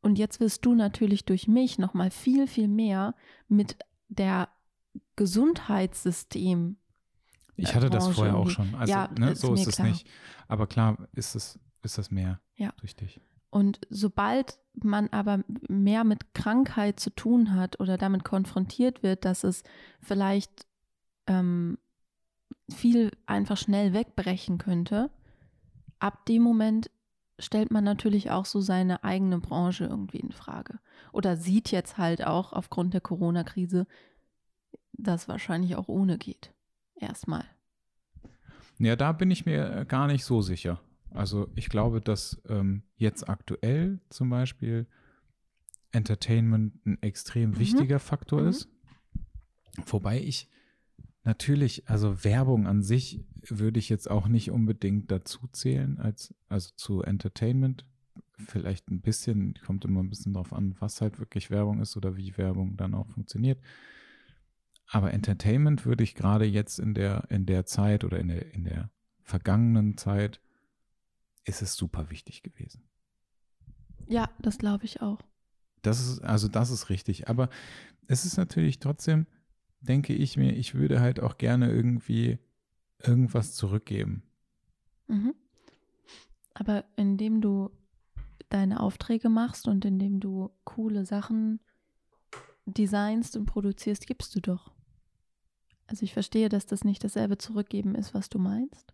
Und 0.00 0.18
jetzt 0.18 0.38
wirst 0.40 0.64
du 0.64 0.74
natürlich 0.74 1.24
durch 1.24 1.48
mich 1.48 1.78
nochmal 1.78 2.10
viel, 2.10 2.46
viel 2.46 2.68
mehr 2.68 3.14
mit 3.48 3.76
der 4.08 4.48
Gesundheitssystem. 5.16 6.76
Ich 7.56 7.74
hatte 7.74 7.90
das 7.90 8.08
vorher 8.08 8.36
auch 8.36 8.50
schon. 8.50 8.74
Also, 8.74 8.92
ja, 8.92 9.10
ne, 9.18 9.34
so 9.34 9.54
ist, 9.54 9.62
ist 9.62 9.66
es 9.68 9.76
klar. 9.76 9.88
nicht. 9.88 10.08
Aber 10.46 10.66
klar 10.66 11.08
ist 11.12 11.34
es, 11.34 11.58
ist 11.82 11.98
das 11.98 12.10
mehr 12.10 12.40
ja. 12.56 12.72
durch 12.78 12.94
dich. 12.94 13.20
Und 13.50 13.80
sobald 13.90 14.58
man 14.74 15.08
aber 15.08 15.42
mehr 15.68 16.04
mit 16.04 16.34
Krankheit 16.34 17.00
zu 17.00 17.10
tun 17.10 17.54
hat 17.54 17.80
oder 17.80 17.96
damit 17.96 18.24
konfrontiert 18.24 19.02
wird, 19.02 19.24
dass 19.24 19.42
es 19.42 19.62
vielleicht 20.00 20.66
ähm, 21.26 21.78
viel 22.70 23.10
einfach 23.26 23.56
schnell 23.56 23.92
wegbrechen 23.92 24.58
könnte, 24.58 25.10
ab 25.98 26.26
dem 26.26 26.42
Moment 26.42 26.90
stellt 27.38 27.70
man 27.70 27.84
natürlich 27.84 28.30
auch 28.30 28.44
so 28.44 28.60
seine 28.60 29.04
eigene 29.04 29.38
Branche 29.38 29.84
irgendwie 29.84 30.18
in 30.18 30.32
Frage. 30.32 30.78
Oder 31.12 31.36
sieht 31.36 31.70
jetzt 31.70 31.98
halt 31.98 32.24
auch 32.24 32.52
aufgrund 32.52 32.94
der 32.94 33.00
Corona-Krise, 33.00 33.86
dass 34.92 35.28
wahrscheinlich 35.28 35.76
auch 35.76 35.88
ohne 35.88 36.18
geht. 36.18 36.52
Erstmal. 36.96 37.44
Ja, 38.78 38.96
da 38.96 39.12
bin 39.12 39.30
ich 39.30 39.46
mir 39.46 39.84
gar 39.86 40.06
nicht 40.06 40.24
so 40.24 40.42
sicher. 40.42 40.80
Also 41.10 41.48
ich 41.54 41.68
glaube, 41.68 42.00
dass 42.00 42.40
ähm, 42.48 42.82
jetzt 42.96 43.28
aktuell 43.28 44.00
zum 44.10 44.30
Beispiel 44.30 44.86
Entertainment 45.90 46.84
ein 46.86 47.02
extrem 47.02 47.50
mhm. 47.50 47.58
wichtiger 47.58 47.98
Faktor 47.98 48.42
mhm. 48.42 48.48
ist. 48.48 48.68
Wobei 49.86 50.20
ich 50.20 50.48
natürlich, 51.24 51.88
also 51.88 52.24
Werbung 52.24 52.66
an 52.66 52.82
sich 52.82 53.24
würde 53.50 53.78
ich 53.78 53.88
jetzt 53.88 54.10
auch 54.10 54.28
nicht 54.28 54.50
unbedingt 54.50 55.10
dazu 55.10 55.46
zählen, 55.52 55.98
als, 55.98 56.34
also 56.48 56.70
zu 56.76 57.02
Entertainment. 57.02 57.84
Vielleicht 58.36 58.90
ein 58.90 59.00
bisschen, 59.00 59.54
kommt 59.64 59.84
immer 59.84 60.02
ein 60.02 60.10
bisschen 60.10 60.34
drauf 60.34 60.52
an, 60.52 60.76
was 60.78 61.00
halt 61.00 61.18
wirklich 61.18 61.50
Werbung 61.50 61.80
ist 61.80 61.96
oder 61.96 62.16
wie 62.16 62.36
Werbung 62.36 62.76
dann 62.76 62.94
auch 62.94 63.08
funktioniert. 63.08 63.60
Aber 64.86 65.12
Entertainment 65.12 65.84
würde 65.84 66.04
ich 66.04 66.14
gerade 66.14 66.44
jetzt 66.44 66.78
in 66.78 66.94
der, 66.94 67.24
in 67.30 67.46
der 67.46 67.66
Zeit 67.66 68.04
oder 68.04 68.18
in 68.18 68.28
der, 68.28 68.54
in 68.54 68.64
der 68.64 68.90
vergangenen 69.22 69.96
Zeit, 69.96 70.40
ist 71.44 71.62
es 71.62 71.74
super 71.74 72.10
wichtig 72.10 72.42
gewesen. 72.42 72.82
Ja, 74.06 74.30
das 74.38 74.58
glaube 74.58 74.84
ich 74.84 75.02
auch. 75.02 75.18
Das 75.82 76.00
ist, 76.00 76.20
also 76.20 76.48
das 76.48 76.70
ist 76.70 76.88
richtig. 76.88 77.28
Aber 77.28 77.50
es 78.06 78.24
ist 78.24 78.36
natürlich 78.36 78.78
trotzdem, 78.78 79.26
denke 79.80 80.14
ich 80.14 80.36
mir, 80.36 80.54
ich 80.54 80.74
würde 80.74 81.00
halt 81.00 81.20
auch 81.20 81.36
gerne 81.38 81.70
irgendwie 81.70 82.38
irgendwas 83.02 83.54
zurückgeben. 83.54 84.22
Mhm. 85.06 85.34
Aber 86.54 86.84
indem 86.96 87.40
du 87.40 87.70
deine 88.48 88.80
Aufträge 88.80 89.28
machst 89.28 89.68
und 89.68 89.84
indem 89.84 90.20
du 90.20 90.50
coole 90.64 91.04
Sachen 91.04 91.60
designst 92.66 93.36
und 93.36 93.46
produzierst, 93.46 94.06
gibst 94.06 94.34
du 94.34 94.40
doch. 94.40 94.72
Also 95.86 96.04
ich 96.04 96.12
verstehe, 96.12 96.48
dass 96.48 96.66
das 96.66 96.84
nicht 96.84 97.02
dasselbe 97.02 97.38
zurückgeben 97.38 97.94
ist, 97.94 98.14
was 98.14 98.28
du 98.28 98.38
meinst. 98.38 98.92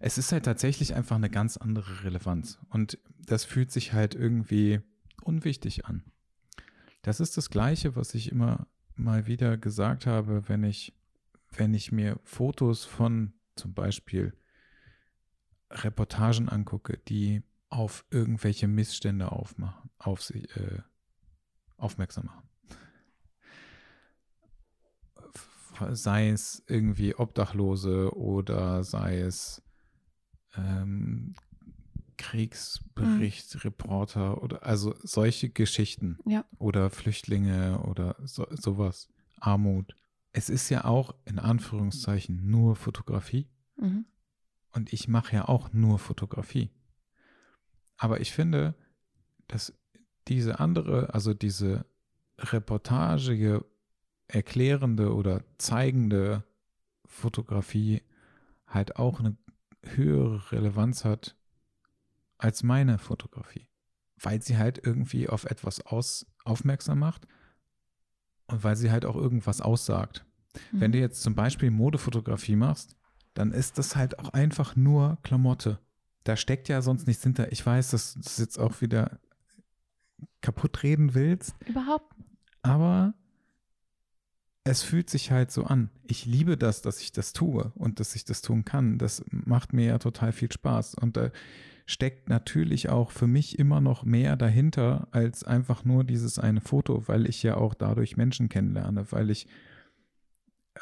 Es 0.00 0.18
ist 0.18 0.32
halt 0.32 0.44
tatsächlich 0.44 0.94
einfach 0.94 1.16
eine 1.16 1.30
ganz 1.30 1.56
andere 1.56 2.04
Relevanz. 2.04 2.58
Und 2.70 2.98
das 3.18 3.44
fühlt 3.44 3.70
sich 3.70 3.92
halt 3.92 4.14
irgendwie 4.14 4.80
unwichtig 5.22 5.84
an. 5.84 6.04
Das 7.02 7.20
ist 7.20 7.36
das 7.36 7.50
Gleiche, 7.50 7.96
was 7.96 8.14
ich 8.14 8.32
immer 8.32 8.66
mal 8.94 9.26
wieder 9.26 9.56
gesagt 9.56 10.06
habe, 10.06 10.48
wenn 10.48 10.64
ich, 10.64 10.94
wenn 11.52 11.74
ich 11.74 11.92
mir 11.92 12.18
Fotos 12.24 12.84
von 12.84 13.32
zum 13.56 13.74
Beispiel 13.74 14.34
Reportagen 15.70 16.48
angucke, 16.48 16.98
die 16.98 17.42
auf 17.68 18.04
irgendwelche 18.10 18.68
Missstände 18.68 19.30
aufmachen, 19.30 19.90
auf 19.98 20.22
sich, 20.22 20.56
äh, 20.56 20.80
aufmerksam 21.76 22.26
machen. 22.26 22.48
Sei 25.94 26.28
es 26.28 26.62
irgendwie 26.66 27.14
Obdachlose 27.14 28.14
oder 28.14 28.84
sei 28.84 29.20
es 29.20 29.62
ähm, 30.56 31.34
Kriegsberichtreporter 32.18 34.36
mhm. 34.36 34.42
oder 34.42 34.62
also 34.64 34.94
solche 35.02 35.48
Geschichten 35.48 36.18
ja. 36.26 36.44
oder 36.58 36.90
Flüchtlinge 36.90 37.80
oder 37.82 38.16
so, 38.24 38.46
sowas, 38.50 39.08
Armut. 39.38 39.94
Es 40.32 40.48
ist 40.48 40.68
ja 40.68 40.84
auch 40.84 41.14
in 41.24 41.38
Anführungszeichen 41.38 42.48
nur 42.50 42.76
Fotografie 42.76 43.48
mhm. 43.76 44.04
und 44.72 44.92
ich 44.92 45.08
mache 45.08 45.34
ja 45.34 45.48
auch 45.48 45.72
nur 45.72 45.98
Fotografie. 45.98 46.70
Aber 47.96 48.20
ich 48.20 48.32
finde, 48.32 48.74
dass 49.48 49.74
diese 50.28 50.60
andere, 50.60 51.12
also 51.12 51.34
diese 51.34 51.84
reportagige, 52.38 53.64
erklärende 54.28 55.14
oder 55.14 55.42
zeigende 55.58 56.44
Fotografie 57.04 58.02
halt 58.66 58.96
auch 58.96 59.18
eine 59.18 59.36
höhere 59.82 60.52
Relevanz 60.52 61.04
hat 61.04 61.36
als 62.38 62.62
meine 62.62 62.98
Fotografie, 62.98 63.68
weil 64.16 64.40
sie 64.40 64.56
halt 64.56 64.80
irgendwie 64.84 65.28
auf 65.28 65.44
etwas 65.44 65.84
aus, 65.84 66.26
aufmerksam 66.44 67.00
macht, 67.00 67.26
weil 68.52 68.76
sie 68.76 68.90
halt 68.90 69.04
auch 69.04 69.16
irgendwas 69.16 69.60
aussagt. 69.60 70.24
Mhm. 70.72 70.80
Wenn 70.80 70.92
du 70.92 70.98
jetzt 70.98 71.22
zum 71.22 71.34
Beispiel 71.34 71.70
Modefotografie 71.70 72.56
machst, 72.56 72.96
dann 73.34 73.52
ist 73.52 73.78
das 73.78 73.96
halt 73.96 74.18
auch 74.18 74.30
einfach 74.30 74.76
nur 74.76 75.18
Klamotte. 75.22 75.78
Da 76.24 76.36
steckt 76.36 76.68
ja 76.68 76.82
sonst 76.82 77.06
nichts 77.06 77.22
hinter. 77.22 77.50
Ich 77.52 77.64
weiß, 77.64 77.90
dass 77.90 78.14
du 78.14 78.20
das 78.20 78.38
jetzt 78.38 78.58
auch 78.58 78.80
wieder 78.80 79.18
kaputt 80.40 80.82
reden 80.82 81.14
willst, 81.14 81.54
Überhaupt. 81.66 82.14
aber 82.62 83.14
es 84.64 84.82
fühlt 84.82 85.08
sich 85.08 85.30
halt 85.30 85.50
so 85.50 85.64
an. 85.64 85.90
Ich 86.06 86.26
liebe 86.26 86.56
das, 86.58 86.82
dass 86.82 87.00
ich 87.00 87.12
das 87.12 87.32
tue 87.32 87.72
und 87.76 87.98
dass 87.98 88.14
ich 88.14 88.24
das 88.24 88.42
tun 88.42 88.64
kann. 88.64 88.98
Das 88.98 89.24
macht 89.30 89.72
mir 89.72 89.86
ja 89.86 89.98
total 89.98 90.32
viel 90.32 90.52
Spaß. 90.52 90.94
Und 90.96 91.16
da 91.16 91.30
steckt 91.90 92.28
natürlich 92.28 92.88
auch 92.88 93.10
für 93.10 93.26
mich 93.26 93.58
immer 93.58 93.80
noch 93.80 94.04
mehr 94.04 94.36
dahinter 94.36 95.08
als 95.10 95.42
einfach 95.42 95.84
nur 95.84 96.04
dieses 96.04 96.38
eine 96.38 96.60
Foto, 96.60 97.08
weil 97.08 97.28
ich 97.28 97.42
ja 97.42 97.56
auch 97.56 97.74
dadurch 97.74 98.16
Menschen 98.16 98.48
kennenlerne, 98.48 99.10
weil 99.10 99.28
ich 99.28 99.48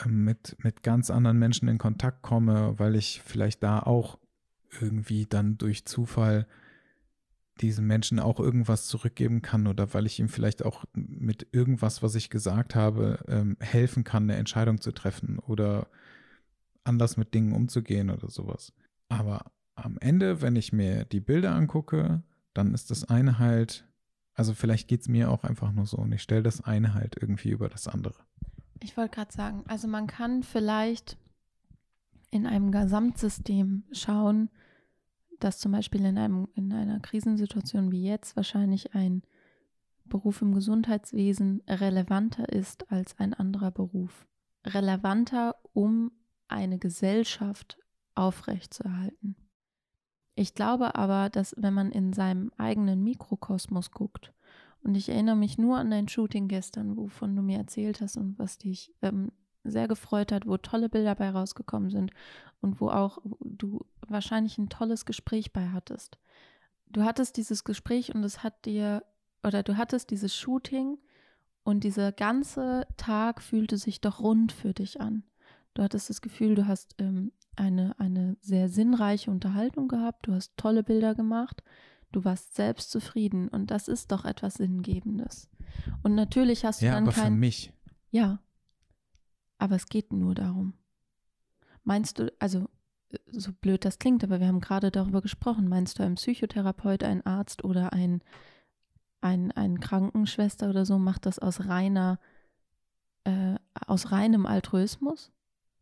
ähm, 0.04 0.24
mit, 0.24 0.56
mit 0.62 0.82
ganz 0.82 1.10
anderen 1.10 1.38
Menschen 1.38 1.66
in 1.68 1.78
Kontakt 1.78 2.22
komme, 2.22 2.78
weil 2.78 2.94
ich 2.94 3.22
vielleicht 3.24 3.62
da 3.62 3.80
auch 3.80 4.18
irgendwie 4.80 5.24
dann 5.24 5.56
durch 5.56 5.86
Zufall 5.86 6.46
diesem 7.62 7.86
Menschen 7.86 8.20
auch 8.20 8.38
irgendwas 8.38 8.86
zurückgeben 8.86 9.40
kann 9.40 9.66
oder 9.66 9.94
weil 9.94 10.04
ich 10.04 10.20
ihm 10.20 10.28
vielleicht 10.28 10.62
auch 10.62 10.84
mit 10.92 11.48
irgendwas, 11.52 12.02
was 12.02 12.16
ich 12.16 12.28
gesagt 12.28 12.74
habe, 12.74 13.24
ähm, 13.28 13.56
helfen 13.60 14.04
kann, 14.04 14.24
eine 14.24 14.36
Entscheidung 14.36 14.82
zu 14.82 14.92
treffen 14.92 15.38
oder 15.38 15.88
anders 16.84 17.16
mit 17.16 17.32
Dingen 17.32 17.52
umzugehen 17.52 18.10
oder 18.10 18.28
sowas. 18.28 18.74
Aber 19.08 19.50
am 19.84 19.98
Ende, 19.98 20.42
wenn 20.42 20.56
ich 20.56 20.72
mir 20.72 21.04
die 21.04 21.20
Bilder 21.20 21.54
angucke, 21.54 22.22
dann 22.54 22.74
ist 22.74 22.90
das 22.90 23.04
eine 23.04 23.38
halt, 23.38 23.86
also 24.34 24.54
vielleicht 24.54 24.88
geht 24.88 25.02
es 25.02 25.08
mir 25.08 25.30
auch 25.30 25.44
einfach 25.44 25.72
nur 25.72 25.86
so 25.86 25.98
und 25.98 26.12
ich 26.12 26.22
stelle 26.22 26.42
das 26.42 26.62
eine 26.62 26.94
halt 26.94 27.16
irgendwie 27.20 27.50
über 27.50 27.68
das 27.68 27.88
andere. 27.88 28.16
Ich 28.80 28.96
wollte 28.96 29.16
gerade 29.16 29.32
sagen, 29.32 29.64
also 29.66 29.88
man 29.88 30.06
kann 30.06 30.42
vielleicht 30.42 31.18
in 32.30 32.46
einem 32.46 32.70
Gesamtsystem 32.70 33.84
schauen, 33.92 34.50
dass 35.40 35.58
zum 35.58 35.72
Beispiel 35.72 36.04
in, 36.04 36.18
einem, 36.18 36.48
in 36.54 36.72
einer 36.72 37.00
Krisensituation 37.00 37.92
wie 37.92 38.04
jetzt 38.04 38.36
wahrscheinlich 38.36 38.94
ein 38.94 39.22
Beruf 40.04 40.42
im 40.42 40.54
Gesundheitswesen 40.54 41.62
relevanter 41.68 42.48
ist 42.48 42.90
als 42.90 43.18
ein 43.18 43.34
anderer 43.34 43.70
Beruf. 43.70 44.26
Relevanter, 44.64 45.56
um 45.72 46.12
eine 46.48 46.78
Gesellschaft 46.78 47.78
aufrechtzuerhalten. 48.14 49.36
Ich 50.38 50.54
glaube 50.54 50.94
aber, 50.94 51.30
dass 51.30 51.52
wenn 51.58 51.74
man 51.74 51.90
in 51.90 52.12
seinem 52.12 52.52
eigenen 52.58 53.02
Mikrokosmos 53.02 53.90
guckt, 53.90 54.32
und 54.84 54.94
ich 54.94 55.08
erinnere 55.08 55.34
mich 55.34 55.58
nur 55.58 55.78
an 55.78 55.90
dein 55.90 56.06
Shooting 56.06 56.46
gestern, 56.46 56.96
wovon 56.96 57.34
du 57.34 57.42
mir 57.42 57.58
erzählt 57.58 58.00
hast 58.00 58.16
und 58.16 58.38
was 58.38 58.56
dich 58.56 58.94
ähm, 59.02 59.32
sehr 59.64 59.88
gefreut 59.88 60.30
hat, 60.30 60.46
wo 60.46 60.56
tolle 60.56 60.88
Bilder 60.88 61.16
bei 61.16 61.28
rausgekommen 61.30 61.90
sind 61.90 62.12
und 62.60 62.80
wo 62.80 62.88
auch 62.88 63.18
du 63.40 63.84
wahrscheinlich 64.06 64.58
ein 64.58 64.68
tolles 64.68 65.06
Gespräch 65.06 65.52
bei 65.52 65.70
hattest. 65.70 66.18
Du 66.86 67.02
hattest 67.02 67.36
dieses 67.36 67.64
Gespräch 67.64 68.14
und 68.14 68.22
es 68.22 68.44
hat 68.44 68.64
dir, 68.64 69.02
oder 69.42 69.64
du 69.64 69.76
hattest 69.76 70.12
dieses 70.12 70.36
Shooting 70.36 70.98
und 71.64 71.82
dieser 71.82 72.12
ganze 72.12 72.86
Tag 72.96 73.42
fühlte 73.42 73.76
sich 73.76 74.00
doch 74.00 74.20
rund 74.20 74.52
für 74.52 74.72
dich 74.72 75.00
an. 75.00 75.24
Du 75.74 75.82
hattest 75.82 76.10
das 76.10 76.22
Gefühl, 76.22 76.54
du 76.54 76.68
hast 76.68 76.94
ähm, 77.00 77.32
eine, 77.58 77.98
eine 77.98 78.36
sehr 78.40 78.68
sinnreiche 78.68 79.30
Unterhaltung 79.30 79.88
gehabt, 79.88 80.26
du 80.26 80.34
hast 80.34 80.56
tolle 80.56 80.82
Bilder 80.82 81.14
gemacht, 81.14 81.62
du 82.12 82.24
warst 82.24 82.54
selbst 82.54 82.90
zufrieden 82.90 83.48
und 83.48 83.70
das 83.70 83.88
ist 83.88 84.12
doch 84.12 84.24
etwas 84.24 84.54
Sinngebendes. 84.54 85.50
Und 86.02 86.14
natürlich 86.14 86.64
hast 86.64 86.80
du 86.82 86.86
Ja, 86.86 86.92
dann 86.94 87.04
aber 87.04 87.12
für 87.12 87.22
kein. 87.22 87.38
mich. 87.38 87.72
Ja. 88.10 88.40
Aber 89.58 89.76
es 89.76 89.86
geht 89.86 90.12
nur 90.12 90.34
darum. 90.34 90.74
Meinst 91.84 92.18
du, 92.18 92.32
also 92.38 92.68
so 93.30 93.52
blöd 93.52 93.84
das 93.84 93.98
klingt, 93.98 94.22
aber 94.22 94.40
wir 94.40 94.46
haben 94.46 94.60
gerade 94.60 94.90
darüber 94.90 95.22
gesprochen, 95.22 95.68
meinst 95.68 95.98
du 95.98 96.02
ein 96.02 96.16
Psychotherapeut, 96.16 97.02
ein 97.02 97.24
Arzt 97.24 97.64
oder 97.64 97.92
ein, 97.92 98.22
ein, 99.20 99.50
ein 99.52 99.80
Krankenschwester 99.80 100.68
oder 100.68 100.84
so 100.84 100.98
macht 100.98 101.26
das 101.26 101.38
aus 101.38 101.66
reiner, 101.66 102.18
äh, 103.24 103.56
aus 103.86 104.12
reinem 104.12 104.46
Altruismus? 104.46 105.32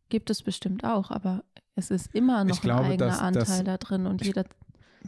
Gibt 0.09 0.29
es 0.29 0.41
bestimmt 0.43 0.83
auch, 0.83 1.11
aber 1.11 1.43
es 1.75 1.91
ist 1.91 2.13
immer 2.15 2.43
noch 2.43 2.61
glaube, 2.61 2.85
ein 2.85 2.91
eigener 2.93 3.07
dass- 3.07 3.19
Anteil 3.19 3.43
dass- 3.43 3.63
da 3.63 3.77
drin 3.77 4.05
und 4.07 4.21
ich 4.21 4.27
jeder 4.27 4.45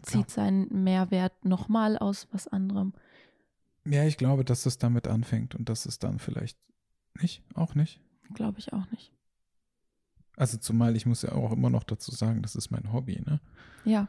zieht 0.04 0.30
seinen 0.30 0.84
Mehrwert 0.84 1.46
nochmal 1.46 1.98
aus 1.98 2.28
was 2.32 2.48
anderem. 2.48 2.94
Ja, 3.86 4.04
ich 4.06 4.18
glaube, 4.18 4.46
dass 4.46 4.66
es 4.66 4.78
damit 4.78 5.08
anfängt 5.08 5.56
und 5.56 5.68
dass 5.70 5.86
es 5.86 6.00
dann 6.00 6.20
vielleicht 6.20 6.58
nicht, 7.22 7.44
auch 7.56 7.76
nicht. 7.76 8.02
Glaube 8.34 8.60
ich 8.60 8.72
auch 8.74 8.90
nicht. 8.92 9.12
Also 10.38 10.58
zumal 10.58 10.96
ich 10.96 11.06
muss 11.06 11.22
ja 11.24 11.32
auch 11.34 11.52
immer 11.52 11.70
noch 11.70 11.84
dazu 11.84 12.12
sagen, 12.12 12.42
das 12.42 12.56
ist 12.56 12.70
mein 12.72 12.94
Hobby, 12.94 13.22
ne? 13.26 13.42
Ja, 13.84 14.08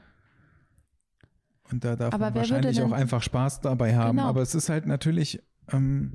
Und 1.73 1.85
da 1.85 1.95
darf 1.97 2.13
Aber 2.15 2.27
man 2.27 2.35
wahrscheinlich 2.35 2.77
denn- 2.79 2.87
auch 2.87 2.93
einfach 2.93 3.23
Spaß 3.23 3.61
dabei 3.61 3.97
haben. 3.97 4.17
Genau. 4.19 4.29
Aber 4.29 4.43
es 4.43 4.55
ist 4.57 4.69
halt 4.69 4.87
natürlich, 4.87 5.41
ähm, 5.73 6.15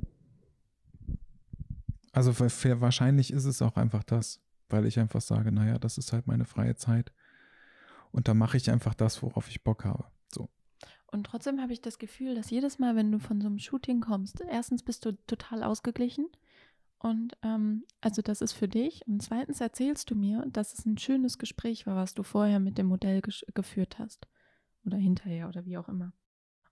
also 2.12 2.32
für, 2.32 2.50
für, 2.50 2.80
wahrscheinlich 2.82 3.32
ist 3.32 3.44
es 3.46 3.62
auch 3.62 3.76
einfach 3.76 4.04
das, 4.04 4.40
weil 4.68 4.86
ich 4.86 4.98
einfach 4.98 5.20
sage, 5.20 5.52
naja, 5.52 5.78
das 5.78 5.98
ist 5.98 6.12
halt 6.12 6.26
meine 6.26 6.44
freie 6.44 6.76
Zeit. 6.76 7.12
Und 8.12 8.28
da 8.28 8.34
mache 8.34 8.56
ich 8.56 8.70
einfach 8.70 8.94
das, 8.94 9.22
worauf 9.22 9.48
ich 9.48 9.62
Bock 9.62 9.84
habe. 9.84 10.04
So. 10.32 10.48
Und 11.06 11.24
trotzdem 11.24 11.60
habe 11.60 11.72
ich 11.72 11.80
das 11.80 11.98
Gefühl, 11.98 12.34
dass 12.34 12.50
jedes 12.50 12.78
Mal, 12.78 12.96
wenn 12.96 13.12
du 13.12 13.18
von 13.18 13.40
so 13.40 13.46
einem 13.46 13.58
Shooting 13.58 14.00
kommst, 14.00 14.40
erstens 14.40 14.82
bist 14.82 15.04
du 15.04 15.12
total 15.26 15.62
ausgeglichen. 15.62 16.28
Und 16.98 17.36
ähm, 17.42 17.84
also 18.00 18.22
das 18.22 18.40
ist 18.40 18.52
für 18.52 18.68
dich. 18.68 19.06
Und 19.06 19.22
zweitens 19.22 19.60
erzählst 19.60 20.10
du 20.10 20.14
mir, 20.14 20.44
dass 20.48 20.74
es 20.74 20.86
ein 20.86 20.98
schönes 20.98 21.38
Gespräch 21.38 21.86
war, 21.86 21.96
was 21.96 22.14
du 22.14 22.22
vorher 22.22 22.58
mit 22.58 22.78
dem 22.78 22.86
Modell 22.86 23.20
geführt 23.20 23.98
hast. 23.98 24.26
Oder 24.84 24.96
hinterher 24.96 25.48
oder 25.48 25.64
wie 25.64 25.78
auch 25.78 25.88
immer. 25.88 26.12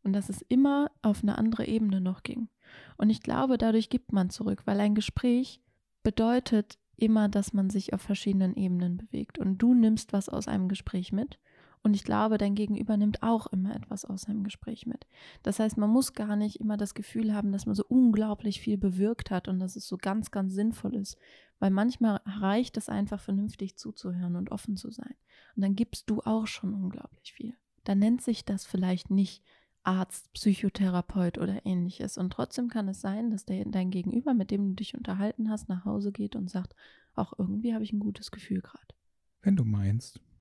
Und 0.02 0.12
dass 0.12 0.28
es 0.28 0.42
immer 0.42 0.90
auf 1.02 1.22
eine 1.22 1.38
andere 1.38 1.66
Ebene 1.66 2.00
noch 2.00 2.22
ging. 2.22 2.48
Und 2.96 3.10
ich 3.10 3.22
glaube, 3.22 3.58
dadurch 3.58 3.88
gibt 3.88 4.12
man 4.12 4.30
zurück, 4.30 4.62
weil 4.66 4.80
ein 4.80 4.94
Gespräch 4.94 5.60
bedeutet 6.02 6.78
immer, 6.96 7.28
dass 7.28 7.52
man 7.52 7.70
sich 7.70 7.92
auf 7.92 8.02
verschiedenen 8.02 8.54
Ebenen 8.54 8.96
bewegt. 8.96 9.38
Und 9.38 9.58
du 9.58 9.74
nimmst 9.74 10.12
was 10.12 10.28
aus 10.28 10.48
einem 10.48 10.68
Gespräch 10.68 11.12
mit. 11.12 11.38
Und 11.84 11.92
ich 11.92 12.02
glaube, 12.02 12.38
dein 12.38 12.54
Gegenüber 12.54 12.96
nimmt 12.96 13.22
auch 13.22 13.46
immer 13.48 13.76
etwas 13.76 14.06
aus 14.06 14.24
einem 14.24 14.42
Gespräch 14.42 14.86
mit. 14.86 15.06
Das 15.42 15.58
heißt, 15.58 15.76
man 15.76 15.90
muss 15.90 16.14
gar 16.14 16.34
nicht 16.34 16.58
immer 16.58 16.78
das 16.78 16.94
Gefühl 16.94 17.34
haben, 17.34 17.52
dass 17.52 17.66
man 17.66 17.74
so 17.74 17.84
unglaublich 17.86 18.60
viel 18.60 18.78
bewirkt 18.78 19.30
hat 19.30 19.48
und 19.48 19.58
dass 19.58 19.76
es 19.76 19.86
so 19.86 19.98
ganz, 19.98 20.30
ganz 20.30 20.54
sinnvoll 20.54 20.94
ist. 20.94 21.18
Weil 21.58 21.70
manchmal 21.70 22.22
reicht 22.24 22.78
es 22.78 22.88
einfach, 22.88 23.20
vernünftig 23.20 23.76
zuzuhören 23.76 24.34
und 24.36 24.50
offen 24.50 24.78
zu 24.78 24.90
sein. 24.90 25.14
Und 25.56 25.62
dann 25.62 25.76
gibst 25.76 26.08
du 26.08 26.22
auch 26.22 26.46
schon 26.46 26.72
unglaublich 26.72 27.34
viel. 27.34 27.54
Dann 27.84 27.98
nennt 27.98 28.22
sich 28.22 28.46
das 28.46 28.64
vielleicht 28.64 29.10
nicht 29.10 29.42
Arzt, 29.84 30.32
Psychotherapeut 30.32 31.38
oder 31.38 31.64
ähnliches. 31.64 32.18
Und 32.18 32.32
trotzdem 32.32 32.68
kann 32.68 32.88
es 32.88 33.00
sein, 33.00 33.30
dass 33.30 33.44
der, 33.44 33.64
dein 33.66 33.90
Gegenüber, 33.90 34.34
mit 34.34 34.50
dem 34.50 34.68
du 34.68 34.74
dich 34.74 34.96
unterhalten 34.96 35.50
hast, 35.50 35.68
nach 35.68 35.84
Hause 35.84 36.10
geht 36.10 36.36
und 36.36 36.50
sagt, 36.50 36.74
auch 37.14 37.38
irgendwie 37.38 37.74
habe 37.74 37.84
ich 37.84 37.92
ein 37.92 38.00
gutes 38.00 38.30
Gefühl 38.30 38.60
gerade. 38.60 38.94
Wenn 39.42 39.56
du 39.56 39.64
meinst. 39.64 40.20